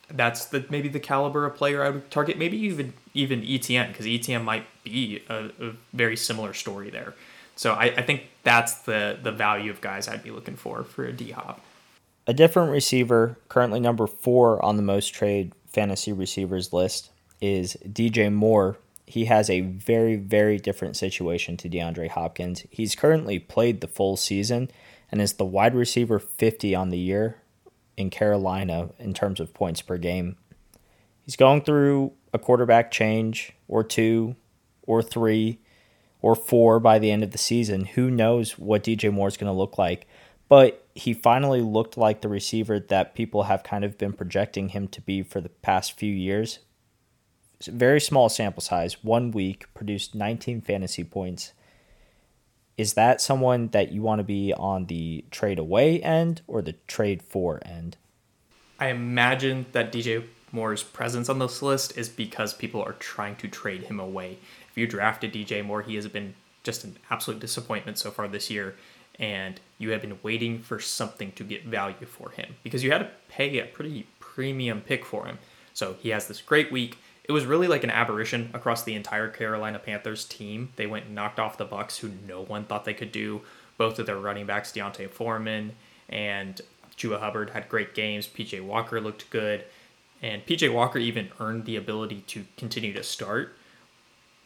that's 0.09 0.45
the 0.45 0.65
maybe 0.69 0.87
the 0.87 0.99
caliber 0.99 1.45
of 1.45 1.55
player 1.55 1.83
I 1.83 1.89
would 1.89 2.09
target. 2.11 2.37
Maybe 2.37 2.57
even 2.57 2.93
even 3.13 3.43
Etienne 3.43 3.89
because 3.89 4.05
Etienne 4.05 4.43
might 4.43 4.65
be 4.83 5.23
a, 5.27 5.49
a, 5.59 5.71
very 5.93 6.15
similar 6.15 6.53
story 6.53 6.89
there. 6.89 7.13
So 7.55 7.73
I, 7.73 7.85
I 7.85 8.01
think 8.03 8.27
that's 8.43 8.75
the 8.75 9.17
the 9.21 9.31
value 9.31 9.71
of 9.71 9.81
guys 9.81 10.07
I'd 10.07 10.23
be 10.23 10.31
looking 10.31 10.55
for 10.55 10.83
for 10.83 11.05
a 11.05 11.11
D 11.11 11.31
Hop. 11.31 11.61
A 12.25 12.33
different 12.33 12.71
receiver, 12.71 13.37
currently 13.49 13.79
number 13.79 14.05
four 14.05 14.63
on 14.63 14.75
the 14.75 14.81
most 14.81 15.13
trade 15.13 15.53
fantasy 15.67 16.11
receivers 16.11 16.73
list 16.73 17.11
is 17.41 17.77
DJ 17.85 18.31
Moore. 18.33 18.77
He 19.05 19.25
has 19.25 19.49
a 19.49 19.61
very, 19.61 20.15
very 20.15 20.57
different 20.57 20.97
situation 20.97 21.55
to 21.57 21.69
DeAndre 21.69 22.09
Hopkins. 22.09 22.65
He's 22.69 22.95
currently 22.95 23.39
played 23.39 23.81
the 23.81 23.87
full 23.87 24.17
season 24.17 24.69
and 25.11 25.21
is 25.21 25.33
the 25.33 25.45
wide 25.45 25.75
receiver 25.75 26.19
50 26.19 26.75
on 26.75 26.89
the 26.89 26.97
year 26.97 27.37
in 27.95 28.09
Carolina 28.09 28.89
in 28.99 29.13
terms 29.13 29.39
of 29.39 29.53
points 29.53 29.81
per 29.81 29.97
game. 29.97 30.35
He's 31.23 31.35
going 31.35 31.61
through 31.61 32.13
a 32.33 32.39
quarterback 32.39 32.91
change 32.91 33.53
or 33.67 33.83
two 33.83 34.35
or 34.83 35.01
three 35.01 35.59
or 36.21 36.35
four 36.35 36.79
by 36.79 36.99
the 36.99 37.11
end 37.11 37.23
of 37.23 37.31
the 37.31 37.37
season. 37.37 37.85
Who 37.85 38.09
knows 38.11 38.57
what 38.57 38.83
DJ 38.83 39.13
Moore 39.13 39.27
is 39.27 39.37
going 39.37 39.51
to 39.51 39.57
look 39.57 39.77
like? 39.77 40.07
but 40.49 40.86
he 40.97 41.13
finally 41.13 41.61
looked 41.61 41.95
like 41.95 42.21
the 42.21 42.27
receiver 42.27 42.79
that 42.79 43.13
people 43.13 43.43
have 43.43 43.61
kind 43.61 43.83
of 43.83 43.97
been 43.97 44.13
projecting 44.13 44.69
him 44.69 44.87
to 44.87 44.99
be 44.99 45.21
for 45.21 45.39
the 45.39 45.49
past 45.49 45.93
few 45.93 46.11
years. 46.11 46.59
Very 47.63 48.01
small 48.01 48.29
sample 48.29 48.61
size, 48.61 49.03
one 49.03 49.29
week, 49.29 49.71
produced 49.75 50.15
19 50.15 50.61
fantasy 50.61 51.03
points. 51.03 51.53
Is 52.77 52.93
that 52.93 53.21
someone 53.21 53.67
that 53.69 53.91
you 53.91 54.01
want 54.01 54.19
to 54.19 54.23
be 54.23 54.53
on 54.53 54.85
the 54.85 55.23
trade 55.29 55.59
away 55.59 56.01
end 56.01 56.41
or 56.47 56.63
the 56.63 56.73
trade 56.87 57.21
for 57.21 57.59
end? 57.63 57.97
I 58.79 58.87
imagine 58.87 59.67
that 59.73 59.91
DJ 59.91 60.25
Moore's 60.51 60.83
presence 60.83 61.29
on 61.29 61.37
this 61.37 61.61
list 61.61 61.95
is 61.95 62.09
because 62.09 62.53
people 62.53 62.81
are 62.81 62.93
trying 62.93 63.35
to 63.37 63.47
trade 63.47 63.83
him 63.83 63.99
away. 63.99 64.39
If 64.69 64.77
you 64.77 64.87
drafted 64.87 65.33
DJ 65.33 65.63
Moore, 65.63 65.83
he 65.83 65.95
has 65.95 66.07
been 66.07 66.33
just 66.63 66.83
an 66.83 66.97
absolute 67.11 67.39
disappointment 67.39 67.99
so 67.99 68.11
far 68.11 68.27
this 68.27 68.49
year, 68.49 68.75
and 69.19 69.59
you 69.77 69.91
have 69.91 70.01
been 70.01 70.19
waiting 70.23 70.59
for 70.59 70.79
something 70.79 71.31
to 71.33 71.43
get 71.43 71.65
value 71.65 72.05
for 72.05 72.29
him 72.31 72.55
because 72.63 72.83
you 72.83 72.91
had 72.91 72.99
to 72.99 73.09
pay 73.29 73.59
a 73.59 73.65
pretty 73.65 74.07
premium 74.19 74.81
pick 74.81 75.05
for 75.05 75.25
him. 75.25 75.39
So 75.73 75.95
he 75.99 76.09
has 76.09 76.27
this 76.27 76.41
great 76.41 76.71
week. 76.71 76.97
It 77.23 77.31
was 77.31 77.45
really 77.45 77.67
like 77.67 77.83
an 77.83 77.89
aberration 77.89 78.49
across 78.53 78.83
the 78.83 78.95
entire 78.95 79.29
Carolina 79.29 79.79
Panthers 79.79 80.25
team. 80.25 80.71
They 80.75 80.87
went 80.87 81.05
and 81.05 81.15
knocked 81.15 81.39
off 81.39 81.57
the 81.57 81.65
Bucks, 81.65 81.97
who 81.97 82.11
no 82.27 82.41
one 82.43 82.65
thought 82.65 82.85
they 82.85 82.93
could 82.93 83.11
do. 83.11 83.41
Both 83.77 83.99
of 83.99 84.05
their 84.05 84.17
running 84.17 84.45
backs, 84.45 84.71
D'Onta 84.71 85.09
Foreman 85.09 85.73
and 86.09 86.61
Chuba 86.95 87.19
Hubbard, 87.19 87.51
had 87.51 87.69
great 87.69 87.93
games. 87.93 88.27
PJ 88.27 88.63
Walker 88.63 89.01
looked 89.01 89.29
good. 89.29 89.65
And 90.21 90.45
PJ 90.45 90.73
Walker 90.73 90.97
even 90.97 91.29
earned 91.39 91.65
the 91.65 91.75
ability 91.75 92.21
to 92.27 92.45
continue 92.55 92.93
to 92.93 93.03
start. 93.03 93.55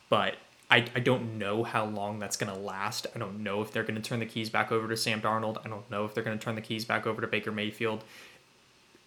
But 0.09 0.35
I, 0.71 0.85
I 0.95 1.01
don't 1.01 1.37
know 1.37 1.63
how 1.63 1.83
long 1.85 2.19
that's 2.19 2.37
going 2.37 2.51
to 2.51 2.57
last. 2.57 3.05
I 3.13 3.19
don't 3.19 3.43
know 3.43 3.61
if 3.61 3.71
they're 3.71 3.83
going 3.83 4.01
to 4.01 4.01
turn 4.01 4.19
the 4.19 4.25
keys 4.25 4.49
back 4.49 4.71
over 4.71 4.87
to 4.87 4.95
Sam 4.95 5.21
Darnold. 5.21 5.57
I 5.65 5.69
don't 5.69 5.89
know 5.91 6.05
if 6.05 6.13
they're 6.13 6.23
going 6.23 6.39
to 6.39 6.43
turn 6.43 6.55
the 6.55 6.61
keys 6.61 6.85
back 6.85 7.05
over 7.05 7.19
to 7.19 7.27
Baker 7.27 7.51
Mayfield. 7.51 8.05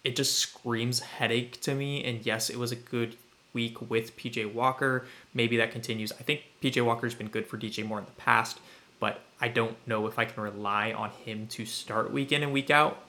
It 0.03 0.15
just 0.15 0.37
screams 0.37 0.99
headache 0.99 1.59
to 1.61 1.73
me. 1.73 2.03
And 2.03 2.23
yes, 2.23 2.51
it 2.51 2.59
was 2.59 2.71
a 2.71 2.75
good 2.75 3.17
week 3.51 3.89
with 3.89 4.15
PJ 4.15 4.53
Walker. 4.53 5.07
Maybe 5.33 5.57
that 5.57 5.71
continues. 5.71 6.11
I 6.11 6.21
think 6.21 6.43
PJ 6.61 6.85
Walker's 6.85 7.15
been 7.15 7.29
good 7.29 7.47
for 7.47 7.57
DJ 7.57 7.83
Moore 7.83 7.97
in 7.97 8.05
the 8.05 8.11
past, 8.11 8.59
but 8.99 9.21
I 9.41 9.47
don't 9.47 9.75
know 9.87 10.05
if 10.05 10.19
I 10.19 10.25
can 10.25 10.43
rely 10.43 10.93
on 10.93 11.09
him 11.09 11.47
to 11.47 11.65
start 11.65 12.11
week 12.11 12.31
in 12.31 12.43
and 12.43 12.53
week 12.53 12.69
out. 12.69 12.99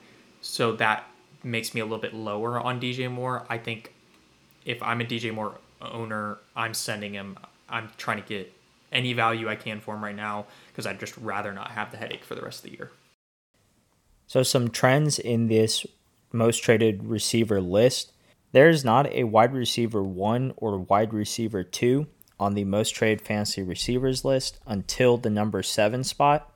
So 0.41 0.73
that 0.77 1.05
makes 1.45 1.75
me 1.75 1.83
a 1.83 1.85
little 1.85 1.99
bit 1.99 2.15
lower 2.15 2.59
on 2.59 2.81
DJ 2.81 3.11
Moore. 3.11 3.45
I 3.51 3.59
think 3.59 3.93
if 4.65 4.83
I'm 4.83 5.03
a 5.03 5.05
DJ 5.05 5.35
Moore 5.35 5.59
owner, 5.83 6.39
I'm 6.55 6.73
sending 6.73 7.13
him. 7.13 7.37
I'm 7.69 7.91
trying 7.97 8.23
to 8.23 8.29
get 8.29 8.53
any 8.93 9.13
value 9.13 9.49
I 9.49 9.57
can 9.57 9.81
for 9.81 9.95
him 9.95 10.05
right 10.05 10.17
now 10.17 10.47
because 10.69 10.87
I'd 10.87 11.01
just 11.01 11.17
rather 11.19 11.53
not 11.53 11.73
have 11.73 11.91
the 11.91 11.97
headache 11.97 12.25
for 12.25 12.35
the 12.35 12.43
rest 12.43 12.65
of 12.65 12.71
the 12.71 12.77
year. 12.77 12.91
So, 14.27 14.43
some 14.43 14.71
trends 14.71 15.19
in 15.19 15.49
this 15.49 15.87
most 16.33 16.59
traded 16.59 17.05
receiver 17.05 17.61
list. 17.61 18.13
There 18.53 18.69
is 18.69 18.85
not 18.85 19.07
a 19.13 19.25
wide 19.25 19.53
receiver 19.53 20.03
one 20.03 20.55
or 20.57 20.79
wide 20.79 21.13
receiver 21.13 21.63
two 21.63 22.07
on 22.39 22.55
the 22.55 22.65
most 22.65 22.91
traded 22.91 23.27
fantasy 23.27 23.63
receivers 23.63 24.25
list 24.25 24.59
until 24.67 25.17
the 25.17 25.31
number 25.31 25.63
seven 25.63 26.05
spot. 26.05 26.53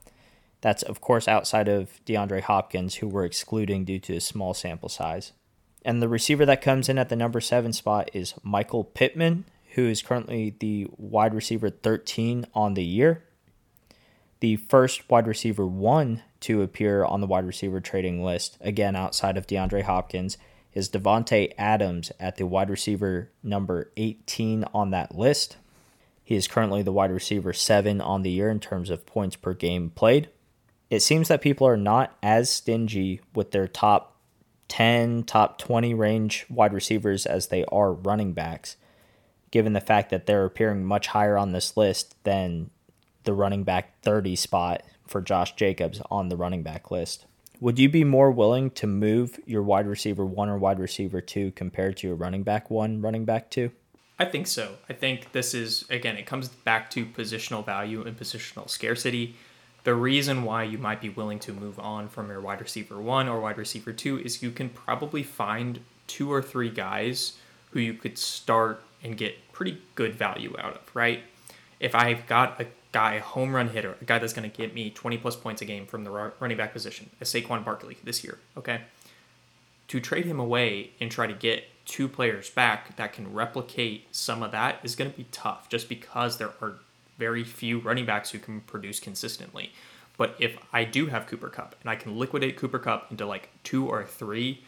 That's, 0.61 0.83
of 0.83 1.01
course, 1.01 1.27
outside 1.27 1.67
of 1.67 1.99
DeAndre 2.05 2.41
Hopkins, 2.41 2.95
who 2.95 3.07
we're 3.07 3.25
excluding 3.25 3.83
due 3.83 3.99
to 3.99 4.15
a 4.15 4.21
small 4.21 4.53
sample 4.53 4.89
size. 4.89 5.31
And 5.83 6.01
the 6.01 6.07
receiver 6.07 6.45
that 6.45 6.61
comes 6.61 6.87
in 6.87 6.99
at 6.99 7.09
the 7.09 7.15
number 7.15 7.41
seven 7.41 7.73
spot 7.73 8.11
is 8.13 8.35
Michael 8.43 8.83
Pittman, 8.83 9.45
who 9.71 9.87
is 9.87 10.01
currently 10.01 10.55
the 10.59 10.87
wide 10.97 11.33
receiver 11.33 11.69
13 11.69 12.45
on 12.53 12.73
the 12.73 12.83
year. 12.83 13.23
The 14.39 14.55
first 14.55 15.09
wide 15.09 15.27
receiver 15.27 15.67
one 15.67 16.23
to 16.41 16.61
appear 16.61 17.03
on 17.05 17.21
the 17.21 17.27
wide 17.27 17.45
receiver 17.45 17.79
trading 17.79 18.23
list, 18.23 18.57
again 18.61 18.95
outside 18.95 19.37
of 19.37 19.47
DeAndre 19.47 19.83
Hopkins, 19.83 20.37
is 20.73 20.89
Davante 20.89 21.53
Adams 21.57 22.11
at 22.19 22.37
the 22.37 22.45
wide 22.45 22.69
receiver 22.69 23.29
number 23.43 23.91
18 23.97 24.65
on 24.73 24.91
that 24.91 25.15
list. 25.15 25.57
He 26.23 26.35
is 26.35 26.47
currently 26.47 26.81
the 26.81 26.93
wide 26.93 27.11
receiver 27.11 27.53
7 27.53 28.01
on 28.01 28.23
the 28.23 28.31
year 28.31 28.49
in 28.49 28.59
terms 28.59 28.89
of 28.89 29.05
points 29.05 29.35
per 29.35 29.53
game 29.53 29.89
played 29.91 30.29
it 30.91 31.01
seems 31.01 31.29
that 31.29 31.41
people 31.41 31.65
are 31.65 31.77
not 31.77 32.15
as 32.21 32.49
stingy 32.49 33.21
with 33.33 33.51
their 33.51 33.67
top 33.67 34.17
10, 34.67 35.23
top 35.23 35.57
20 35.57 35.93
range 35.93 36.45
wide 36.49 36.73
receivers 36.73 37.25
as 37.25 37.47
they 37.47 37.63
are 37.71 37.93
running 37.93 38.33
backs, 38.33 38.75
given 39.51 39.73
the 39.73 39.81
fact 39.81 40.09
that 40.09 40.25
they're 40.25 40.45
appearing 40.45 40.83
much 40.83 41.07
higher 41.07 41.37
on 41.37 41.51
this 41.51 41.77
list 41.77 42.15
than 42.23 42.69
the 43.23 43.33
running 43.33 43.63
back 43.63 44.01
30 44.01 44.35
spot 44.35 44.83
for 45.05 45.21
Josh 45.21 45.55
Jacobs 45.55 46.01
on 46.09 46.29
the 46.29 46.37
running 46.37 46.63
back 46.63 46.89
list. 46.89 47.25
Would 47.59 47.77
you 47.77 47.89
be 47.89 48.03
more 48.03 48.31
willing 48.31 48.71
to 48.71 48.87
move 48.87 49.39
your 49.45 49.61
wide 49.61 49.85
receiver 49.85 50.25
one 50.25 50.49
or 50.49 50.57
wide 50.57 50.79
receiver 50.79 51.21
two 51.21 51.51
compared 51.51 51.97
to 51.97 52.11
a 52.11 52.15
running 52.15 52.43
back 52.43 52.71
one, 52.71 53.01
running 53.01 53.25
back 53.25 53.51
two? 53.51 53.71
I 54.17 54.25
think 54.25 54.47
so. 54.47 54.75
I 54.89 54.93
think 54.93 55.31
this 55.31 55.53
is, 55.53 55.85
again, 55.89 56.15
it 56.17 56.25
comes 56.25 56.47
back 56.47 56.89
to 56.91 57.05
positional 57.05 57.63
value 57.63 58.01
and 58.03 58.17
positional 58.17 58.69
scarcity 58.69 59.35
the 59.83 59.95
reason 59.95 60.43
why 60.43 60.63
you 60.63 60.77
might 60.77 61.01
be 61.01 61.09
willing 61.09 61.39
to 61.39 61.53
move 61.53 61.79
on 61.79 62.07
from 62.07 62.29
your 62.29 62.39
wide 62.39 62.61
receiver 62.61 62.99
one 62.99 63.27
or 63.27 63.39
wide 63.39 63.57
receiver 63.57 63.91
two 63.91 64.19
is 64.19 64.43
you 64.43 64.51
can 64.51 64.69
probably 64.69 65.23
find 65.23 65.79
two 66.07 66.31
or 66.31 66.41
three 66.41 66.69
guys 66.69 67.37
who 67.71 67.79
you 67.79 67.93
could 67.93 68.17
start 68.17 68.83
and 69.03 69.17
get 69.17 69.51
pretty 69.51 69.81
good 69.95 70.15
value 70.15 70.55
out 70.59 70.75
of, 70.75 70.95
right? 70.95 71.23
If 71.79 71.95
I've 71.95 72.27
got 72.27 72.61
a 72.61 72.67
guy, 72.91 73.15
a 73.15 73.21
home 73.21 73.55
run 73.55 73.69
hitter, 73.69 73.95
a 74.01 74.05
guy 74.05 74.19
that's 74.19 74.33
going 74.33 74.49
to 74.49 74.55
get 74.55 74.73
me 74.73 74.89
20 74.89 75.17
plus 75.17 75.35
points 75.35 75.61
a 75.61 75.65
game 75.65 75.85
from 75.85 76.03
the 76.03 76.11
running 76.39 76.57
back 76.57 76.73
position, 76.73 77.09
a 77.19 77.23
Saquon 77.23 77.63
Barkley 77.63 77.97
this 78.03 78.23
year, 78.23 78.39
okay? 78.57 78.81
To 79.87 79.99
trade 79.99 80.25
him 80.25 80.39
away 80.39 80.91
and 80.99 81.11
try 81.11 81.27
to 81.27 81.33
get 81.33 81.65
two 81.85 82.07
players 82.07 82.49
back 82.49 82.95
that 82.97 83.13
can 83.13 83.33
replicate 83.33 84.07
some 84.11 84.43
of 84.43 84.51
that 84.51 84.79
is 84.83 84.95
going 84.95 85.11
to 85.11 85.17
be 85.17 85.25
tough 85.31 85.67
just 85.69 85.89
because 85.89 86.37
there 86.37 86.51
are 86.61 86.75
very 87.17 87.43
few 87.43 87.79
running 87.79 88.05
backs 88.05 88.31
who 88.31 88.39
can 88.39 88.61
produce 88.61 88.99
consistently. 88.99 89.71
But 90.17 90.35
if 90.39 90.57
I 90.71 90.83
do 90.83 91.07
have 91.07 91.27
Cooper 91.27 91.49
Kupp 91.49 91.75
and 91.81 91.89
I 91.89 91.95
can 91.95 92.17
liquidate 92.17 92.57
Cooper 92.57 92.79
Kupp 92.79 93.11
into 93.11 93.25
like 93.25 93.49
two 93.63 93.87
or 93.87 94.05
three 94.05 94.63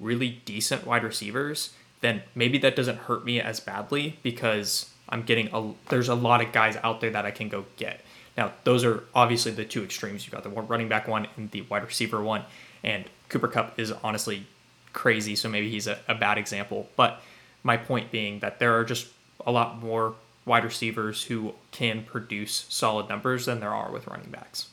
really 0.00 0.42
decent 0.44 0.86
wide 0.86 1.04
receivers, 1.04 1.72
then 2.00 2.22
maybe 2.34 2.58
that 2.58 2.76
doesn't 2.76 2.98
hurt 2.98 3.24
me 3.24 3.40
as 3.40 3.60
badly 3.60 4.18
because 4.22 4.90
I'm 5.08 5.22
getting 5.22 5.48
a 5.52 5.72
there's 5.88 6.08
a 6.08 6.14
lot 6.14 6.40
of 6.40 6.52
guys 6.52 6.76
out 6.82 7.00
there 7.00 7.10
that 7.10 7.24
I 7.24 7.30
can 7.30 7.48
go 7.48 7.64
get. 7.76 8.00
Now, 8.36 8.52
those 8.64 8.84
are 8.84 9.04
obviously 9.14 9.52
the 9.52 9.64
two 9.64 9.82
extremes. 9.82 10.26
You've 10.26 10.34
got 10.34 10.42
the 10.42 10.50
running 10.50 10.88
back 10.88 11.08
one 11.08 11.26
and 11.36 11.50
the 11.50 11.62
wide 11.62 11.84
receiver 11.84 12.22
one. 12.22 12.44
And 12.84 13.06
Cooper 13.28 13.48
Kupp 13.48 13.78
is 13.78 13.92
honestly 13.92 14.46
crazy, 14.92 15.34
so 15.34 15.48
maybe 15.48 15.70
he's 15.70 15.86
a, 15.86 15.98
a 16.06 16.14
bad 16.14 16.36
example. 16.36 16.88
But 16.96 17.22
my 17.62 17.76
point 17.76 18.10
being 18.10 18.40
that 18.40 18.58
there 18.58 18.78
are 18.78 18.84
just 18.84 19.08
a 19.46 19.50
lot 19.50 19.82
more 19.82 20.14
wide 20.44 20.64
receivers 20.64 21.24
who 21.24 21.54
can 21.70 22.04
produce 22.04 22.66
solid 22.68 23.08
numbers 23.08 23.46
than 23.46 23.60
there 23.60 23.74
are 23.74 23.90
with 23.90 24.06
running 24.06 24.30
backs. 24.30 24.68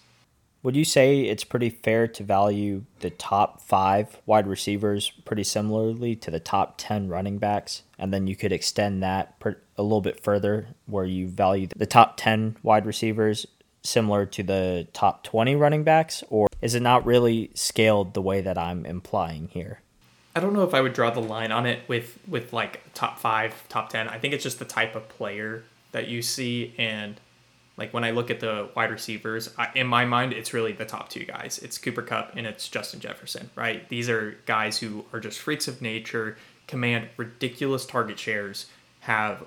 Would 0.63 0.78
you 0.78 0.86
say 0.86 1.23
it's 1.23 1.43
pretty 1.43 1.69
fair 1.69 2.08
to 2.08 2.23
value 2.23 2.86
the 3.02 3.10
top 3.10 3.62
five 3.62 4.21
wide 4.26 4.47
receivers 4.47 5.10
pretty 5.26 5.43
similarly 5.43 6.15
to 6.15 6.32
the 6.32 6.39
top 6.39 6.76
10 6.78 7.10
running 7.10 7.38
backs? 7.38 7.84
And 7.99 8.13
then 8.13 8.28
you 8.28 8.38
could 8.38 8.54
extend 8.54 9.04
that 9.04 9.36
a 9.78 9.84
little 9.84 9.99
bit 9.99 10.23
further 10.23 10.67
where 10.86 11.04
you 11.04 11.28
value 11.28 11.67
the 11.76 11.86
top 11.86 12.15
10 12.15 12.56
wide 12.63 12.86
receivers 12.86 13.45
similar 13.84 14.26
to 14.26 14.41
the 14.41 14.88
top 14.93 15.26
20 15.26 15.54
running 15.58 15.84
backs? 15.84 16.23
Or 16.30 16.47
is 16.62 16.76
it 16.76 16.82
not 16.82 17.06
really 17.06 17.52
scaled 17.54 18.13
the 18.13 18.21
way 18.21 18.39
that 18.39 18.58
I'm 18.58 18.86
implying 18.86 19.49
here? 19.49 19.82
I 20.34 20.39
don't 20.39 20.54
know 20.54 20.63
if 20.63 20.73
I 20.73 20.80
would 20.80 20.93
draw 20.93 21.10
the 21.12 21.21
line 21.21 21.52
on 21.52 21.65
it 21.65 21.82
with 21.88 22.17
with 22.28 22.54
like 22.54 22.82
top 22.93 23.19
five, 23.19 23.67
top 23.69 23.89
ten. 23.89 24.08
I 24.08 24.17
think 24.17 24.34
it's 24.34 24.43
just 24.43 24.58
the 24.58 24.65
type 24.65 24.95
of 24.95 25.08
player 25.08 25.63
that 25.91 26.08
you 26.08 26.23
see, 26.23 26.73
and 26.80 27.19
like 27.78 27.94
when 27.94 28.04
I 28.04 28.12
look 28.12 28.30
at 28.30 28.40
the 28.40 28.70
wide 28.76 28.92
receivers, 28.92 29.50
I, 29.58 29.70
in 29.76 29.88
my 29.88 30.06
mind, 30.06 30.34
it's 30.34 30.54
really 30.54 30.74
the 30.74 30.86
top 30.86 31.10
two 31.10 31.26
guys. 31.26 31.60
It's 31.60 31.78
Cooper 31.78 32.04
Kupp 32.04 32.34
and 32.36 32.46
it's 32.46 32.68
Justin 32.68 33.00
Jefferson, 33.00 33.50
right? 33.56 33.88
These 33.90 34.10
are 34.10 34.38
guys 34.46 34.78
who 34.78 35.06
are 35.12 35.20
just 35.20 35.40
freaks 35.40 35.68
of 35.68 35.82
nature, 35.82 36.38
command 36.68 37.10
ridiculous 37.18 37.86
target 37.86 38.20
shares, 38.20 38.68
have 39.02 39.44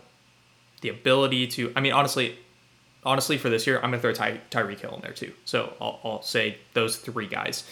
the 0.81 0.89
ability 0.89 1.47
to. 1.49 1.73
I 1.77 1.81
mean, 1.81 1.93
honestly, 1.93 2.39
honestly, 3.05 3.39
for 3.39 3.49
this 3.49 3.67
year, 3.67 3.77
I'm 3.77 3.91
gonna 3.91 4.01
throw 4.01 4.12
Ty, 4.12 4.41
Tyreek 4.51 4.81
Hill 4.81 4.95
in 4.97 5.01
there 5.03 5.12
too. 5.12 5.33
So 5.45 5.75
I'll, 5.81 6.01
I'll 6.03 6.23
say 6.23 6.59
those 6.75 6.97
three 6.97 7.29
guys 7.29 7.65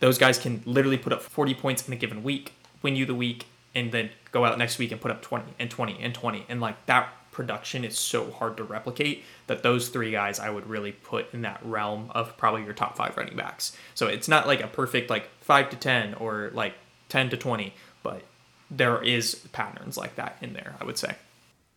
those 0.00 0.18
guys 0.18 0.38
can 0.38 0.62
literally 0.64 0.98
put 0.98 1.12
up 1.12 1.22
40 1.22 1.54
points 1.54 1.86
in 1.86 1.92
a 1.92 1.96
given 1.96 2.22
week, 2.22 2.54
win 2.82 2.96
you 2.96 3.06
the 3.06 3.14
week, 3.14 3.46
and 3.74 3.92
then 3.92 4.10
go 4.32 4.44
out 4.44 4.58
next 4.58 4.78
week 4.78 4.90
and 4.90 5.00
put 5.00 5.10
up 5.10 5.22
20 5.22 5.44
and 5.58 5.70
20 5.70 5.98
and 6.00 6.14
20. 6.14 6.46
And 6.48 6.60
like 6.60 6.84
that 6.86 7.12
production 7.40 7.86
is 7.86 7.96
so 7.96 8.30
hard 8.32 8.58
to 8.58 8.62
replicate 8.62 9.24
that 9.46 9.62
those 9.62 9.88
three 9.88 10.10
guys 10.10 10.38
I 10.38 10.50
would 10.50 10.68
really 10.68 10.92
put 10.92 11.32
in 11.32 11.40
that 11.40 11.58
realm 11.64 12.10
of 12.14 12.36
probably 12.36 12.64
your 12.64 12.74
top 12.74 12.98
five 12.98 13.16
running 13.16 13.34
backs. 13.34 13.74
So 13.94 14.08
it's 14.08 14.28
not 14.28 14.46
like 14.46 14.60
a 14.60 14.66
perfect 14.66 15.08
like 15.08 15.30
five 15.40 15.70
to 15.70 15.76
10 15.76 16.12
or 16.14 16.50
like 16.52 16.74
10 17.08 17.30
to 17.30 17.38
20, 17.38 17.72
but 18.02 18.24
there 18.70 19.02
is 19.02 19.36
patterns 19.52 19.96
like 19.96 20.16
that 20.16 20.36
in 20.42 20.52
there, 20.52 20.76
I 20.78 20.84
would 20.84 20.98
say. 20.98 21.14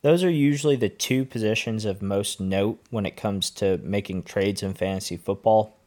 Those 0.01 0.22
are 0.22 0.30
usually 0.30 0.76
the 0.76 0.89
two 0.89 1.24
positions 1.24 1.86
of 1.86 2.01
most 2.01 2.41
note 2.41 2.82
when 2.89 3.05
it 3.05 3.16
comes 3.16 3.49
to 3.51 3.78
making 3.78 4.24
trades 4.24 4.61
in 4.61 4.74
fantasy 4.74 5.16
football 5.16 5.78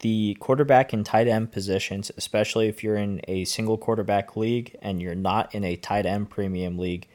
the 0.00 0.36
quarterback 0.38 0.92
and 0.92 1.06
tight 1.06 1.26
end 1.26 1.50
positions, 1.50 2.10
especially 2.18 2.68
if 2.68 2.84
you're 2.84 2.98
in 2.98 3.22
a 3.26 3.46
single 3.46 3.78
quarterback 3.78 4.36
league 4.36 4.76
and 4.82 5.00
you're 5.00 5.14
not 5.14 5.54
in 5.54 5.64
a 5.64 5.76
tight 5.76 6.04
end 6.04 6.28
premium 6.28 6.76
league, 6.76 7.08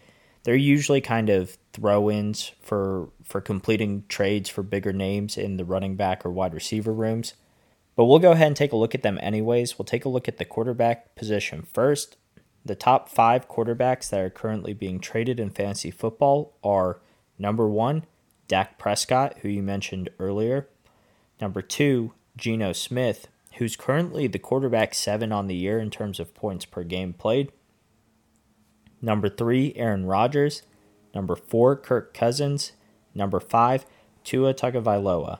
they're 0.44 0.56
usually 0.56 1.02
kind 1.02 1.30
of 1.30 1.58
throw-ins 1.74 2.52
for 2.62 3.10
for 3.24 3.42
completing 3.42 4.04
trades 4.08 4.50
for 4.50 4.64
bigger 4.64 4.94
names 4.94 5.38
in 5.38 5.58
the 5.58 5.66
running 5.66 5.96
back 5.96 6.26
or 6.26 6.32
wide 6.32 6.54
receiver 6.54 6.94
rooms. 6.94 7.34
But 7.96 8.06
we'll 8.06 8.20
go 8.20 8.32
ahead 8.32 8.48
and 8.48 8.56
take 8.56 8.72
a 8.72 8.78
look 8.78 8.96
at 8.96 9.02
them 9.02 9.20
anyways. 9.22 9.78
We'll 9.78 9.86
take 9.86 10.06
a 10.06 10.10
look 10.10 10.28
at 10.28 10.38
the 10.38 10.46
quarterback 10.46 11.16
position 11.16 11.64
first. 11.64 12.16
The 12.66 12.76
top 12.76 13.10
five 13.10 13.48
quarterbacks 13.48 14.10
that 14.10 14.20
are 14.20 14.30
currently 14.30 14.74
being 14.74 15.00
traded 15.00 15.40
in 15.40 15.50
fantasy 15.50 15.92
football 15.92 16.58
are 16.64 17.02
number 17.38 17.68
one, 17.68 18.06
Dak 18.48 18.78
Prescott, 18.78 19.40
who 19.42 19.50
you 19.50 19.62
mentioned 19.62 20.10
earlier. 20.20 20.68
Number 21.42 21.62
two, 21.62 22.14
Geno 22.38 22.74
Smith, 22.74 23.28
who's 23.56 23.76
currently 23.76 24.28
the 24.28 24.40
quarterback 24.40 24.94
seven 24.94 25.32
on 25.32 25.48
the 25.48 25.56
year 25.56 25.80
in 25.80 25.90
terms 25.90 26.20
of 26.20 26.34
points 26.34 26.66
per 26.66 26.84
game 26.84 27.14
played. 27.14 27.52
Number 29.02 29.30
three, 29.30 29.74
Aaron 29.76 30.06
Rodgers. 30.06 30.64
Number 31.14 31.36
four, 31.36 31.76
Kirk 31.76 32.14
Cousins. 32.14 32.74
Number 33.16 33.40
five, 33.40 33.86
Tua 34.24 34.54
Tagovailoa. 34.54 35.40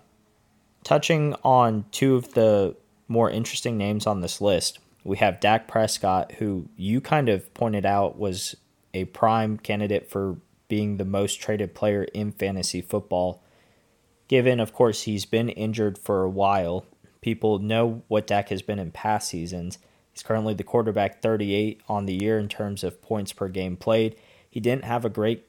Touching 0.84 1.36
on 1.44 1.86
two 1.92 2.16
of 2.16 2.34
the 2.34 2.76
more 3.08 3.30
interesting 3.30 3.78
names 3.78 4.08
on 4.08 4.22
this 4.22 4.40
list, 4.40 4.80
we 5.04 5.18
have 5.18 5.40
Dak 5.40 5.68
Prescott, 5.68 6.34
who 6.34 6.70
you 6.78 7.02
kind 7.02 7.30
of 7.30 7.54
pointed 7.54 7.86
out 7.86 8.18
was 8.18 8.56
a 8.94 9.06
prime 9.06 9.58
candidate 9.58 10.10
for 10.10 10.38
being 10.68 10.98
the 10.98 11.06
most 11.06 11.36
traded 11.42 11.74
player 11.74 12.04
in 12.14 12.32
fantasy 12.32 12.82
football. 12.82 13.44
Given, 14.28 14.60
of 14.60 14.74
course, 14.74 15.04
he's 15.04 15.26
been 15.26 15.50
injured 15.50 15.98
for 15.98 16.24
a 16.24 16.30
while, 16.30 16.86
people 17.22 17.60
know 17.60 18.04
what 18.08 18.28
Dak 18.28 18.50
has 18.50 18.62
been 18.62 18.80
in 18.80 18.92
past 18.92 19.30
seasons. 19.30 19.80
He's 20.20 20.28
currently 20.28 20.54
the 20.54 20.66
quarterback 20.66 21.22
38 21.22 21.80
on 21.88 22.06
the 22.06 22.14
year 22.14 22.38
in 22.40 22.50
terms 22.50 22.84
of 22.84 23.02
points 23.02 23.32
per 23.32 23.48
game 23.48 23.78
played. 23.78 24.18
He 24.50 24.60
didn't 24.60 24.84
have 24.84 25.06
a 25.06 25.10
great 25.10 25.48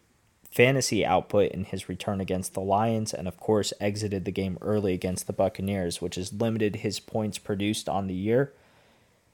fantasy 0.48 1.04
output 1.04 1.50
in 1.50 1.64
his 1.64 1.88
return 1.88 2.20
against 2.20 2.54
the 2.54 2.60
Lions, 2.60 3.12
and 3.12 3.26
of 3.26 3.40
course, 3.40 3.72
exited 3.80 4.24
the 4.24 4.30
game 4.30 4.58
early 4.60 4.92
against 4.92 5.26
the 5.26 5.32
Buccaneers, 5.32 6.00
which 6.00 6.14
has 6.14 6.32
limited 6.32 6.76
his 6.76 7.00
points 7.00 7.36
produced 7.36 7.88
on 7.88 8.06
the 8.06 8.14
year. 8.14 8.52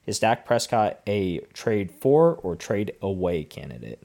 Is 0.06 0.20
Dak 0.20 0.46
Prescott 0.46 1.00
a 1.06 1.40
trade 1.52 1.90
for 1.90 2.36
or 2.36 2.56
trade 2.56 2.94
away 3.02 3.44
candidate? 3.44 4.02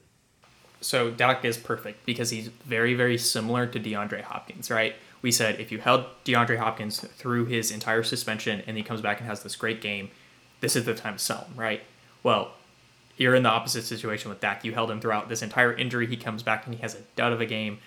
So 0.82 1.12
Dak 1.12 1.46
is 1.46 1.56
perfect 1.56 2.06
because 2.06 2.32
he's 2.32 2.48
very, 2.48 2.94
very 2.94 3.18
similar 3.18 3.68
to 3.68 3.80
DeAndre 3.80 4.24
Hopkins, 4.24 4.70
right? 4.70 4.96
We 5.22 5.32
said 5.32 5.62
if 5.62 5.72
you 5.72 5.80
held 5.80 6.08
DeAndre 6.26 6.58
Hopkins 6.58 7.00
through 7.00 7.46
his 7.46 7.72
entire 7.72 8.04
suspension 8.04 8.64
and 8.68 8.76
he 8.76 8.84
comes 8.84 9.00
back 9.00 9.20
and 9.22 9.30
has 9.30 9.44
this 9.44 9.56
great 9.56 9.80
game, 9.80 10.12
this 10.62 10.76
is 10.76 10.86
the 10.86 10.96
time 10.96 11.18
to 11.18 11.20
sell 11.20 11.40
him, 11.40 11.54
right? 11.56 11.82
Well, 12.24 12.54
you're 13.18 13.36
in 13.36 13.44
the 13.44 13.50
opposite 13.50 13.84
situation 13.84 14.30
with 14.30 14.40
Dak. 14.40 14.64
You 14.64 14.74
held 14.74 14.90
him 14.90 15.02
throughout 15.02 15.30
this 15.30 15.42
entire 15.42 15.74
injury. 15.74 16.08
He 16.08 16.18
comes 16.18 16.44
back 16.44 16.66
and 16.66 16.74
he 16.74 16.82
has 16.82 16.96
a 16.96 17.02
dud 17.16 17.34
of 17.34 17.42
a 17.42 17.46
game. 17.46 17.80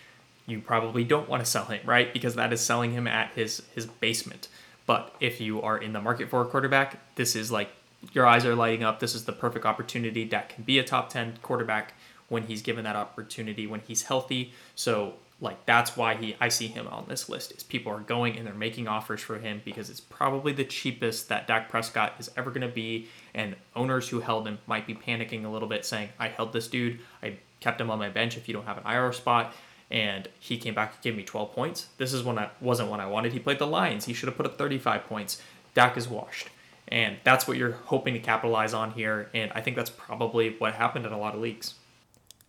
You 0.47 0.61
probably 0.61 1.05
don't 1.05 1.29
want 1.29 1.43
to 1.43 1.51
sell 1.51 1.65
him, 1.65 1.81
right? 1.87 2.13
Because 2.13 2.35
that 2.35 2.53
is 2.53 2.61
selling 2.61 2.93
him 2.93 3.07
at 3.07 3.33
his 3.33 3.63
his 3.75 3.87
basement. 3.87 4.49
But 4.87 5.15
if 5.19 5.41
you 5.41 5.63
are 5.63 5.79
in 5.79 5.95
the 5.95 6.01
market 6.01 6.29
for 6.29 6.43
a 6.43 6.45
quarterback, 6.45 7.15
this 7.15 7.35
is 7.35 7.51
like 7.51 7.71
your 8.13 8.27
eyes 8.27 8.45
are 8.45 8.55
lighting 8.55 8.85
up. 8.85 9.01
This 9.01 9.15
is 9.15 9.25
the 9.25 9.33
perfect 9.33 9.65
opportunity. 9.65 10.25
Dak 10.25 10.51
can 10.51 10.65
be 10.65 10.79
a 10.79 10.85
top 10.85 11.09
10 11.09 11.39
quarterback 11.43 11.95
when 12.29 12.45
he's 12.45 12.61
given 12.61 12.85
that 12.85 12.97
opportunity, 12.97 13.67
when 13.67 13.81
he's 13.81 14.03
healthy. 14.03 14.53
So 14.75 15.15
like 15.45 15.65
that's 15.67 15.97
why 15.97 16.17
he 16.17 16.35
I 16.41 16.49
see 16.49 16.67
him 16.67 16.89
on 16.89 17.05
this 17.07 17.29
list 17.29 17.53
is 17.53 17.63
people 17.63 17.93
are 17.93 18.01
going 18.01 18.37
and 18.37 18.47
they're 18.47 18.55
making 18.55 18.89
offers 18.89 19.21
for 19.21 19.39
him 19.39 19.61
because 19.65 19.91
it's 19.91 20.01
probably 20.01 20.53
the 20.53 20.65
cheapest 20.65 21.29
that 21.29 21.47
Dak 21.47 21.69
Prescott 21.69 22.15
is 22.19 22.31
ever 22.37 22.51
going 22.51 22.67
to 22.67 22.75
be 22.75 23.09
and 23.35 23.55
owners 23.77 24.09
who 24.09 24.21
held 24.21 24.49
him 24.49 24.59
might 24.67 24.87
be 24.87 24.95
panicking 24.95 25.45
a 25.45 25.49
little 25.49 25.69
bit 25.69 25.85
saying 25.85 26.09
I 26.19 26.29
held 26.29 26.53
this 26.53 26.67
dude. 26.67 26.99
I 27.23 27.37
kept 27.61 27.81
him 27.81 27.91
on 27.91 27.99
my 27.99 28.09
bench 28.09 28.37
if 28.37 28.49
you 28.49 28.55
don't 28.55 28.67
have 28.67 28.79
an 28.79 28.87
IR 28.91 29.13
spot. 29.13 29.55
And 29.91 30.29
he 30.41 30.57
came 30.57 30.75
back 30.75 30.95
and 30.95 31.03
gave 31.03 31.15
me 31.15 31.23
12 31.23 31.53
points. 31.53 31.89
This 31.99 32.13
is 32.13 32.25
when 32.25 32.39
I 32.39 32.49
wasn't 32.61 32.91
what 32.91 33.01
I 33.01 33.07
wanted. 33.07 33.33
He 33.33 33.39
played 33.39 33.59
the 33.59 33.67
Lions. 33.67 34.07
He 34.07 34.15
should 34.15 34.29
have 34.29 34.37
put 34.37 34.47
up 34.47 34.59
35 34.59 35.05
points. 35.05 35.41
Dak 35.75 35.97
is 35.97 36.09
washed. 36.09 36.49
And 36.89 37.19
that's 37.23 37.47
what 37.47 37.59
you're 37.59 37.73
hoping 37.85 38.15
to 38.15 38.21
capitalize 38.21 38.75
on 38.75 38.93
here. 38.93 39.29
And 39.35 39.53
I 39.53 39.61
think 39.61 39.77
that's 39.77 39.91
probably 39.91 40.57
what 40.59 40.75
happened 40.75 41.07
in 41.07 41.13
a 41.13 41.19
lot 41.19 41.35
of 41.35 41.41
leagues 41.41 41.75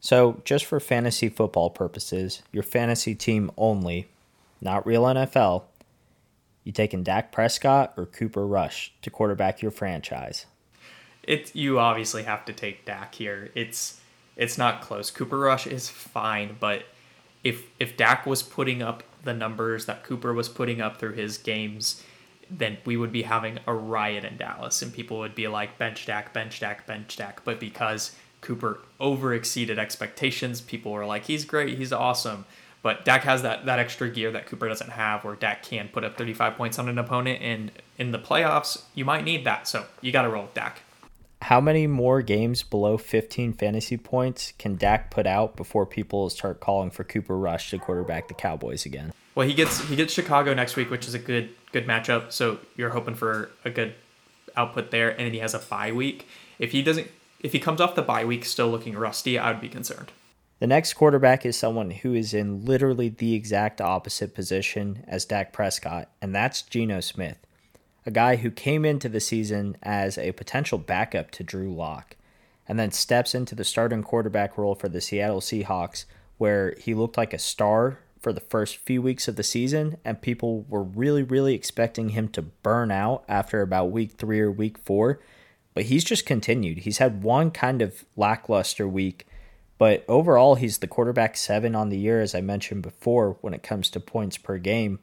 so, 0.05 0.39
just 0.45 0.65
for 0.65 0.79
fantasy 0.79 1.29
football 1.29 1.71
purposes, 1.71 2.43
your 2.51 2.61
fantasy 2.61 3.15
team 3.15 3.49
only, 3.57 4.07
not 4.61 4.85
real 4.85 5.01
NFL, 5.05 5.63
you 6.63 6.71
taking 6.71 7.01
Dak 7.01 7.31
Prescott 7.31 7.91
or 7.97 8.05
Cooper 8.05 8.45
Rush 8.45 8.93
to 9.01 9.09
quarterback 9.09 9.63
your 9.63 9.71
franchise? 9.71 10.45
It 11.23 11.55
you 11.55 11.79
obviously 11.79 12.21
have 12.21 12.45
to 12.45 12.53
take 12.53 12.85
Dak 12.85 13.15
here. 13.15 13.49
It's 13.55 13.99
it's 14.35 14.59
not 14.59 14.79
close. 14.79 15.09
Cooper 15.09 15.39
Rush 15.39 15.65
is 15.65 15.89
fine, 15.89 16.57
but 16.59 16.83
if 17.43 17.63
if 17.79 17.97
Dak 17.97 18.27
was 18.27 18.43
putting 18.43 18.83
up 18.83 19.01
the 19.23 19.33
numbers 19.33 19.87
that 19.87 20.03
Cooper 20.03 20.35
was 20.35 20.49
putting 20.49 20.81
up 20.81 20.99
through 20.99 21.13
his 21.13 21.39
games, 21.39 22.03
then 22.47 22.77
we 22.85 22.95
would 22.95 23.11
be 23.11 23.23
having 23.23 23.57
a 23.65 23.73
riot 23.73 24.23
in 24.23 24.37
Dallas 24.37 24.83
and 24.83 24.93
people 24.93 25.17
would 25.17 25.33
be 25.33 25.47
like 25.47 25.79
bench 25.79 26.05
Dak, 26.05 26.31
bench 26.31 26.59
Dak, 26.59 26.85
bench 26.85 27.17
Dak. 27.17 27.43
But 27.43 27.59
because 27.59 28.15
Cooper 28.45 28.79
over 28.99 29.33
exceeded 29.33 29.79
expectations. 29.79 30.61
People 30.61 30.91
were 30.91 31.05
like, 31.05 31.25
he's 31.25 31.45
great, 31.45 31.77
he's 31.77 31.91
awesome. 31.91 32.45
But 32.83 33.03
Dak 33.03 33.23
has 33.23 33.41
that, 33.41 33.65
that 33.65 33.79
extra 33.79 34.07
gear 34.07 34.31
that 34.31 34.45
Cooper 34.45 34.67
doesn't 34.67 34.91
have, 34.91 35.23
where 35.23 35.35
Dak 35.35 35.63
can 35.63 35.89
put 35.89 36.03
up 36.03 36.15
35 36.15 36.55
points 36.55 36.77
on 36.77 36.87
an 36.87 36.99
opponent. 36.99 37.41
And 37.41 37.71
in 37.97 38.11
the 38.11 38.19
playoffs, 38.19 38.83
you 38.93 39.03
might 39.03 39.23
need 39.23 39.43
that. 39.45 39.67
So 39.67 39.85
you 40.01 40.11
got 40.11 40.21
to 40.21 40.29
roll 40.29 40.43
with 40.43 40.53
Dak. 40.53 40.81
How 41.41 41.59
many 41.59 41.87
more 41.87 42.21
games 42.21 42.61
below 42.61 42.97
15 42.97 43.53
fantasy 43.53 43.97
points 43.97 44.53
can 44.59 44.75
Dak 44.75 45.09
put 45.09 45.25
out 45.25 45.55
before 45.55 45.87
people 45.87 46.29
start 46.29 46.59
calling 46.59 46.91
for 46.91 47.03
Cooper 47.03 47.37
Rush 47.37 47.71
to 47.71 47.79
quarterback 47.79 48.27
the 48.27 48.35
Cowboys 48.35 48.85
again? 48.85 49.11
Well, 49.33 49.47
he 49.47 49.53
gets 49.53 49.79
he 49.89 49.95
gets 49.95 50.13
Chicago 50.13 50.53
next 50.53 50.75
week, 50.75 50.89
which 50.89 51.07
is 51.07 51.13
a 51.13 51.19
good 51.19 51.49
good 51.71 51.87
matchup. 51.87 52.31
So 52.31 52.59
you're 52.77 52.91
hoping 52.91 53.15
for 53.15 53.49
a 53.65 53.69
good 53.69 53.95
output 54.55 54.91
there, 54.91 55.09
and 55.09 55.19
then 55.19 55.33
he 55.33 55.39
has 55.39 55.53
a 55.53 55.59
bye 55.59 55.91
week. 55.91 56.27
If 56.57 56.71
he 56.71 56.81
doesn't 56.81 57.09
if 57.45 57.53
he 57.53 57.59
comes 57.59 57.79
off 57.79 57.93
the 57.93 58.01
bye 58.01 58.25
week 58.25 58.43
still 58.43 58.69
looking 58.69 58.97
rusty, 58.97 59.37
I 59.37 59.51
would 59.51 59.61
be 59.61 59.69
concerned. 59.69 60.11
The 60.57 60.65
next 60.65 60.93
quarterback 60.93 61.45
is 61.45 61.55
someone 61.55 61.91
who 61.91 62.15
is 62.15 62.33
in 62.33 62.65
literally 62.65 63.07
the 63.07 63.35
exact 63.35 63.79
opposite 63.79 64.33
position 64.33 65.03
as 65.07 65.25
Dak 65.25 65.53
Prescott, 65.53 66.09
and 66.23 66.33
that's 66.33 66.63
Geno 66.63 67.01
Smith, 67.01 67.37
a 68.03 68.09
guy 68.09 68.37
who 68.37 68.49
came 68.49 68.83
into 68.83 69.07
the 69.07 69.19
season 69.19 69.77
as 69.83 70.17
a 70.17 70.31
potential 70.31 70.79
backup 70.79 71.29
to 71.31 71.43
Drew 71.43 71.71
Lock, 71.71 72.15
and 72.67 72.79
then 72.79 72.91
steps 72.91 73.35
into 73.35 73.53
the 73.53 73.63
starting 73.63 74.01
quarterback 74.01 74.57
role 74.57 74.73
for 74.73 74.89
the 74.89 75.01
Seattle 75.01 75.41
Seahawks, 75.41 76.05
where 76.39 76.73
he 76.79 76.95
looked 76.95 77.17
like 77.17 77.33
a 77.33 77.37
star 77.37 77.99
for 78.19 78.33
the 78.33 78.41
first 78.41 78.77
few 78.77 79.03
weeks 79.03 79.27
of 79.27 79.35
the 79.35 79.43
season, 79.43 79.97
and 80.03 80.19
people 80.19 80.65
were 80.67 80.81
really, 80.81 81.21
really 81.21 81.53
expecting 81.53 82.09
him 82.09 82.27
to 82.29 82.41
burn 82.41 82.89
out 82.89 83.23
after 83.27 83.61
about 83.61 83.91
week 83.91 84.13
three 84.13 84.39
or 84.39 84.51
week 84.51 84.79
four 84.79 85.19
but 85.75 85.83
he's 85.83 86.03
just 86.03 86.25
continued. 86.25 86.79
He's 86.79 86.97
had 86.97 87.21
one 87.21 87.51
kind 87.51 87.83
of 87.83 88.05
lackluster 88.15 88.87
week, 88.87 89.27
but 89.77 90.05
overall, 90.07 90.55
he's 90.55 90.79
the 90.79 90.87
quarterback 90.87 91.35
seven 91.35 91.75
on 91.75 91.89
the 91.89 91.97
year, 91.99 92.21
as 92.21 92.33
I 92.33 92.41
mentioned 92.41 92.81
before, 92.81 93.37
when 93.41 93.53
it 93.53 93.61
comes 93.61 93.89
to 93.91 93.99
points 93.99 94.37
per 94.37 94.57
game. 94.57 94.99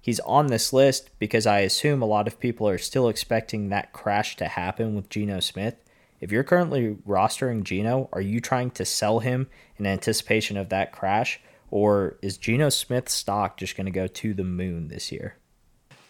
He's 0.00 0.20
on 0.20 0.46
this 0.46 0.72
list 0.72 1.10
because 1.18 1.46
I 1.46 1.60
assume 1.60 2.00
a 2.00 2.06
lot 2.06 2.28
of 2.28 2.38
people 2.38 2.68
are 2.68 2.78
still 2.78 3.08
expecting 3.08 3.68
that 3.68 3.92
crash 3.92 4.36
to 4.36 4.46
happen 4.46 4.94
with 4.94 5.10
Geno 5.10 5.40
Smith. 5.40 5.76
If 6.20 6.30
you're 6.30 6.44
currently 6.44 6.96
rostering 7.06 7.64
Geno, 7.64 8.08
are 8.12 8.20
you 8.20 8.40
trying 8.40 8.70
to 8.72 8.84
sell 8.84 9.18
him 9.18 9.48
in 9.78 9.86
anticipation 9.86 10.56
of 10.56 10.68
that 10.68 10.92
crash? 10.92 11.40
Or 11.70 12.18
is 12.22 12.38
Geno 12.38 12.68
Smith's 12.68 13.14
stock 13.14 13.56
just 13.56 13.76
going 13.76 13.86
to 13.86 13.90
go 13.90 14.06
to 14.06 14.32
the 14.32 14.44
moon 14.44 14.88
this 14.88 15.10
year? 15.10 15.38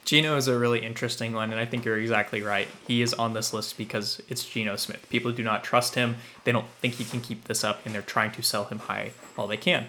Geno 0.04 0.36
is 0.36 0.48
a 0.48 0.58
really 0.58 0.84
interesting 0.84 1.32
one, 1.32 1.50
and 1.50 1.58
I 1.58 1.64
think 1.64 1.84
you're 1.84 1.98
exactly 1.98 2.42
right. 2.42 2.68
He 2.86 3.00
is 3.00 3.14
on 3.14 3.32
this 3.32 3.54
list 3.54 3.78
because 3.78 4.20
it's 4.28 4.44
Geno 4.44 4.76
Smith. 4.76 5.06
People 5.08 5.32
do 5.32 5.42
not 5.42 5.64
trust 5.64 5.94
him. 5.94 6.16
They 6.44 6.52
don't 6.52 6.68
think 6.80 6.94
he 6.94 7.04
can 7.04 7.20
keep 7.20 7.44
this 7.44 7.64
up, 7.64 7.84
and 7.84 7.94
they're 7.94 8.02
trying 8.02 8.32
to 8.32 8.42
sell 8.42 8.64
him 8.64 8.80
high 8.80 9.12
all 9.38 9.46
they 9.46 9.56
can. 9.56 9.86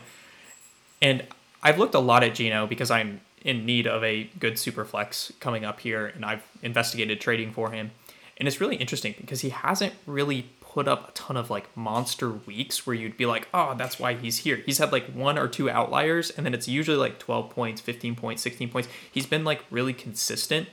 And 1.02 1.26
I've 1.62 1.78
looked 1.78 1.96
a 1.96 2.00
lot 2.00 2.24
at 2.24 2.36
Geno 2.36 2.66
because 2.66 2.90
I'm 2.90 3.22
in 3.44 3.66
need 3.66 3.88
of 3.88 4.04
a 4.04 4.30
good 4.40 4.58
super 4.58 4.86
flex 4.86 5.34
coming 5.40 5.66
up 5.66 5.82
here, 5.82 6.08
and 6.08 6.24
I've 6.24 6.44
investigated 6.62 7.20
trading 7.20 7.52
for 7.52 7.72
him. 7.72 7.92
And 8.38 8.48
it's 8.48 8.62
really 8.62 8.76
interesting 8.78 9.16
because 9.20 9.42
he 9.42 9.50
hasn't 9.50 9.94
really 10.06 10.50
put 10.76 10.90
up 10.90 11.08
a 11.08 11.12
ton 11.14 11.38
of 11.38 11.50
like 11.50 11.76
monster 11.78 12.30
weeks 12.30 12.86
where 12.86 12.94
you'd 12.94 13.16
be 13.16 13.26
like, 13.26 13.48
oh, 13.54 13.74
that's 13.78 13.98
why 13.98 14.14
he's 14.14 14.40
here. 14.40 14.58
He's 14.58 14.78
had 14.78 14.92
like 14.92 15.06
one 15.06 15.38
or 15.38 15.48
two 15.48 15.70
outliers, 15.70 16.30
and 16.32 16.46
then 16.46 16.54
it's 16.54 16.68
usually 16.68 16.98
like 16.98 17.18
12 17.18 17.50
points, 17.50 17.80
15 17.80 18.14
points, 18.16 18.42
16 18.42 18.70
points. 18.70 18.90
He's 19.10 19.26
been 19.26 19.46
like 19.46 19.64
really 19.72 19.94
consistent. 19.94 20.68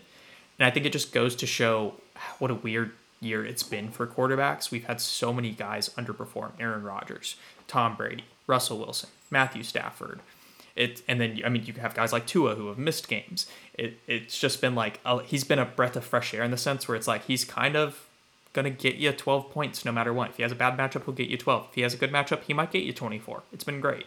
And 0.59 0.67
I 0.67 0.71
think 0.73 0.87
it 0.87 0.93
just 0.93 1.13
goes 1.13 1.37
to 1.37 1.47
show 1.47 1.95
what 2.41 2.51
a 2.51 2.55
weird 2.55 2.91
year 3.21 3.47
it's 3.47 3.63
been 3.63 3.93
for 3.93 4.05
quarterbacks. 4.05 4.73
We've 4.73 4.87
had 4.87 5.01
so 5.01 5.33
many 5.33 5.53
guys 5.53 5.91
underperform 5.91 6.51
Aaron 6.59 6.83
Rodgers, 6.83 7.37
Tom 7.69 7.95
Brady, 7.95 8.25
Russell 8.49 8.79
Wilson, 8.79 9.11
Matthew 9.31 9.63
Stafford. 9.63 10.19
It, 10.75 11.03
and 11.07 11.21
then 11.21 11.43
I 11.45 11.49
mean 11.49 11.65
you 11.65 11.75
have 11.75 11.95
guys 11.95 12.13
like 12.13 12.27
Tua 12.27 12.57
who 12.57 12.67
have 12.67 12.79
missed 12.79 13.07
games. 13.07 13.47
It, 13.75 14.01
it's 14.09 14.37
just 14.37 14.61
been 14.61 14.75
like 14.75 14.99
a, 15.05 15.23
he's 15.23 15.45
been 15.45 15.61
a 15.61 15.65
breath 15.65 15.95
of 15.95 16.05
fresh 16.05 16.35
air 16.35 16.43
in 16.43 16.51
the 16.51 16.57
sense 16.57 16.89
where 16.89 16.97
it's 16.97 17.07
like 17.07 17.27
he's 17.27 17.45
kind 17.45 17.77
of 17.77 18.09
going 18.53 18.65
to 18.65 18.71
get 18.71 18.97
you 18.97 19.13
12 19.13 19.51
points 19.51 19.85
no 19.85 19.93
matter 19.93 20.13
what. 20.13 20.31
If 20.31 20.37
he 20.37 20.43
has 20.43 20.53
a 20.53 20.57
bad 20.57 20.77
matchup, 20.77 21.05
he'll 21.05 21.15
get 21.15 21.29
you 21.29 21.37
12. 21.37 21.69
If 21.71 21.75
he 21.75 21.81
has 21.83 21.95
a 21.95 21.97
good 21.97 22.13
matchup, 22.13 22.43
he 22.43 22.53
might 22.53 22.71
get 22.71 22.83
you 22.83 22.93
24. 22.93 23.43
It's 23.53 23.65
been 23.65 23.81
great. 23.81 24.07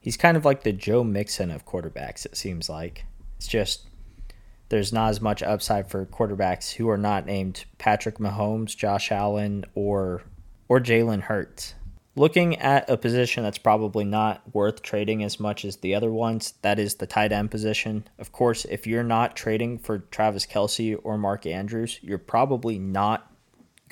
He's 0.00 0.16
kind 0.16 0.36
of 0.36 0.44
like 0.44 0.62
the 0.62 0.72
Joe 0.72 1.02
Mixon 1.02 1.50
of 1.50 1.66
quarterbacks, 1.66 2.26
it 2.26 2.36
seems 2.36 2.68
like. 2.68 3.06
It's 3.36 3.48
just 3.48 3.86
there's 4.68 4.92
not 4.92 5.10
as 5.10 5.20
much 5.20 5.42
upside 5.42 5.88
for 5.88 6.06
quarterbacks 6.06 6.74
who 6.74 6.88
are 6.88 6.98
not 6.98 7.26
named 7.26 7.64
Patrick 7.78 8.18
Mahomes, 8.18 8.76
Josh 8.76 9.10
Allen, 9.10 9.64
or 9.74 10.22
or 10.68 10.80
Jalen 10.80 11.22
Hurts. 11.22 11.74
Looking 12.16 12.56
at 12.58 12.88
a 12.88 12.96
position 12.96 13.42
that's 13.42 13.58
probably 13.58 14.04
not 14.04 14.42
worth 14.54 14.82
trading 14.82 15.24
as 15.24 15.40
much 15.40 15.64
as 15.64 15.78
the 15.78 15.94
other 15.94 16.12
ones, 16.12 16.54
that 16.62 16.78
is 16.78 16.94
the 16.94 17.06
tight 17.06 17.32
end 17.32 17.50
position. 17.50 18.06
Of 18.18 18.30
course, 18.30 18.64
if 18.66 18.86
you're 18.86 19.02
not 19.02 19.36
trading 19.36 19.78
for 19.78 19.98
Travis 19.98 20.46
Kelce 20.46 20.98
or 21.02 21.18
Mark 21.18 21.44
Andrews, 21.44 21.98
you're 22.02 22.18
probably 22.18 22.78
not 22.78 23.33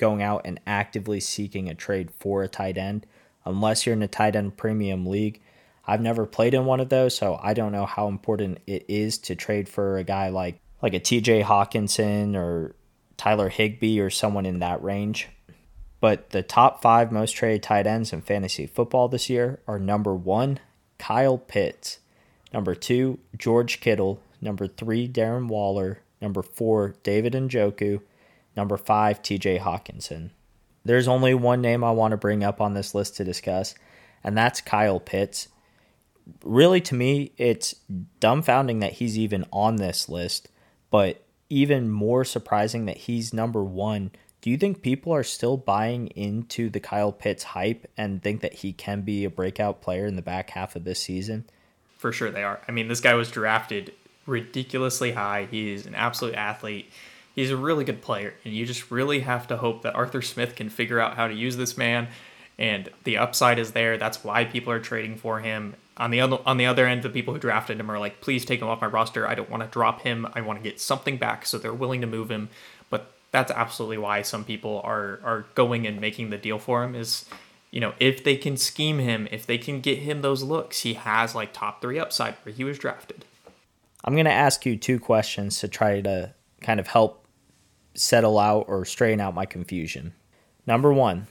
going 0.03 0.21
out 0.21 0.41
and 0.43 0.59
actively 0.67 1.21
seeking 1.21 1.69
a 1.69 1.73
trade 1.73 2.11
for 2.11 2.43
a 2.43 2.49
tight 2.49 2.77
end 2.77 3.05
unless 3.45 3.85
you're 3.85 3.95
in 3.95 4.03
a 4.03 4.07
tight 4.07 4.35
end 4.35 4.57
premium 4.57 5.05
league. 5.05 5.39
I've 5.87 6.01
never 6.01 6.25
played 6.25 6.53
in 6.53 6.65
one 6.65 6.81
of 6.81 6.89
those, 6.89 7.15
so 7.15 7.39
I 7.41 7.53
don't 7.53 7.71
know 7.71 7.85
how 7.85 8.09
important 8.09 8.57
it 8.67 8.83
is 8.89 9.17
to 9.19 9.35
trade 9.35 9.69
for 9.69 9.97
a 9.97 10.03
guy 10.03 10.27
like 10.27 10.59
like 10.81 10.93
a 10.93 10.99
TJ 10.99 11.43
Hockenson 11.43 12.35
or 12.35 12.75
Tyler 13.15 13.47
Higbee 13.47 14.01
or 14.01 14.09
someone 14.09 14.45
in 14.45 14.59
that 14.59 14.83
range. 14.83 15.29
But 16.01 16.31
the 16.31 16.43
top 16.43 16.81
five 16.81 17.09
most 17.09 17.31
traded 17.31 17.63
tight 17.63 17.87
ends 17.87 18.11
in 18.11 18.23
fantasy 18.23 18.67
football 18.67 19.07
this 19.07 19.29
year 19.29 19.61
are 19.67 19.79
number 19.79 20.13
one, 20.13 20.59
Kyle 20.97 21.37
Pitts, 21.37 21.99
number 22.53 22.75
two, 22.75 23.19
George 23.37 23.79
Kittle, 23.79 24.19
number 24.41 24.67
three, 24.67 25.07
Darren 25.07 25.47
Waller, 25.47 26.01
number 26.19 26.41
four, 26.41 26.95
David 27.03 27.31
Njoku, 27.31 28.01
number 28.55 28.77
five, 28.77 29.21
TJ 29.21 29.59
Hockenson. 29.59 30.31
There's 30.85 31.07
only 31.07 31.33
one 31.33 31.61
name 31.61 31.83
I 31.83 31.91
want 31.91 32.11
to 32.11 32.17
bring 32.17 32.43
up 32.43 32.59
on 32.59 32.73
this 32.73 32.93
list 32.93 33.15
to 33.17 33.23
discuss, 33.23 33.75
and 34.23 34.37
that's 34.37 34.61
Kyle 34.61 34.99
Pitts. 34.99 35.47
Really, 36.43 36.81
to 36.81 36.95
me, 36.95 37.31
it's 37.37 37.75
dumbfounding 38.19 38.81
that 38.81 38.93
he's 38.93 39.17
even 39.17 39.45
on 39.51 39.77
this 39.77 40.09
list, 40.09 40.49
but 40.89 41.23
even 41.49 41.89
more 41.89 42.23
surprising 42.23 42.85
that 42.85 42.97
he's 42.97 43.33
number 43.33 43.63
one 43.63 44.11
do 44.43 44.49
you 44.49 44.57
think 44.57 44.81
people 44.81 45.13
are 45.13 45.23
still 45.23 45.55
buying 45.55 46.07
into 46.07 46.69
the 46.69 46.81
Kyle 46.81 47.13
Pitts 47.13 47.45
hype 47.45 47.89
and 47.95 48.21
think 48.21 48.41
that 48.41 48.55
he 48.55 48.73
can 48.73 48.99
be 48.99 49.23
a 49.23 49.29
breakout 49.29 49.81
player 49.81 50.05
in 50.05 50.17
the 50.17 50.21
back 50.21 50.49
half 50.49 50.75
of 50.75 50.83
this 50.83 50.99
season? 50.99 51.45
For 51.97 52.11
sure 52.11 52.29
they 52.29 52.43
are. 52.43 52.59
I 52.67 52.73
mean, 52.73 52.89
this 52.89 52.99
guy 52.99 53.13
was 53.13 53.31
drafted 53.31 53.93
ridiculously 54.25 55.13
high. 55.13 55.47
He's 55.49 55.85
an 55.85 55.95
absolute 55.95 56.35
athlete. 56.35 56.91
He's 57.35 57.51
a 57.51 57.57
really 57.57 57.83
good 57.83 58.01
player, 58.01 58.35
and 58.45 58.53
you 58.53 58.65
just 58.65 58.91
really 58.91 59.21
have 59.21 59.47
to 59.47 59.57
hope 59.57 59.81
that 59.81 59.95
Arthur 59.95 60.21
Smith 60.21 60.55
can 60.55 60.69
figure 60.69 60.99
out 60.99 61.15
how 61.15 61.27
to 61.27 61.33
use 61.33 61.57
this 61.57 61.77
man. 61.77 62.07
And 62.59 62.89
the 63.03 63.17
upside 63.17 63.57
is 63.57 63.71
there. 63.71 63.97
That's 63.97 64.23
why 64.23 64.45
people 64.45 64.71
are 64.71 64.79
trading 64.79 65.17
for 65.17 65.39
him. 65.39 65.75
On 65.97 66.11
the 66.11 66.21
other 66.21 66.37
on 66.45 66.57
the 66.57 66.65
other 66.65 66.85
end, 66.85 67.01
the 67.01 67.09
people 67.09 67.33
who 67.33 67.39
drafted 67.39 67.79
him 67.79 67.89
are 67.89 67.99
like, 67.99 68.21
please 68.21 68.45
take 68.45 68.61
him 68.61 68.67
off 68.67 68.81
my 68.81 68.87
roster. 68.87 69.27
I 69.27 69.35
don't 69.35 69.49
want 69.49 69.63
to 69.63 69.69
drop 69.69 70.01
him. 70.01 70.27
I 70.33 70.41
want 70.41 70.59
to 70.59 70.63
get 70.63 70.79
something 70.79 71.17
back. 71.17 71.45
So 71.45 71.57
they're 71.57 71.73
willing 71.73 72.01
to 72.01 72.07
move 72.07 72.29
him 72.29 72.49
But 72.89 73.11
that's 73.31 73.51
absolutely 73.51 73.97
why 73.97 74.21
some 74.21 74.45
people 74.45 74.81
are 74.83 75.19
are 75.23 75.45
going 75.55 75.85
and 75.85 75.99
making 75.99 76.29
the 76.29 76.37
deal 76.37 76.59
for 76.59 76.83
him 76.83 76.95
is 76.95 77.25
you 77.71 77.81
know 77.81 77.93
if 77.99 78.23
they 78.23 78.37
can 78.37 78.55
scheme 78.55 78.99
him 78.99 79.27
if 79.31 79.45
they 79.45 79.57
can 79.57 79.81
get 79.81 79.97
him 79.97 80.21
those 80.21 80.43
looks 80.43 80.81
he 80.81 80.93
has 80.93 81.35
like 81.35 81.51
top 81.51 81.81
three 81.81 81.99
upside 81.99 82.35
where 82.43 82.53
he 82.53 82.63
was 82.63 82.77
drafted 82.77 83.25
i'm 84.05 84.13
going 84.13 84.25
to 84.25 84.31
ask 84.31 84.65
you 84.65 84.77
two 84.77 84.99
questions 84.99 85.59
to 85.59 85.67
try 85.67 85.99
to 85.99 86.31
kind 86.61 86.79
of 86.79 86.87
help 86.87 87.22
settle 87.93 88.39
out 88.39 88.65
or 88.67 88.85
straighten 88.85 89.21
out 89.21 89.33
my 89.33 89.45
confusion 89.45 90.13
number 90.65 90.91
one 90.91 91.27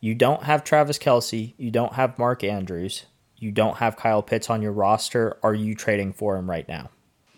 you 0.00 0.14
don't 0.14 0.42
have 0.44 0.62
travis 0.62 0.98
Kelce, 0.98 1.54
you 1.56 1.70
don't 1.70 1.94
have 1.94 2.18
mark 2.18 2.42
andrews 2.44 3.04
you 3.36 3.50
don't 3.50 3.76
have 3.76 3.96
kyle 3.96 4.22
pitts 4.22 4.48
on 4.48 4.62
your 4.62 4.72
roster 4.72 5.36
are 5.42 5.54
you 5.54 5.74
trading 5.74 6.12
for 6.12 6.36
him 6.36 6.48
right 6.48 6.68
now 6.68 6.90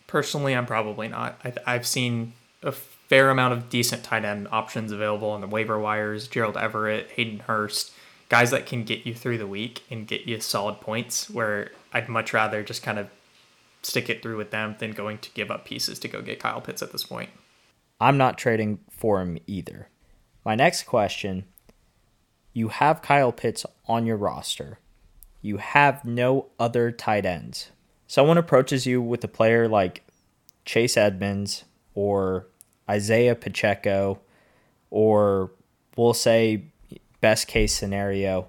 personally 0.06 0.54
i'm 0.54 0.66
probably 0.66 1.08
not 1.08 1.40
I, 1.44 1.54
i've 1.66 1.86
seen 1.86 2.32
a 2.62 2.72
fair 3.08 3.30
amount 3.30 3.54
of 3.54 3.70
decent 3.70 4.04
tight 4.04 4.24
end 4.24 4.48
options 4.52 4.92
available 4.92 5.30
on 5.30 5.40
the 5.40 5.46
waiver 5.46 5.78
wires. 5.78 6.28
Gerald 6.28 6.56
Everett, 6.56 7.10
Hayden 7.12 7.40
Hurst, 7.40 7.92
guys 8.28 8.50
that 8.50 8.66
can 8.66 8.84
get 8.84 9.06
you 9.06 9.14
through 9.14 9.38
the 9.38 9.46
week 9.46 9.82
and 9.90 10.06
get 10.06 10.22
you 10.22 10.38
solid 10.40 10.80
points. 10.80 11.30
Where 11.30 11.70
I'd 11.92 12.08
much 12.08 12.32
rather 12.32 12.62
just 12.62 12.82
kind 12.82 12.98
of 12.98 13.08
stick 13.82 14.10
it 14.10 14.22
through 14.22 14.36
with 14.36 14.50
them 14.50 14.76
than 14.78 14.92
going 14.92 15.18
to 15.18 15.30
give 15.30 15.50
up 15.50 15.64
pieces 15.64 15.98
to 16.00 16.08
go 16.08 16.20
get 16.20 16.40
Kyle 16.40 16.60
Pitts 16.60 16.82
at 16.82 16.92
this 16.92 17.04
point. 17.04 17.30
I'm 18.00 18.16
not 18.16 18.38
trading 18.38 18.80
for 18.90 19.20
him 19.20 19.38
either. 19.46 19.88
My 20.44 20.54
next 20.54 20.84
question 20.84 21.44
you 22.52 22.68
have 22.68 23.02
Kyle 23.02 23.30
Pitts 23.30 23.64
on 23.86 24.06
your 24.06 24.16
roster. 24.16 24.78
You 25.40 25.58
have 25.58 26.04
no 26.04 26.46
other 26.58 26.90
tight 26.90 27.24
ends. 27.24 27.70
Someone 28.06 28.38
approaches 28.38 28.86
you 28.86 29.00
with 29.00 29.22
a 29.22 29.28
player 29.28 29.68
like 29.68 30.02
Chase 30.64 30.96
Edmonds 30.96 31.64
or 31.94 32.48
Isaiah 32.90 33.34
Pacheco, 33.34 34.18
or 34.90 35.52
we'll 35.96 36.14
say 36.14 36.64
best 37.20 37.46
case 37.46 37.74
scenario, 37.74 38.48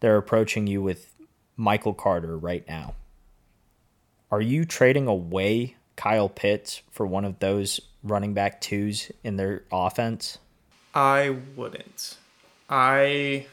they're 0.00 0.16
approaching 0.16 0.66
you 0.66 0.82
with 0.82 1.14
Michael 1.56 1.94
Carter 1.94 2.36
right 2.36 2.66
now. 2.66 2.94
Are 4.30 4.40
you 4.40 4.64
trading 4.64 5.06
away 5.06 5.76
Kyle 5.96 6.28
Pitts 6.28 6.82
for 6.90 7.06
one 7.06 7.24
of 7.24 7.38
those 7.38 7.80
running 8.08 8.34
back 8.34 8.60
twos 8.60 9.10
in 9.22 9.36
their 9.36 9.62
offense? 9.70 10.38
I 10.94 11.36
wouldn't. 11.56 12.16
I 12.68 13.46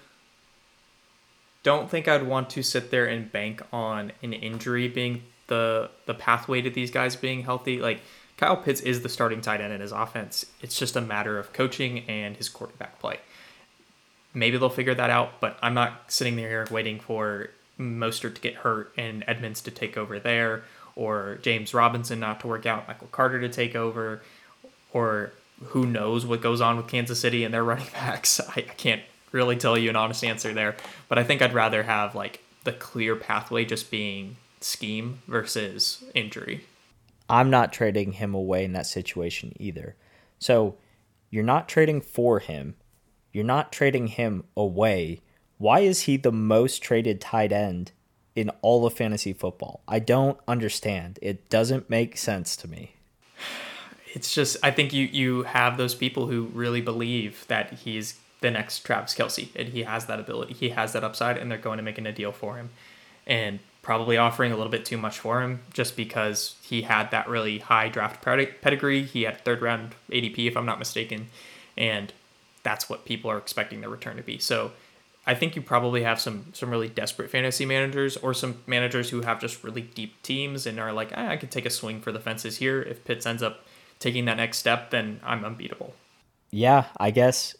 don't 1.63 1.89
think 1.89 2.07
I'd 2.07 2.23
want 2.23 2.49
to 2.51 2.63
sit 2.63 2.91
there 2.91 3.05
and 3.05 3.31
bank 3.31 3.61
on 3.71 4.11
an 4.21 4.33
injury 4.33 4.87
being 4.87 5.23
the 5.47 5.89
the 6.05 6.13
pathway 6.13 6.61
to 6.61 6.69
these 6.69 6.91
guys 6.91 7.15
being 7.15 7.43
healthy. 7.43 7.79
Like 7.79 8.01
Kyle 8.37 8.57
Pitts 8.57 8.81
is 8.81 9.01
the 9.01 9.09
starting 9.09 9.41
tight 9.41 9.61
end 9.61 9.73
in 9.73 9.81
his 9.81 9.91
offense. 9.91 10.45
It's 10.61 10.77
just 10.77 10.95
a 10.95 11.01
matter 11.01 11.37
of 11.37 11.53
coaching 11.53 11.99
and 12.09 12.35
his 12.35 12.49
quarterback 12.49 12.99
play. 12.99 13.19
Maybe 14.33 14.57
they'll 14.57 14.69
figure 14.69 14.95
that 14.95 15.09
out, 15.09 15.39
but 15.39 15.57
I'm 15.61 15.73
not 15.73 16.11
sitting 16.11 16.35
there 16.35 16.67
waiting 16.71 16.99
for 16.99 17.49
Mostert 17.79 18.35
to 18.35 18.41
get 18.41 18.55
hurt 18.55 18.91
and 18.97 19.23
Edmonds 19.27 19.61
to 19.61 19.71
take 19.71 19.95
over 19.95 20.19
there, 20.19 20.63
or 20.95 21.37
James 21.41 21.73
Robinson 21.73 22.19
not 22.19 22.39
to 22.39 22.47
work 22.47 22.65
out, 22.65 22.87
Michael 22.87 23.07
Carter 23.11 23.39
to 23.41 23.49
take 23.49 23.75
over, 23.75 24.21
or 24.93 25.33
who 25.65 25.85
knows 25.85 26.25
what 26.25 26.41
goes 26.41 26.61
on 26.61 26.77
with 26.77 26.87
Kansas 26.87 27.19
City 27.19 27.43
and 27.43 27.53
their 27.53 27.63
running 27.65 27.87
backs. 27.93 28.39
I, 28.39 28.59
I 28.59 28.61
can't 28.61 29.01
really 29.31 29.57
tell 29.57 29.77
you 29.77 29.89
an 29.89 29.95
honest 29.95 30.23
answer 30.23 30.53
there, 30.53 30.77
but 31.09 31.17
I 31.17 31.23
think 31.23 31.41
I'd 31.41 31.53
rather 31.53 31.83
have 31.83 32.15
like 32.15 32.41
the 32.63 32.71
clear 32.71 33.15
pathway 33.15 33.65
just 33.65 33.91
being 33.91 34.37
scheme 34.61 35.19
versus 35.27 36.03
injury. 36.13 36.63
I'm 37.29 37.49
not 37.49 37.73
trading 37.73 38.13
him 38.13 38.33
away 38.33 38.63
in 38.63 38.73
that 38.73 38.85
situation 38.85 39.53
either. 39.59 39.95
So 40.39 40.75
you're 41.29 41.43
not 41.43 41.67
trading 41.67 42.01
for 42.01 42.39
him. 42.39 42.75
You're 43.31 43.43
not 43.43 43.71
trading 43.71 44.07
him 44.07 44.43
away. 44.55 45.21
Why 45.57 45.79
is 45.79 46.01
he 46.01 46.17
the 46.17 46.31
most 46.31 46.83
traded 46.83 47.19
tight 47.19 47.51
end 47.51 47.91
in 48.35 48.49
all 48.61 48.85
of 48.85 48.93
fantasy 48.93 49.33
football? 49.33 49.81
I 49.87 49.99
don't 49.99 50.37
understand. 50.47 51.17
It 51.21 51.49
doesn't 51.49 51.89
make 51.89 52.17
sense 52.17 52.55
to 52.57 52.67
me. 52.67 52.95
It's 54.13 54.33
just 54.33 54.57
I 54.63 54.71
think 54.71 54.93
you 54.93 55.05
you 55.05 55.43
have 55.43 55.77
those 55.77 55.95
people 55.95 56.27
who 56.27 56.45
really 56.53 56.81
believe 56.81 57.45
that 57.47 57.73
he's 57.73 58.19
the 58.41 58.51
next 58.51 58.79
Travis 58.79 59.15
Kelce 59.15 59.49
and 59.55 59.69
he 59.69 59.83
has 59.83 60.05
that 60.05 60.19
ability. 60.19 60.53
He 60.53 60.69
has 60.69 60.93
that 60.93 61.03
upside 61.03 61.37
and 61.37 61.49
they're 61.49 61.57
going 61.57 61.77
to 61.77 61.83
make 61.83 61.97
a 61.97 62.11
deal 62.11 62.31
for 62.31 62.57
him. 62.57 62.69
And 63.25 63.59
probably 63.81 64.17
offering 64.17 64.51
a 64.51 64.55
little 64.55 64.71
bit 64.71 64.85
too 64.85 64.97
much 64.97 65.19
for 65.19 65.41
him 65.41 65.61
just 65.73 65.95
because 65.97 66.55
he 66.61 66.83
had 66.83 67.11
that 67.11 67.27
really 67.27 67.59
high 67.59 67.89
draft 67.89 68.21
pedigree. 68.21 69.03
He 69.03 69.23
had 69.23 69.43
third 69.43 69.61
round 69.61 69.95
ADP, 70.09 70.47
if 70.47 70.55
I'm 70.55 70.65
not 70.65 70.79
mistaken, 70.79 71.27
and 71.77 72.13
that's 72.63 72.89
what 72.89 73.05
people 73.05 73.29
are 73.29 73.37
expecting 73.37 73.81
the 73.81 73.89
return 73.89 74.15
to 74.17 74.23
be. 74.23 74.37
So 74.39 74.71
I 75.25 75.35
think 75.35 75.55
you 75.55 75.61
probably 75.61 76.03
have 76.03 76.19
some 76.19 76.47
some 76.53 76.69
really 76.69 76.89
desperate 76.89 77.29
fantasy 77.29 77.65
managers 77.65 78.17
or 78.17 78.33
some 78.33 78.57
managers 78.67 79.09
who 79.09 79.21
have 79.21 79.39
just 79.39 79.63
really 79.63 79.81
deep 79.81 80.21
teams 80.21 80.65
and 80.65 80.79
are 80.79 80.91
like, 80.91 81.11
eh, 81.11 81.27
I 81.27 81.37
could 81.37 81.51
take 81.51 81.65
a 81.65 81.69
swing 81.69 82.01
for 82.01 82.11
the 82.11 82.19
fences 82.19 82.57
here. 82.57 82.81
If 82.81 83.03
Pitts 83.05 83.25
ends 83.25 83.43
up 83.43 83.65
taking 84.03 84.25
that 84.25 84.37
next 84.37 84.57
step, 84.57 84.91
then 84.91 85.19
I'm 85.23 85.43
unbeatable. 85.43 85.93
Yeah, 86.51 86.85
I 86.97 87.09
guess 87.11 87.55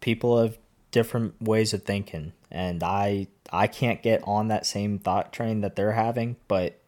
people 0.00 0.42
have 0.42 0.58
different 0.90 1.40
ways 1.40 1.72
of 1.72 1.84
thinking, 1.84 2.32
and 2.50 2.82
I 2.82 3.28
I 3.52 3.66
can't 3.68 4.02
get 4.02 4.22
on 4.24 4.48
that 4.48 4.66
same 4.66 4.98
thought 4.98 5.32
train 5.32 5.60
that 5.60 5.76
they're 5.76 5.92
having, 5.92 6.36
but 6.48 6.80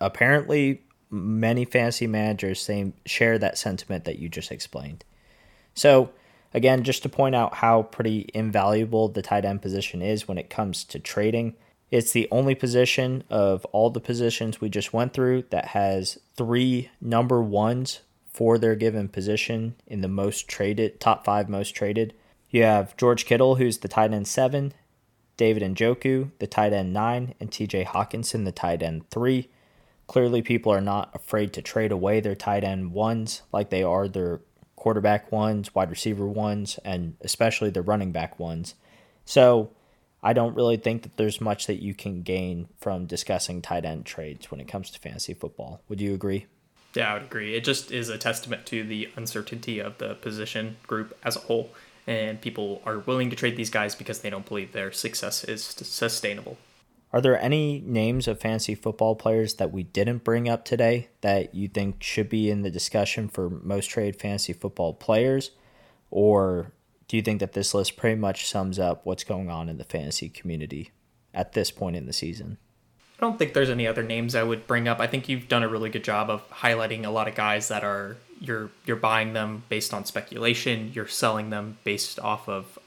apparently 0.00 0.82
many 1.10 1.64
fantasy 1.64 2.06
managers 2.06 2.60
same 2.60 2.94
share 3.06 3.38
that 3.38 3.58
sentiment 3.58 4.04
that 4.04 4.18
you 4.18 4.28
just 4.28 4.50
explained. 4.50 5.04
So, 5.74 6.10
again, 6.52 6.82
just 6.82 7.02
to 7.02 7.08
point 7.08 7.34
out 7.34 7.54
how 7.54 7.82
pretty 7.82 8.28
invaluable 8.34 9.08
the 9.08 9.22
tight 9.22 9.44
end 9.44 9.62
position 9.62 10.02
is 10.02 10.26
when 10.26 10.38
it 10.38 10.50
comes 10.50 10.82
to 10.84 10.98
trading, 10.98 11.54
it's 11.90 12.12
the 12.12 12.26
only 12.30 12.54
position 12.54 13.22
of 13.30 13.64
all 13.66 13.90
the 13.90 14.00
positions 14.00 14.60
we 14.60 14.68
just 14.68 14.92
went 14.92 15.12
through 15.12 15.44
that 15.50 15.66
has 15.66 16.18
three 16.36 16.90
number 17.00 17.40
ones 17.42 18.00
for 18.34 18.58
their 18.58 18.74
given 18.74 19.08
position 19.08 19.76
in 19.86 20.00
the 20.00 20.08
most 20.08 20.48
traded, 20.48 20.98
top 20.98 21.24
five 21.24 21.48
most 21.48 21.70
traded. 21.70 22.12
You 22.50 22.64
have 22.64 22.96
George 22.96 23.26
Kittle, 23.26 23.54
who's 23.54 23.78
the 23.78 23.88
tight 23.88 24.12
end 24.12 24.26
seven, 24.26 24.74
David 25.36 25.62
Njoku, 25.62 26.32
the 26.40 26.48
tight 26.48 26.72
end 26.72 26.92
nine, 26.92 27.34
and 27.38 27.50
TJ 27.50 27.86
Hockenson, 27.86 28.44
the 28.44 28.52
tight 28.52 28.82
end 28.82 29.08
three. 29.08 29.48
Clearly, 30.08 30.42
people 30.42 30.72
are 30.72 30.80
not 30.80 31.14
afraid 31.14 31.52
to 31.52 31.62
trade 31.62 31.92
away 31.92 32.20
their 32.20 32.34
tight 32.34 32.64
end 32.64 32.92
ones 32.92 33.42
like 33.52 33.70
they 33.70 33.84
are 33.84 34.08
their 34.08 34.40
quarterback 34.74 35.30
ones, 35.30 35.72
wide 35.72 35.88
receiver 35.88 36.26
ones, 36.26 36.80
and 36.84 37.16
especially 37.20 37.70
the 37.70 37.82
running 37.82 38.10
back 38.10 38.40
ones. 38.40 38.74
So 39.24 39.70
I 40.24 40.32
don't 40.32 40.56
really 40.56 40.76
think 40.76 41.04
that 41.04 41.16
there's 41.16 41.40
much 41.40 41.68
that 41.68 41.80
you 41.80 41.94
can 41.94 42.22
gain 42.22 42.68
from 42.80 43.06
discussing 43.06 43.62
tight 43.62 43.84
end 43.84 44.06
trades 44.06 44.50
when 44.50 44.60
it 44.60 44.66
comes 44.66 44.90
to 44.90 44.98
fantasy 44.98 45.34
football. 45.34 45.82
Would 45.88 46.00
you 46.00 46.14
agree? 46.14 46.46
Yeah, 46.94 47.10
I 47.10 47.14
would 47.14 47.24
agree. 47.24 47.54
It 47.56 47.64
just 47.64 47.90
is 47.90 48.08
a 48.08 48.18
testament 48.18 48.66
to 48.66 48.84
the 48.84 49.10
uncertainty 49.16 49.80
of 49.80 49.98
the 49.98 50.14
position 50.14 50.76
group 50.86 51.16
as 51.24 51.36
a 51.36 51.40
whole. 51.40 51.70
And 52.06 52.40
people 52.40 52.82
are 52.84 52.98
willing 52.98 53.30
to 53.30 53.36
trade 53.36 53.56
these 53.56 53.70
guys 53.70 53.94
because 53.94 54.20
they 54.20 54.30
don't 54.30 54.46
believe 54.46 54.72
their 54.72 54.92
success 54.92 55.42
is 55.42 55.64
sustainable. 55.64 56.58
Are 57.12 57.20
there 57.20 57.40
any 57.40 57.80
names 57.80 58.26
of 58.26 58.40
fantasy 58.40 58.74
football 58.74 59.14
players 59.14 59.54
that 59.54 59.72
we 59.72 59.84
didn't 59.84 60.24
bring 60.24 60.48
up 60.48 60.64
today 60.64 61.08
that 61.20 61.54
you 61.54 61.68
think 61.68 62.02
should 62.02 62.28
be 62.28 62.50
in 62.50 62.62
the 62.62 62.70
discussion 62.70 63.28
for 63.28 63.48
most 63.48 63.86
trade 63.86 64.16
fantasy 64.16 64.52
football 64.52 64.92
players? 64.92 65.52
Or 66.10 66.72
do 67.08 67.16
you 67.16 67.22
think 67.22 67.40
that 67.40 67.52
this 67.52 67.72
list 67.72 67.96
pretty 67.96 68.20
much 68.20 68.48
sums 68.48 68.78
up 68.78 69.06
what's 69.06 69.24
going 69.24 69.48
on 69.48 69.68
in 69.68 69.78
the 69.78 69.84
fantasy 69.84 70.28
community 70.28 70.90
at 71.32 71.52
this 71.52 71.70
point 71.70 71.96
in 71.96 72.06
the 72.06 72.12
season? 72.12 72.58
I 73.18 73.20
don't 73.20 73.38
think 73.38 73.52
there's 73.52 73.70
any 73.70 73.86
other 73.86 74.02
names 74.02 74.34
I 74.34 74.42
would 74.42 74.66
bring 74.66 74.88
up. 74.88 75.00
I 75.00 75.06
think 75.06 75.28
you've 75.28 75.48
done 75.48 75.62
a 75.62 75.68
really 75.68 75.90
good 75.90 76.04
job 76.04 76.30
of 76.30 76.48
highlighting 76.50 77.04
a 77.04 77.10
lot 77.10 77.28
of 77.28 77.34
guys 77.34 77.68
that 77.68 77.84
are 77.84 78.16
you're 78.40 78.70
you're 78.84 78.96
buying 78.96 79.32
them 79.32 79.62
based 79.68 79.94
on 79.94 80.04
speculation, 80.04 80.90
you're 80.94 81.06
selling 81.06 81.50
them 81.50 81.78
based 81.84 82.18
off 82.18 82.48
of 82.48 82.78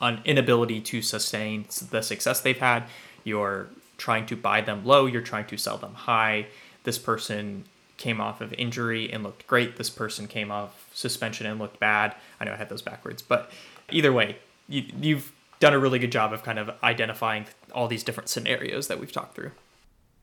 an 0.00 0.20
inability 0.24 0.80
to 0.80 1.02
sustain 1.02 1.66
the 1.90 2.02
success 2.02 2.40
they've 2.40 2.58
had 2.58 2.84
you're 3.28 3.68
trying 3.98 4.26
to 4.26 4.36
buy 4.36 4.60
them 4.60 4.84
low, 4.84 5.06
you're 5.06 5.22
trying 5.22 5.46
to 5.46 5.56
sell 5.56 5.76
them 5.76 5.94
high. 5.94 6.46
This 6.84 6.98
person 6.98 7.64
came 7.96 8.20
off 8.20 8.40
of 8.40 8.52
injury 8.54 9.12
and 9.12 9.22
looked 9.22 9.46
great. 9.46 9.76
This 9.76 9.90
person 9.90 10.26
came 10.26 10.50
off 10.50 10.88
suspension 10.94 11.46
and 11.46 11.58
looked 11.58 11.78
bad. 11.78 12.14
I 12.40 12.44
know 12.44 12.52
I 12.52 12.56
had 12.56 12.68
those 12.68 12.82
backwards, 12.82 13.22
but 13.22 13.50
either 13.90 14.12
way, 14.12 14.36
you, 14.68 14.84
you've 15.00 15.32
done 15.60 15.74
a 15.74 15.78
really 15.78 15.98
good 15.98 16.12
job 16.12 16.32
of 16.32 16.42
kind 16.42 16.58
of 16.58 16.70
identifying 16.82 17.46
all 17.72 17.88
these 17.88 18.04
different 18.04 18.28
scenarios 18.28 18.88
that 18.88 19.00
we've 19.00 19.12
talked 19.12 19.34
through. 19.34 19.52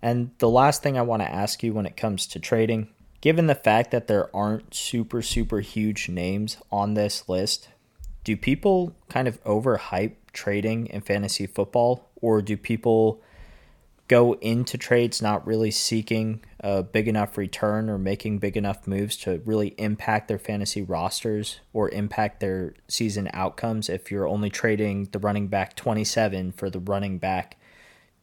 And 0.01 0.31
the 0.37 0.49
last 0.49 0.83
thing 0.83 0.97
I 0.97 1.01
want 1.01 1.21
to 1.21 1.31
ask 1.31 1.63
you 1.63 1.73
when 1.73 1.85
it 1.85 1.97
comes 1.97 2.27
to 2.27 2.39
trading, 2.39 2.89
given 3.21 3.47
the 3.47 3.55
fact 3.55 3.91
that 3.91 4.07
there 4.07 4.33
aren't 4.35 4.73
super, 4.73 5.21
super 5.21 5.59
huge 5.59 6.09
names 6.09 6.57
on 6.71 6.93
this 6.93 7.27
list, 7.27 7.69
do 8.23 8.37
people 8.37 8.95
kind 9.09 9.27
of 9.27 9.43
overhype 9.43 10.13
trading 10.33 10.87
in 10.87 11.01
fantasy 11.01 11.47
football, 11.47 12.09
or 12.21 12.41
do 12.41 12.57
people 12.57 13.21
go 14.07 14.33
into 14.33 14.77
trades 14.77 15.21
not 15.21 15.45
really 15.47 15.71
seeking 15.71 16.43
a 16.59 16.83
big 16.83 17.07
enough 17.07 17.37
return 17.37 17.89
or 17.89 17.97
making 17.97 18.37
big 18.37 18.55
enough 18.55 18.85
moves 18.85 19.15
to 19.17 19.41
really 19.45 19.69
impact 19.77 20.27
their 20.27 20.37
fantasy 20.37 20.81
rosters 20.81 21.59
or 21.73 21.89
impact 21.89 22.39
their 22.39 22.73
season 22.87 23.29
outcomes 23.33 23.89
if 23.89 24.11
you're 24.11 24.27
only 24.27 24.49
trading 24.49 25.07
the 25.11 25.19
running 25.19 25.47
back 25.47 25.75
27 25.75 26.51
for 26.51 26.69
the 26.69 26.79
running 26.79 27.17
back 27.17 27.57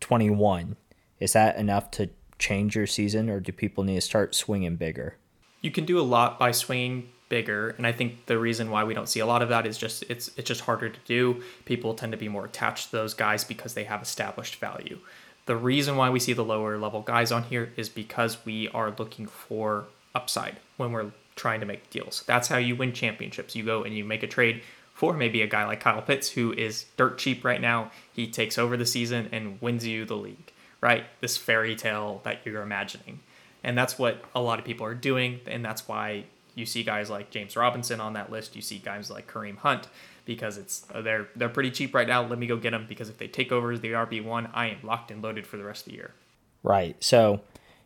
21 0.00 0.76
is 1.18 1.32
that 1.32 1.56
enough 1.56 1.90
to 1.90 2.10
change 2.38 2.76
your 2.76 2.86
season 2.86 3.28
or 3.28 3.40
do 3.40 3.52
people 3.52 3.84
need 3.84 3.94
to 3.94 4.00
start 4.00 4.34
swinging 4.34 4.76
bigger? 4.76 5.16
You 5.60 5.70
can 5.70 5.84
do 5.84 5.98
a 5.98 6.02
lot 6.02 6.38
by 6.38 6.50
swinging 6.50 7.08
bigger 7.28 7.70
and 7.78 7.86
i 7.86 7.92
think 7.92 8.26
the 8.26 8.38
reason 8.38 8.70
why 8.70 8.84
we 8.84 8.92
don't 8.92 9.08
see 9.08 9.18
a 9.18 9.24
lot 9.24 9.40
of 9.40 9.48
that 9.48 9.66
is 9.66 9.78
just 9.78 10.04
it's 10.10 10.28
it's 10.36 10.46
just 10.46 10.60
harder 10.60 10.90
to 10.90 11.00
do. 11.06 11.42
People 11.64 11.94
tend 11.94 12.12
to 12.12 12.18
be 12.18 12.28
more 12.28 12.44
attached 12.44 12.90
to 12.90 12.96
those 12.96 13.14
guys 13.14 13.42
because 13.42 13.72
they 13.72 13.84
have 13.84 14.02
established 14.02 14.56
value 14.56 14.98
the 15.46 15.56
reason 15.56 15.96
why 15.96 16.10
we 16.10 16.20
see 16.20 16.32
the 16.32 16.44
lower 16.44 16.78
level 16.78 17.02
guys 17.02 17.32
on 17.32 17.44
here 17.44 17.72
is 17.76 17.88
because 17.88 18.44
we 18.44 18.68
are 18.68 18.94
looking 18.98 19.26
for 19.26 19.86
upside 20.14 20.56
when 20.76 20.92
we're 20.92 21.12
trying 21.36 21.60
to 21.60 21.66
make 21.66 21.90
deals. 21.90 22.24
That's 22.26 22.48
how 22.48 22.58
you 22.58 22.76
win 22.76 22.92
championships. 22.92 23.56
You 23.56 23.64
go 23.64 23.82
and 23.82 23.96
you 23.96 24.04
make 24.04 24.22
a 24.22 24.28
trade 24.28 24.62
for 24.94 25.14
maybe 25.14 25.42
a 25.42 25.46
guy 25.46 25.64
like 25.64 25.80
Kyle 25.80 26.02
Pitts 26.02 26.30
who 26.30 26.52
is 26.52 26.86
dirt 26.96 27.18
cheap 27.18 27.44
right 27.44 27.60
now. 27.60 27.90
He 28.12 28.26
takes 28.26 28.58
over 28.58 28.76
the 28.76 28.86
season 28.86 29.28
and 29.32 29.60
wins 29.60 29.86
you 29.86 30.04
the 30.04 30.16
league 30.16 30.52
right? 30.82 31.04
This 31.20 31.38
fairy 31.38 31.74
tale 31.74 32.20
that 32.24 32.40
you're 32.44 32.60
imagining. 32.60 33.20
And 33.64 33.78
that's 33.78 33.98
what 33.98 34.22
a 34.34 34.42
lot 34.42 34.58
of 34.58 34.66
people 34.66 34.84
are 34.84 34.94
doing. 34.94 35.40
And 35.46 35.64
that's 35.64 35.88
why 35.88 36.24
you 36.54 36.66
see 36.66 36.82
guys 36.82 37.08
like 37.08 37.30
James 37.30 37.56
Robinson 37.56 38.00
on 38.00 38.12
that 38.12 38.30
list. 38.30 38.54
You 38.54 38.60
see 38.60 38.78
guys 38.78 39.10
like 39.10 39.32
Kareem 39.32 39.56
Hunt 39.56 39.88
because 40.24 40.58
it's 40.58 40.86
uh, 40.94 41.00
they're 41.00 41.28
they're 41.36 41.48
pretty 41.48 41.70
cheap 41.70 41.94
right 41.94 42.06
now. 42.06 42.22
Let 42.24 42.38
me 42.38 42.46
go 42.46 42.56
get 42.56 42.70
them 42.70 42.86
because 42.88 43.08
if 43.08 43.18
they 43.18 43.28
take 43.28 43.52
over 43.52 43.72
as 43.72 43.80
the 43.80 43.92
RB 43.92 44.24
one, 44.24 44.48
I 44.54 44.68
am 44.68 44.78
locked 44.82 45.10
and 45.10 45.22
loaded 45.22 45.46
for 45.46 45.56
the 45.56 45.64
rest 45.64 45.86
of 45.86 45.92
the 45.92 45.96
year. 45.96 46.14
Right. 46.62 46.96
So 47.02 47.40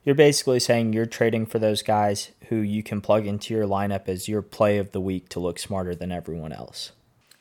you're 0.04 0.14
basically 0.14 0.60
saying 0.60 0.92
you're 0.92 1.06
trading 1.06 1.46
for 1.46 1.58
those 1.58 1.82
guys 1.82 2.30
who 2.48 2.56
you 2.56 2.82
can 2.82 3.00
plug 3.00 3.26
into 3.26 3.54
your 3.54 3.66
lineup 3.66 4.08
as 4.08 4.28
your 4.28 4.42
play 4.42 4.78
of 4.78 4.92
the 4.92 5.00
week 5.00 5.28
to 5.30 5.40
look 5.40 5.58
smarter 5.58 5.94
than 5.94 6.12
everyone 6.12 6.52
else. 6.52 6.92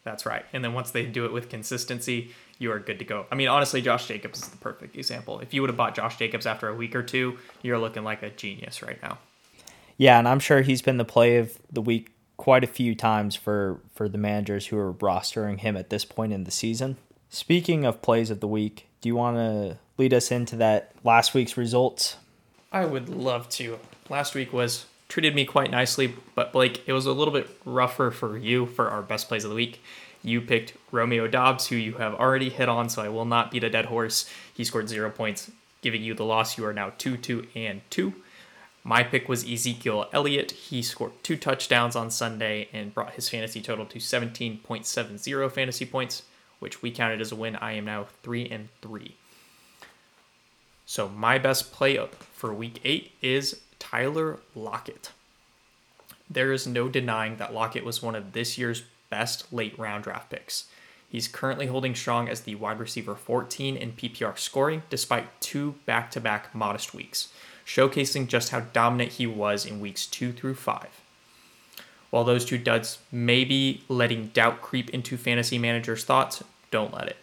That's 0.04 0.26
right. 0.26 0.46
And 0.54 0.64
then 0.64 0.74
once 0.74 0.92
they 0.92 1.06
do 1.06 1.26
it 1.26 1.34
with 1.34 1.50
consistency, 1.50 2.34
you 2.60 2.72
are 2.72 2.80
good 2.80 3.00
to 3.00 3.06
go. 3.06 3.26
I 3.32 3.36
mean, 3.36 3.48
honestly, 3.48 3.82
Josh 3.82 4.08
Jacobs 4.08 4.42
is 4.42 4.50
the 4.50 4.58
perfect 4.58 4.96
example. 4.96 5.40
If 5.40 5.54
you 5.54 5.62
would 5.62 5.70
have 5.70 5.78
bought 5.78 5.96
Josh 5.96 6.18
Jacobs 6.18 6.46
after 6.46 6.70
a 6.70 6.76
week 6.76 6.96
or 6.96 7.04
two, 7.04 7.38
you're 7.62 7.80
looking 7.80 8.04
like 8.04 8.24
a 8.24 8.30
genius 8.30 8.82
right 8.82 9.02
now. 9.02 9.18
Yeah, 9.98 10.20
and 10.20 10.28
I'm 10.28 10.40
sure 10.40 10.62
he's 10.62 10.82
been 10.82 10.98
the 10.98 11.06
play 11.06 11.38
of 11.38 11.58
the 11.72 11.82
week 11.82 12.12
quite 12.38 12.64
a 12.64 12.68
few 12.68 12.96
times 12.96 13.36
for 13.36 13.80
for 13.94 14.10
the 14.10 14.18
managers 14.18 14.68
who 14.68 14.78
are 14.78 14.94
rostering 14.94 15.60
him 15.60 15.78
at 15.78 15.90
this 15.90 16.06
point 16.06 16.34
in 16.34 16.44
the 16.44 16.52
season. 16.52 16.98
Speaking 17.30 17.86
of 17.86 18.02
plays 18.02 18.30
of 18.30 18.40
the 18.40 18.48
week, 18.48 18.88
do 19.02 19.10
you 19.10 19.16
want 19.16 19.38
to 19.38 19.78
lead 19.98 20.14
us 20.14 20.32
into 20.32 20.56
that 20.58 20.92
last 21.04 21.34
week's 21.34 21.58
results? 21.58 22.18
I 22.72 22.86
would 22.86 23.10
love 23.10 23.50
to. 23.50 23.80
Last 24.10 24.36
week 24.36 24.54
was 24.54 24.86
treated 25.08 25.36
me 25.36 25.46
quite 25.46 25.72
nicely, 25.72 26.14
but 26.34 26.52
Blake, 26.52 26.84
it 26.86 26.94
was 26.94 27.06
a 27.06 27.12
little 27.14 27.34
bit 27.34 27.50
rougher 27.66 28.12
for 28.12 28.38
you 28.38 28.66
for 28.66 28.90
our 28.90 29.02
best 29.02 29.28
plays 29.28 29.44
of 29.44 29.50
the 29.50 29.56
week. 29.56 29.82
You 30.24 30.42
picked 30.42 30.74
Romeo 30.92 31.28
Doubs, 31.28 31.68
who 31.68 31.76
you 31.76 31.94
have 31.94 32.16
already 32.16 32.50
hit 32.50 32.68
on, 32.68 32.90
so 32.90 33.02
I 33.02 33.10
will 33.10 33.26
not 33.26 33.52
beat 33.52 33.64
a 33.64 33.70
dead 33.70 33.86
horse. 33.86 34.30
He 34.54 34.64
scored 34.64 34.90
zero 34.90 35.10
points, 35.12 35.52
giving 35.82 36.04
you 36.04 36.16
the 36.16 36.26
loss. 36.26 36.58
You 36.58 36.66
are 36.66 36.74
now 36.74 36.94
2 36.98 37.18
2 37.18 37.48
and 37.56 37.82
2. 37.92 38.14
My 38.88 39.02
pick 39.02 39.28
was 39.28 39.44
Ezekiel 39.44 40.08
Elliott. 40.14 40.52
He 40.52 40.84
scored 40.84 41.14
two 41.24 41.38
touchdowns 41.38 41.96
on 41.96 42.12
Sunday 42.12 42.70
and 42.72 42.94
brought 42.94 43.16
his 43.16 43.28
fantasy 43.28 43.60
total 43.60 43.88
to 43.88 43.98
17.70 43.98 45.52
fantasy 45.52 45.86
points, 45.88 46.22
which 46.60 46.84
we 46.84 46.92
counted 46.92 47.20
as 47.20 47.32
a 47.32 47.36
win. 47.36 47.56
I 47.56 47.72
am 47.72 47.86
now 47.86 48.06
3 48.22 48.48
and 48.48 48.70
3. 48.84 49.16
So 50.86 51.10
my 51.10 51.40
best 51.40 51.72
play 51.74 51.98
up 51.98 52.14
for 52.14 52.54
week 52.54 52.80
8 52.84 53.12
is 53.24 53.60
Tyler 53.80 54.40
Lockett. 54.54 55.12
There 56.30 56.54
is 56.54 56.68
no 56.68 56.88
denying 56.88 57.38
that 57.38 57.56
Lockett 57.56 57.84
was 57.84 58.04
one 58.04 58.14
of 58.14 58.34
this 58.34 58.56
year's 58.56 58.84
best 59.10 59.52
late 59.52 59.78
round 59.80 60.04
draft 60.04 60.30
picks. 60.30 60.66
He's 61.10 61.28
currently 61.28 61.66
holding 61.66 61.96
strong 61.96 62.30
as 62.30 62.42
the 62.42 62.54
wide 62.54 62.80
receiver 62.80 63.16
14 63.16 63.78
in 63.78 63.94
PPR 63.94 64.38
scoring 64.38 64.84
despite 64.92 65.42
two 65.42 65.74
back 65.88 66.12
to 66.12 66.20
back 66.20 66.54
modest 66.54 66.94
weeks 66.94 67.30
showcasing 67.66 68.28
just 68.28 68.50
how 68.50 68.60
dominant 68.60 69.14
he 69.14 69.28
was 69.28 69.66
in 69.66 69.80
weeks 69.80 70.06
two 70.06 70.32
through 70.32 70.56
five. 70.56 71.02
While 72.10 72.24
those 72.24 72.46
two 72.46 72.58
duds 72.58 73.00
may 73.12 73.44
be 73.44 73.84
letting 73.90 74.28
doubt 74.28 74.62
creep 74.62 74.90
into 74.92 75.18
fantasy 75.18 75.58
managers' 75.58 76.06
thoughts, 76.06 76.44
don't 76.72 76.94
let 76.94 77.08
it. 77.08 77.18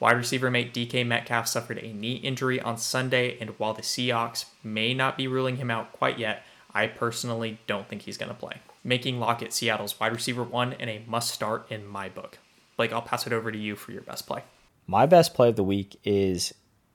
Wide 0.00 0.16
receiver 0.16 0.50
mate 0.50 0.74
DK 0.74 1.06
Metcalf 1.06 1.46
suffered 1.46 1.78
a 1.78 1.92
knee 1.92 2.14
injury 2.14 2.60
on 2.60 2.76
Sunday, 2.76 3.36
and 3.40 3.50
while 3.58 3.74
the 3.74 3.82
Seahawks 3.82 4.46
may 4.64 4.94
not 4.94 5.16
be 5.16 5.28
ruling 5.28 5.56
him 5.56 5.70
out 5.70 5.92
quite 5.92 6.18
yet, 6.18 6.44
I 6.74 6.86
personally 6.86 7.58
don't 7.66 7.86
think 7.88 8.02
he's 8.02 8.16
going 8.16 8.30
to 8.30 8.34
play, 8.34 8.62
making 8.82 9.20
Lockett 9.20 9.52
Seattle's 9.52 9.98
wide 10.00 10.12
receiver 10.12 10.42
one 10.42 10.72
and 10.72 10.88
a 10.88 11.04
must 11.06 11.32
start 11.32 11.70
in 11.70 11.86
my 11.86 12.08
book. 12.08 12.38
Blake, 12.76 12.92
I'll 12.92 13.02
pass 13.02 13.26
it 13.26 13.32
over 13.32 13.52
to 13.52 13.58
you 13.58 13.76
for 13.76 13.92
your 13.92 14.02
best 14.02 14.26
play. 14.26 14.42
My 14.86 15.06
best 15.06 15.34
play 15.34 15.50
of 15.50 15.56
the 15.56 15.62
week 15.62 16.00
is 16.04 16.52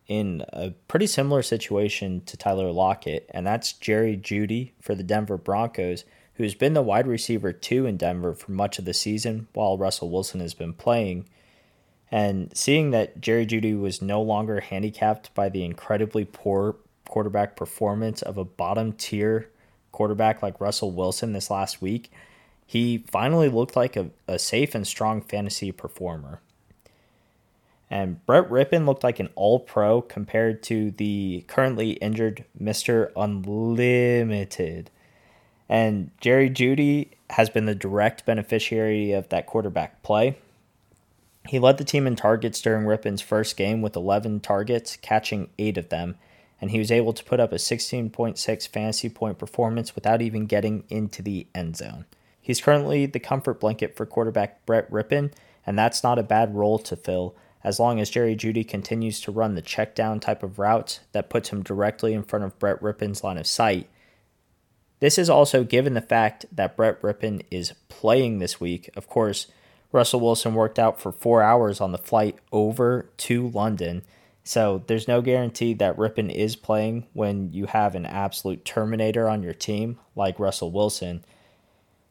in 0.07 0.43
a 0.49 0.71
pretty 0.87 1.07
similar 1.07 1.41
situation 1.41 2.21
to 2.25 2.37
Tyler 2.37 2.71
Lockett, 2.71 3.29
and 3.33 3.45
that's 3.45 3.73
Jerry 3.73 4.15
Jeudy 4.15 4.71
for 4.81 4.95
the 4.95 5.03
Denver 5.03 5.37
Broncos, 5.37 6.05
who's 6.35 6.55
been 6.55 6.73
the 6.73 6.81
wide 6.81 7.07
receiver 7.07 7.51
two 7.51 7.85
in 7.85 7.97
Denver 7.97 8.33
for 8.33 8.51
much 8.51 8.79
of 8.79 8.85
the 8.85 8.93
season 8.93 9.47
while 9.53 9.77
Russell 9.77 10.09
Wilson 10.09 10.39
has 10.39 10.53
been 10.53 10.73
playing. 10.73 11.27
And 12.09 12.55
seeing 12.55 12.91
that 12.91 13.19
Jerry 13.19 13.45
Jeudy 13.45 13.77
was 13.77 14.01
no 14.01 14.21
longer 14.21 14.61
handicapped 14.61 15.33
by 15.33 15.49
the 15.49 15.65
incredibly 15.65 16.23
poor 16.23 16.77
quarterback 17.05 17.55
performance 17.55 18.21
of 18.21 18.37
a 18.37 18.45
bottom 18.45 18.93
tier 18.93 19.49
quarterback 19.91 20.41
like 20.41 20.61
Russell 20.61 20.91
Wilson 20.91 21.33
this 21.33 21.49
last 21.49 21.81
week, 21.81 22.11
he 22.65 22.99
finally 23.09 23.49
looked 23.49 23.75
like 23.75 23.95
a, 23.95 24.11
a 24.27 24.37
safe 24.37 24.75
and 24.75 24.85
strong 24.85 25.21
fantasy 25.21 25.71
performer. 25.71 26.41
And 27.89 28.25
Brett 28.25 28.49
Rypien 28.49 28.85
looked 28.85 29.03
like 29.03 29.19
an 29.19 29.29
all 29.35 29.59
pro 29.59 30.01
compared 30.01 30.61
to 30.63 30.91
the 30.91 31.45
currently 31.47 31.91
injured 31.91 32.43
Mr. 32.61 33.11
Unlimited. 33.15 34.91
And 35.69 36.11
Jerry 36.19 36.49
Jeudy 36.49 37.09
has 37.29 37.49
been 37.49 37.65
the 37.65 37.75
direct 37.75 38.25
beneficiary 38.25 39.11
of 39.11 39.29
that 39.29 39.45
quarterback 39.45 40.01
play. 40.03 40.37
He 41.47 41.59
led 41.59 41.77
the 41.77 41.85
team 41.85 42.07
in 42.07 42.17
targets 42.17 42.59
during 42.59 42.85
Rypien's 42.85 43.21
first 43.21 43.55
game 43.55 43.81
with 43.81 43.95
11 43.95 44.41
targets, 44.41 44.97
catching 44.97 45.49
eight 45.57 45.77
of 45.77 45.89
them, 45.89 46.17
and 46.59 46.71
he 46.71 46.79
was 46.79 46.91
able 46.91 47.13
to 47.13 47.23
put 47.23 47.39
up 47.39 47.53
a 47.53 47.55
16.6 47.55 48.67
fantasy 48.67 49.09
point 49.09 49.37
performance 49.37 49.95
without 49.95 50.21
even 50.21 50.45
getting 50.45 50.83
into 50.89 51.21
the 51.21 51.47
end 51.55 51.77
zone. 51.77 52.05
He's 52.41 52.61
currently 52.61 53.05
the 53.05 53.19
comfort 53.19 53.59
blanket 53.61 53.95
for 53.95 54.05
quarterback 54.05 54.65
Brett 54.65 54.89
Rypien, 54.91 55.31
and 55.65 55.77
that's 55.77 56.03
not 56.03 56.19
a 56.19 56.23
bad 56.23 56.55
role 56.55 56.79
to 56.79 56.95
fill 56.95 57.35
as 57.67 57.81
long 57.81 57.99
as 57.99 58.09
Jerry 58.09 58.33
Jeudy 58.33 58.65
continues 58.65 59.19
to 59.19 59.31
run 59.31 59.55
the 59.55 59.61
check 59.61 59.93
down 59.93 60.21
type 60.21 60.41
of 60.41 60.57
routes 60.57 61.01
that 61.11 61.29
puts 61.29 61.49
him 61.49 61.63
directly 61.63 62.13
in 62.13 62.23
front 62.23 62.45
of 62.45 62.57
Brett 62.59 62.79
Rypien's 62.79 63.25
line 63.25 63.37
of 63.37 63.45
sight. 63.45 63.89
This 65.01 65.17
is 65.17 65.29
also 65.29 65.65
given 65.65 65.93
the 65.93 65.99
fact 65.99 66.45
that 66.49 66.77
Brett 66.77 67.01
Rypien 67.01 67.43
is 67.51 67.73
playing 67.89 68.39
this 68.39 68.61
week. 68.61 68.89
Of 68.95 69.09
course, 69.09 69.47
Russell 69.91 70.21
Wilson 70.21 70.53
worked 70.53 70.79
out 70.79 71.01
for 71.01 71.11
four 71.11 71.43
hours 71.43 71.81
on 71.81 71.91
the 71.91 71.97
flight 71.97 72.37
over 72.53 73.09
to 73.17 73.49
London. 73.49 74.03
So 74.45 74.85
there's 74.87 75.09
no 75.09 75.21
guarantee 75.21 75.73
that 75.73 75.97
Rypien 75.97 76.33
is 76.33 76.55
playing 76.55 77.05
when 77.11 77.51
you 77.51 77.65
have 77.65 77.95
an 77.95 78.05
absolute 78.05 78.63
terminator 78.63 79.27
on 79.27 79.43
your 79.43 79.53
team 79.53 79.99
like 80.15 80.39
Russell 80.39 80.71
Wilson. 80.71 81.25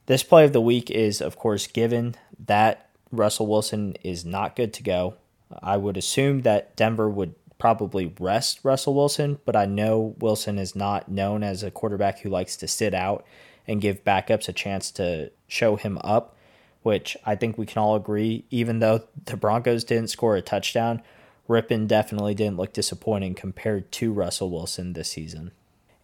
This 0.04 0.22
play 0.22 0.44
of 0.44 0.52
the 0.52 0.60
week 0.60 0.90
is, 0.90 1.22
of 1.22 1.38
course, 1.38 1.66
given 1.66 2.14
that 2.44 2.90
Russell 3.10 3.46
Wilson 3.46 3.94
is 4.04 4.26
not 4.26 4.54
good 4.54 4.74
to 4.74 4.82
go. 4.82 5.14
I 5.62 5.76
would 5.76 5.96
assume 5.96 6.42
that 6.42 6.76
Denver 6.76 7.08
would 7.08 7.34
probably 7.58 8.12
rest 8.20 8.60
Russell 8.62 8.94
Wilson, 8.94 9.38
but 9.44 9.56
I 9.56 9.66
know 9.66 10.14
Wilson 10.18 10.58
is 10.58 10.76
not 10.76 11.10
known 11.10 11.42
as 11.42 11.62
a 11.62 11.70
quarterback 11.70 12.20
who 12.20 12.28
likes 12.28 12.56
to 12.58 12.68
sit 12.68 12.94
out 12.94 13.24
and 13.66 13.80
give 13.80 14.04
backups 14.04 14.48
a 14.48 14.52
chance 14.52 14.90
to 14.92 15.30
show 15.48 15.76
him 15.76 15.98
up, 16.04 16.36
which 16.82 17.16
I 17.24 17.34
think 17.34 17.56
we 17.56 17.66
can 17.66 17.82
all 17.82 17.96
agree, 17.96 18.44
even 18.50 18.78
though 18.78 19.04
the 19.24 19.36
Broncos 19.36 19.84
didn't 19.84 20.10
score 20.10 20.36
a 20.36 20.42
touchdown, 20.42 21.02
Rypien 21.48 21.86
definitely 21.86 22.34
didn't 22.34 22.56
look 22.56 22.72
disappointing 22.72 23.34
compared 23.34 23.90
to 23.92 24.12
Russell 24.12 24.50
Wilson 24.50 24.92
this 24.92 25.08
season. 25.08 25.52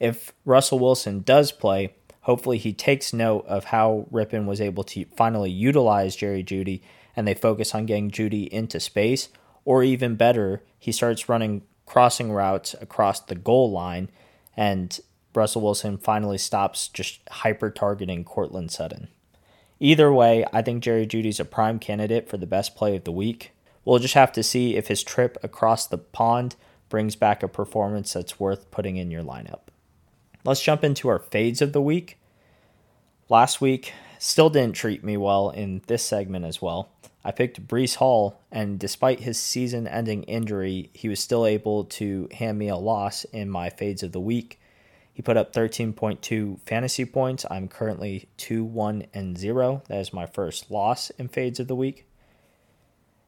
If 0.01 0.33
Russell 0.45 0.79
Wilson 0.79 1.21
does 1.21 1.53
play, 1.53 1.95
hopefully 2.23 2.59
he 2.59 2.73
takes 2.73 3.13
note 3.13 3.45
of 3.47 3.67
how 3.67 4.07
Rypien 4.11 4.47
was 4.47 4.61
able 4.61 4.85
to 4.85 5.05
finally 5.17 5.51
utilize 5.51 6.17
Jerry 6.17 6.43
Jeudy 6.43 6.81
and 7.17 7.27
they 7.27 7.35
focus 7.35 7.75
on 7.75 7.87
getting 7.87 8.11
Jeudy 8.11 8.49
into 8.49 8.81
space 8.81 9.29
or 9.65 9.83
even 9.83 10.17
better, 10.17 10.63
he 10.79 10.93
starts 10.93 11.29
running 11.29 11.63
crossing 11.87 12.33
routes 12.33 12.75
across 12.81 13.21
the 13.21 13.35
goal 13.35 13.71
line, 13.71 14.09
and 14.57 14.99
Russell 15.35 15.63
Wilson 15.63 15.99
finally 15.99 16.39
stops 16.39 16.89
just 16.89 17.21
hyper 17.29 17.71
targeting 17.71 18.25
Courtland 18.25 18.71
Sutton. 18.71 19.09
Either 19.81 20.13
way, 20.13 20.45
I 20.53 20.63
think 20.63 20.83
Jerry 20.83 21.07
Jeudy's 21.07 21.41
a 21.41 21.45
prime 21.45 21.79
candidate 21.79 22.29
for 22.29 22.37
the 22.37 22.47
best 22.47 22.77
play 22.77 22.97
of 22.97 23.05
the 23.05 23.13
week. 23.13 23.53
We'll 23.85 23.99
just 23.99 24.15
have 24.15 24.33
to 24.33 24.43
see 24.43 24.77
if 24.77 24.87
his 24.89 25.03
trip 25.03 25.37
across 25.43 25.87
the 25.87 25.99
pond 25.99 26.55
brings 26.89 27.17
back 27.17 27.43
a 27.43 27.49
performance 27.49 28.13
that's 28.13 28.39
worth 28.39 28.71
putting 28.71 28.97
in 28.97 29.11
your 29.11 29.25
lineup. 29.25 29.61
Let's 30.45 30.63
jump 30.63 30.85
into 30.85 31.09
our 31.09 31.19
fades 31.19 31.61
of 31.61 31.73
the 31.73 31.83
week. 31.83 32.19
Last 33.29 33.61
week 33.61 33.93
still 34.19 34.51
didn't 34.51 34.77
treat 34.77 35.03
me 35.03 35.17
well 35.17 35.51
in 35.51 35.83
this 35.89 36.05
segment 36.05 36.45
as 36.45 36.63
well. 36.63 36.92
I 37.25 37.31
picked 37.31 37.67
Breece 37.67 37.97
Hall, 37.97 38.41
and 38.51 38.79
despite 38.79 39.21
his 39.21 39.39
season 39.39 39.87
ending 39.87 40.25
injury, 40.25 40.91
he 40.93 41.09
was 41.09 41.21
still 41.21 41.47
able 41.47 41.85
to 41.85 42.29
hand 42.33 42.59
me 42.59 42.69
a 42.69 42.77
loss 42.77 43.25
in 43.25 43.49
my 43.49 43.71
fades 43.71 44.03
of 44.03 44.13
the 44.13 44.21
week. 44.21 44.61
He 45.13 45.23
put 45.23 45.37
up 45.37 45.53
13.2 45.53 46.61
fantasy 46.61 47.05
points. 47.05 47.45
I'm 47.51 47.69
currently 47.69 48.29
2 48.39 48.65
1 48.65 49.07
and 49.15 49.39
0. 49.39 49.83
That 49.89 49.99
is 49.99 50.13
my 50.13 50.27
first 50.27 50.71
loss 50.71 51.11
in 51.11 51.29
fades 51.29 51.61
of 51.61 51.69
the 51.69 51.77
week. 51.77 52.07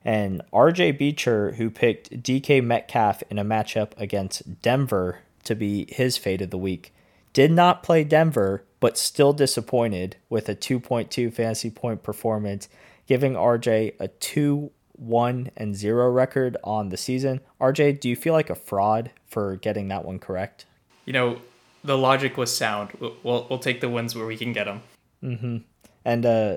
And 0.04 0.42
RJ 0.52 0.98
Beecher, 0.98 1.52
who 1.52 1.70
picked 1.70 2.22
DK 2.22 2.62
Metcalf 2.62 3.22
in 3.30 3.38
a 3.38 3.44
matchup 3.44 3.92
against 3.96 4.60
Denver 4.60 5.20
to 5.44 5.54
be 5.54 5.86
his 5.88 6.16
fade 6.16 6.42
of 6.42 6.50
the 6.50 6.58
week, 6.58 6.92
did 7.32 7.50
not 7.50 7.82
play 7.82 8.04
Denver, 8.04 8.64
but 8.80 8.98
still 8.98 9.32
disappointed 9.32 10.16
with 10.28 10.48
a 10.48 10.54
2.2 10.54 11.32
fantasy 11.32 11.70
point 11.70 12.02
performance 12.02 12.68
giving 13.06 13.34
RJ 13.34 13.94
a 14.00 14.08
2 14.08 14.70
1 14.96 15.50
and 15.56 15.74
0 15.74 16.10
record 16.10 16.56
on 16.62 16.88
the 16.88 16.96
season. 16.96 17.40
RJ, 17.60 18.00
do 18.00 18.08
you 18.08 18.16
feel 18.16 18.32
like 18.32 18.50
a 18.50 18.54
fraud 18.54 19.10
for 19.26 19.56
getting 19.56 19.88
that 19.88 20.04
one 20.04 20.18
correct? 20.18 20.66
You 21.04 21.12
know, 21.12 21.38
the 21.82 21.98
logic 21.98 22.36
was 22.36 22.56
sound. 22.56 22.90
We'll, 23.00 23.46
we'll 23.48 23.58
take 23.58 23.80
the 23.80 23.88
wins 23.88 24.14
where 24.14 24.26
we 24.26 24.36
can 24.36 24.52
get 24.52 24.64
them. 24.64 24.82
Mm-hmm. 25.22 25.56
And 26.04 26.26
uh, 26.26 26.56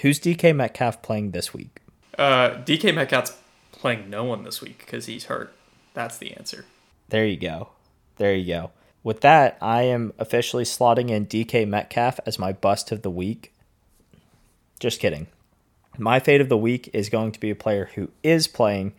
who's 0.00 0.18
DK 0.18 0.54
Metcalf 0.54 1.02
playing 1.02 1.32
this 1.32 1.52
week? 1.52 1.80
Uh, 2.16 2.50
DK 2.64 2.94
Metcalf's 2.94 3.36
playing 3.72 4.10
no 4.10 4.24
one 4.24 4.42
this 4.44 4.60
week 4.60 4.78
because 4.78 5.06
he's 5.06 5.26
hurt. 5.26 5.54
That's 5.94 6.18
the 6.18 6.32
answer. 6.32 6.64
There 7.08 7.26
you 7.26 7.36
go. 7.36 7.70
There 8.16 8.34
you 8.34 8.46
go. 8.46 8.70
With 9.02 9.20
that, 9.20 9.56
I 9.62 9.82
am 9.82 10.12
officially 10.18 10.64
slotting 10.64 11.10
in 11.10 11.26
DK 11.26 11.66
Metcalf 11.66 12.18
as 12.26 12.38
my 12.38 12.52
bust 12.52 12.90
of 12.92 13.02
the 13.02 13.10
week. 13.10 13.54
Just 14.80 15.00
kidding. 15.00 15.28
My 16.00 16.20
fate 16.20 16.40
of 16.40 16.48
the 16.48 16.56
week 16.56 16.88
is 16.92 17.08
going 17.08 17.32
to 17.32 17.40
be 17.40 17.50
a 17.50 17.56
player 17.56 17.90
who 17.96 18.10
is 18.22 18.46
playing, 18.46 18.94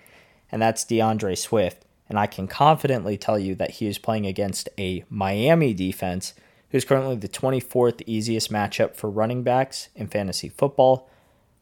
and 0.52 0.62
that's 0.62 0.84
D'Andre 0.84 1.34
Swift. 1.34 1.86
And 2.10 2.20
I 2.20 2.28
can 2.28 2.46
confidently 2.46 3.18
tell 3.18 3.40
you 3.40 3.56
that 3.56 3.72
he 3.72 3.88
is 3.88 3.98
playing 3.98 4.26
against 4.26 4.68
a 4.78 5.06
Miami 5.10 5.74
defense 5.74 6.34
who's 6.72 6.84
currently 6.84 7.16
the 7.16 7.30
24th 7.30 8.02
easiest 8.06 8.52
matchup 8.52 8.96
for 8.96 9.10
running 9.10 9.44
backs 9.44 9.88
in 9.96 10.08
fantasy 10.08 10.50
football, 10.50 11.10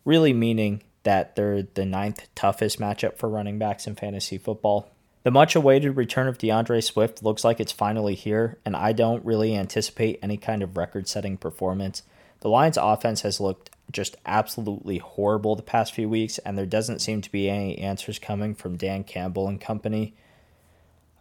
really 0.06 0.34
meaning 0.34 0.82
that 1.04 1.36
they're 1.36 1.62
the 1.62 1.86
ninth 1.86 2.28
toughest 2.34 2.80
matchup 2.80 3.18
for 3.18 3.30
running 3.30 3.60
backs 3.60 3.86
in 3.86 3.96
fantasy 3.96 4.40
football. 4.40 4.90
The 5.24 5.32
much 5.32 5.56
awaited 5.56 5.98
return 5.98 6.28
of 6.28 6.40
D'Andre 6.40 6.82
Swift 6.82 7.22
looks 7.22 7.44
like 7.44 7.60
it's 7.60 7.72
finally 7.72 8.16
here, 8.16 8.58
and 8.66 8.76
I 8.76 8.92
don't 8.92 9.24
really 9.24 9.56
anticipate 9.56 10.20
any 10.24 10.38
kind 10.38 10.64
of 10.64 10.78
record 10.78 11.08
setting 11.08 11.38
performance. 11.38 12.02
The 12.40 12.50
Lions' 12.50 12.78
offense 12.78 13.22
has 13.22 13.40
looked 13.40 13.70
just 13.92 14.18
absolutely 14.26 14.98
horrible 14.98 15.56
the 15.56 15.64
past 15.64 15.94
few 15.94 16.10
weeks, 16.10 16.38
and 16.40 16.58
there 16.58 16.66
doesn't 16.66 17.00
seem 17.00 17.22
to 17.22 17.32
be 17.32 17.50
any 17.50 17.78
answers 17.78 18.20
coming 18.20 18.54
from 18.54 18.78
Dan 18.78 19.04
Campbell 19.04 19.48
and 19.48 19.62
company. 19.62 20.14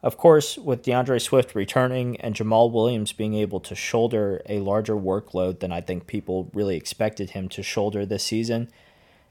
Of 0.02 0.16
course, 0.16 0.56
with 0.58 0.82
D'Andre 0.82 1.18
Swift 1.18 1.54
returning 1.54 2.20
and 2.20 2.34
Jamaal 2.34 2.70
Williams 2.70 3.12
being 3.12 3.34
able 3.34 3.60
to 3.60 3.74
shoulder 3.74 4.42
a 4.48 4.60
larger 4.60 4.94
workload 4.94 5.60
than 5.60 5.72
I 5.72 5.80
think 5.80 6.06
people 6.06 6.50
really 6.54 6.76
expected 6.76 7.30
him 7.30 7.48
to 7.50 7.62
shoulder 7.62 8.06
this 8.06 8.22
season, 8.22 8.68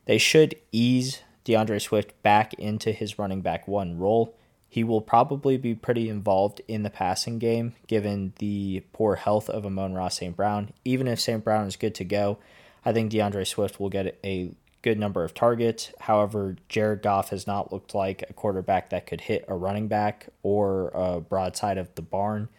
they 0.05 0.17
should 0.17 0.55
ease 0.71 1.21
D'Andre 1.43 1.79
Swift 1.79 2.21
back 2.23 2.53
into 2.55 2.91
his 2.91 3.19
running 3.19 3.41
back 3.41 3.67
one 3.67 3.97
role. 3.97 4.36
He 4.67 4.83
will 4.83 5.01
probably 5.01 5.55
be 5.55 5.75
pretty 5.75 6.09
involved 6.09 6.59
in 6.67 6.83
the 6.83 6.89
passing 6.89 7.39
game 7.39 7.75
given 7.88 8.33
the 8.39 8.83
poor 8.91 9.15
health 9.15 9.49
of 9.49 9.65
Amon-Ra 9.65 10.09
St. 10.09 10.36
Brown. 10.36 10.73
Even 10.83 11.07
if 11.07 11.21
St. 11.21 11.43
Brown 11.43 11.67
is 11.67 11.77
good 11.77 11.95
to 11.95 12.03
go, 12.03 12.39
I 12.86 12.93
think 12.93 13.11
D'Andre 13.11 13.43
Swift 13.43 13.79
will 13.79 13.89
get 13.89 14.17
a 14.23 14.51
good 14.81 14.99
number 14.99 15.23
of 15.23 15.33
targets. 15.33 15.91
However, 16.01 16.57
Jared 16.69 17.01
Goff 17.01 17.29
has 17.29 17.47
not 17.47 17.73
looked 17.73 17.95
like 17.95 18.23
a 18.29 18.33
quarterback 18.33 18.91
that 18.91 19.07
could 19.07 19.21
hit 19.21 19.43
a 19.47 19.55
running 19.55 19.88
back 19.88 20.29
or 20.43 20.91
a 20.93 21.19
broadside 21.19 21.79
of 21.79 21.93
the 21.95 22.03
barn 22.03 22.49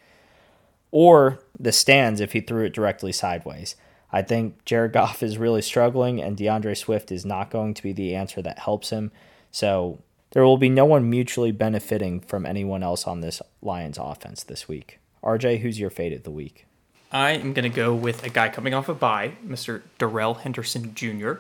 or 0.91 1.39
the 1.59 1.73
stands 1.73 2.21
if 2.21 2.33
he 2.33 2.41
threw 2.41 2.65
it 2.65 2.73
directly 2.73 3.13
sideways. 3.13 3.77
I 4.13 4.23
think 4.23 4.65
Jared 4.65 4.93
Goff 4.93 5.23
is 5.23 5.39
really 5.39 5.63
struggling, 5.63 6.23
and 6.23 6.37
D'Andre 6.37 6.75
Swift 6.75 7.13
is 7.13 7.25
not 7.25 7.51
going 7.51 7.75
to 7.75 7.83
be 7.83 7.93
the 7.93 8.15
answer 8.15 8.41
that 8.43 8.61
helps 8.61 8.91
him. 8.91 9.11
So 9.51 10.01
there 10.31 10.45
will 10.45 10.59
be 10.59 10.69
no 10.69 10.85
one 10.85 11.09
mutually 11.09 11.53
benefiting 11.53 12.21
from 12.21 12.47
anyone 12.47 12.83
else 12.83 13.07
on 13.07 13.21
this 13.21 13.43
Lions 13.63 13.99
offense 14.01 14.43
this 14.43 14.69
week. 14.69 14.99
RJ, 15.23 15.61
who's 15.61 15.81
your 15.81 15.91
fate 15.91 16.13
of 16.13 16.23
the 16.23 16.31
week? 16.31 16.66
I 17.13 17.33
am 17.33 17.53
going 17.53 17.71
to 17.71 17.75
go 17.75 17.95
with 17.95 18.25
a 18.25 18.29
guy 18.29 18.49
coming 18.49 18.75
off 18.75 18.89
a 18.89 18.95
bye, 18.95 19.33
Mr. 19.47 19.83
Darrell 19.99 20.35
Henderson 20.35 20.95
Jr. 20.95 21.35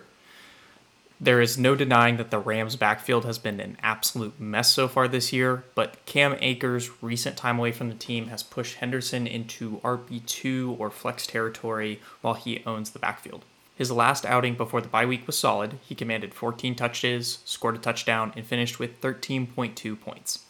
There 1.19 1.41
is 1.41 1.57
no 1.57 1.75
denying 1.75 2.19
that 2.19 2.31
the 2.31 2.39
Rams' 2.39 2.77
backfield 2.77 3.25
has 3.25 3.39
been 3.39 3.59
an 3.59 3.79
absolute 3.83 4.39
mess 4.39 4.71
so 4.71 4.87
far 4.87 5.09
this 5.09 5.33
year, 5.33 5.65
but 5.75 6.05
Cam 6.05 6.37
Akers' 6.41 6.91
recent 7.03 7.37
time 7.37 7.59
away 7.59 7.73
from 7.73 7.89
the 7.89 7.95
team 7.95 8.27
has 8.29 8.43
pushed 8.43 8.77
Henderson 8.77 9.27
into 9.27 9.81
RB2 9.83 10.79
or 10.79 10.91
flex 10.91 11.27
territory 11.27 12.01
while 12.21 12.35
he 12.35 12.63
owns 12.67 12.91
the 12.91 12.99
backfield. 12.99 13.45
His 13.77 13.91
last 13.91 14.25
outing 14.25 14.55
before 14.55 14.81
the 14.81 14.89
bye 14.89 15.07
week 15.07 15.27
was 15.27 15.39
solid. 15.39 15.79
He 15.87 15.95
commanded 15.95 16.33
14 16.33 16.75
touches, 16.75 17.39
scored 17.45 17.77
a 17.77 17.79
touchdown, 17.79 18.33
and 18.37 18.45
finished 18.45 18.79
with 18.79 19.01
13.2 19.01 20.01
points. 20.01 20.45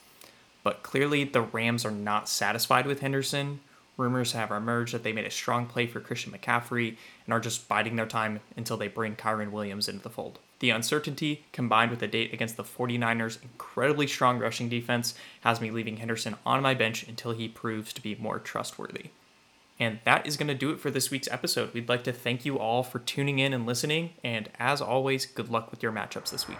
But 0.63 0.83
clearly, 0.83 1.25
the 1.25 1.43
Rams 1.43 1.85
are 1.85 1.91
not 1.93 2.29
satisfied 2.29 2.87
with 2.87 3.01
Henderson, 3.01 3.61
Rumors 3.97 4.33
have 4.33 4.51
emerged 4.51 4.93
that 4.93 5.03
they 5.03 5.13
made 5.13 5.25
a 5.25 5.31
strong 5.31 5.67
play 5.67 5.87
for 5.87 6.01
Christian 6.01 6.33
McCaffrey 6.33 6.97
and 7.25 7.33
are 7.33 7.41
just 7.41 7.69
biding 7.69 7.97
their 7.97 8.07
time 8.07 8.41
until 8.57 8.77
they 8.77 8.89
bring 8.89 9.17
Kyren 9.17 9.51
Williams 9.51 9.89
into 9.89 10.03
the 10.03 10.11
fold. 10.11 10.39
The 10.59 10.71
uncertainty, 10.71 11.45
combined 11.53 11.91
with 11.91 12.01
the 12.01 12.07
date 12.07 12.33
against 12.33 12.57
the 12.57 12.65
49ers' 12.65 13.43
incredibly 13.43 14.07
strong 14.07 14.39
rushing 14.39 14.69
defense, 14.69 15.15
has 15.41 15.61
me 15.61 15.71
leaving 15.71 15.99
Henderson 15.99 16.37
on 16.45 16.63
my 16.63 16.75
bench 16.75 17.07
until 17.09 17.33
he 17.33 17.49
proves 17.49 17.93
to 17.95 18.03
be 18.03 18.15
more 18.15 18.39
trustworthy. 18.39 19.11
And 19.79 19.99
that 20.05 20.27
is 20.27 20.37
going 20.39 20.49
to 20.49 20.55
do 20.55 20.71
it 20.71 20.81
for 20.81 20.91
this 20.91 21.11
week's 21.11 21.29
episode. 21.31 21.75
We'd 21.75 21.89
like 21.89 22.05
to 22.05 22.13
thank 22.13 22.47
you 22.47 22.59
all 22.59 22.83
for 22.83 22.99
tuning 22.99 23.39
in 23.39 23.53
and 23.53 23.67
listening. 23.67 24.11
And 24.25 24.49
as 24.59 24.81
always, 24.81 25.27
good 25.27 25.51
luck 25.51 25.71
with 25.71 25.83
your 25.83 25.93
matchups 25.93 26.31
this 26.31 26.49
week. 26.49 26.59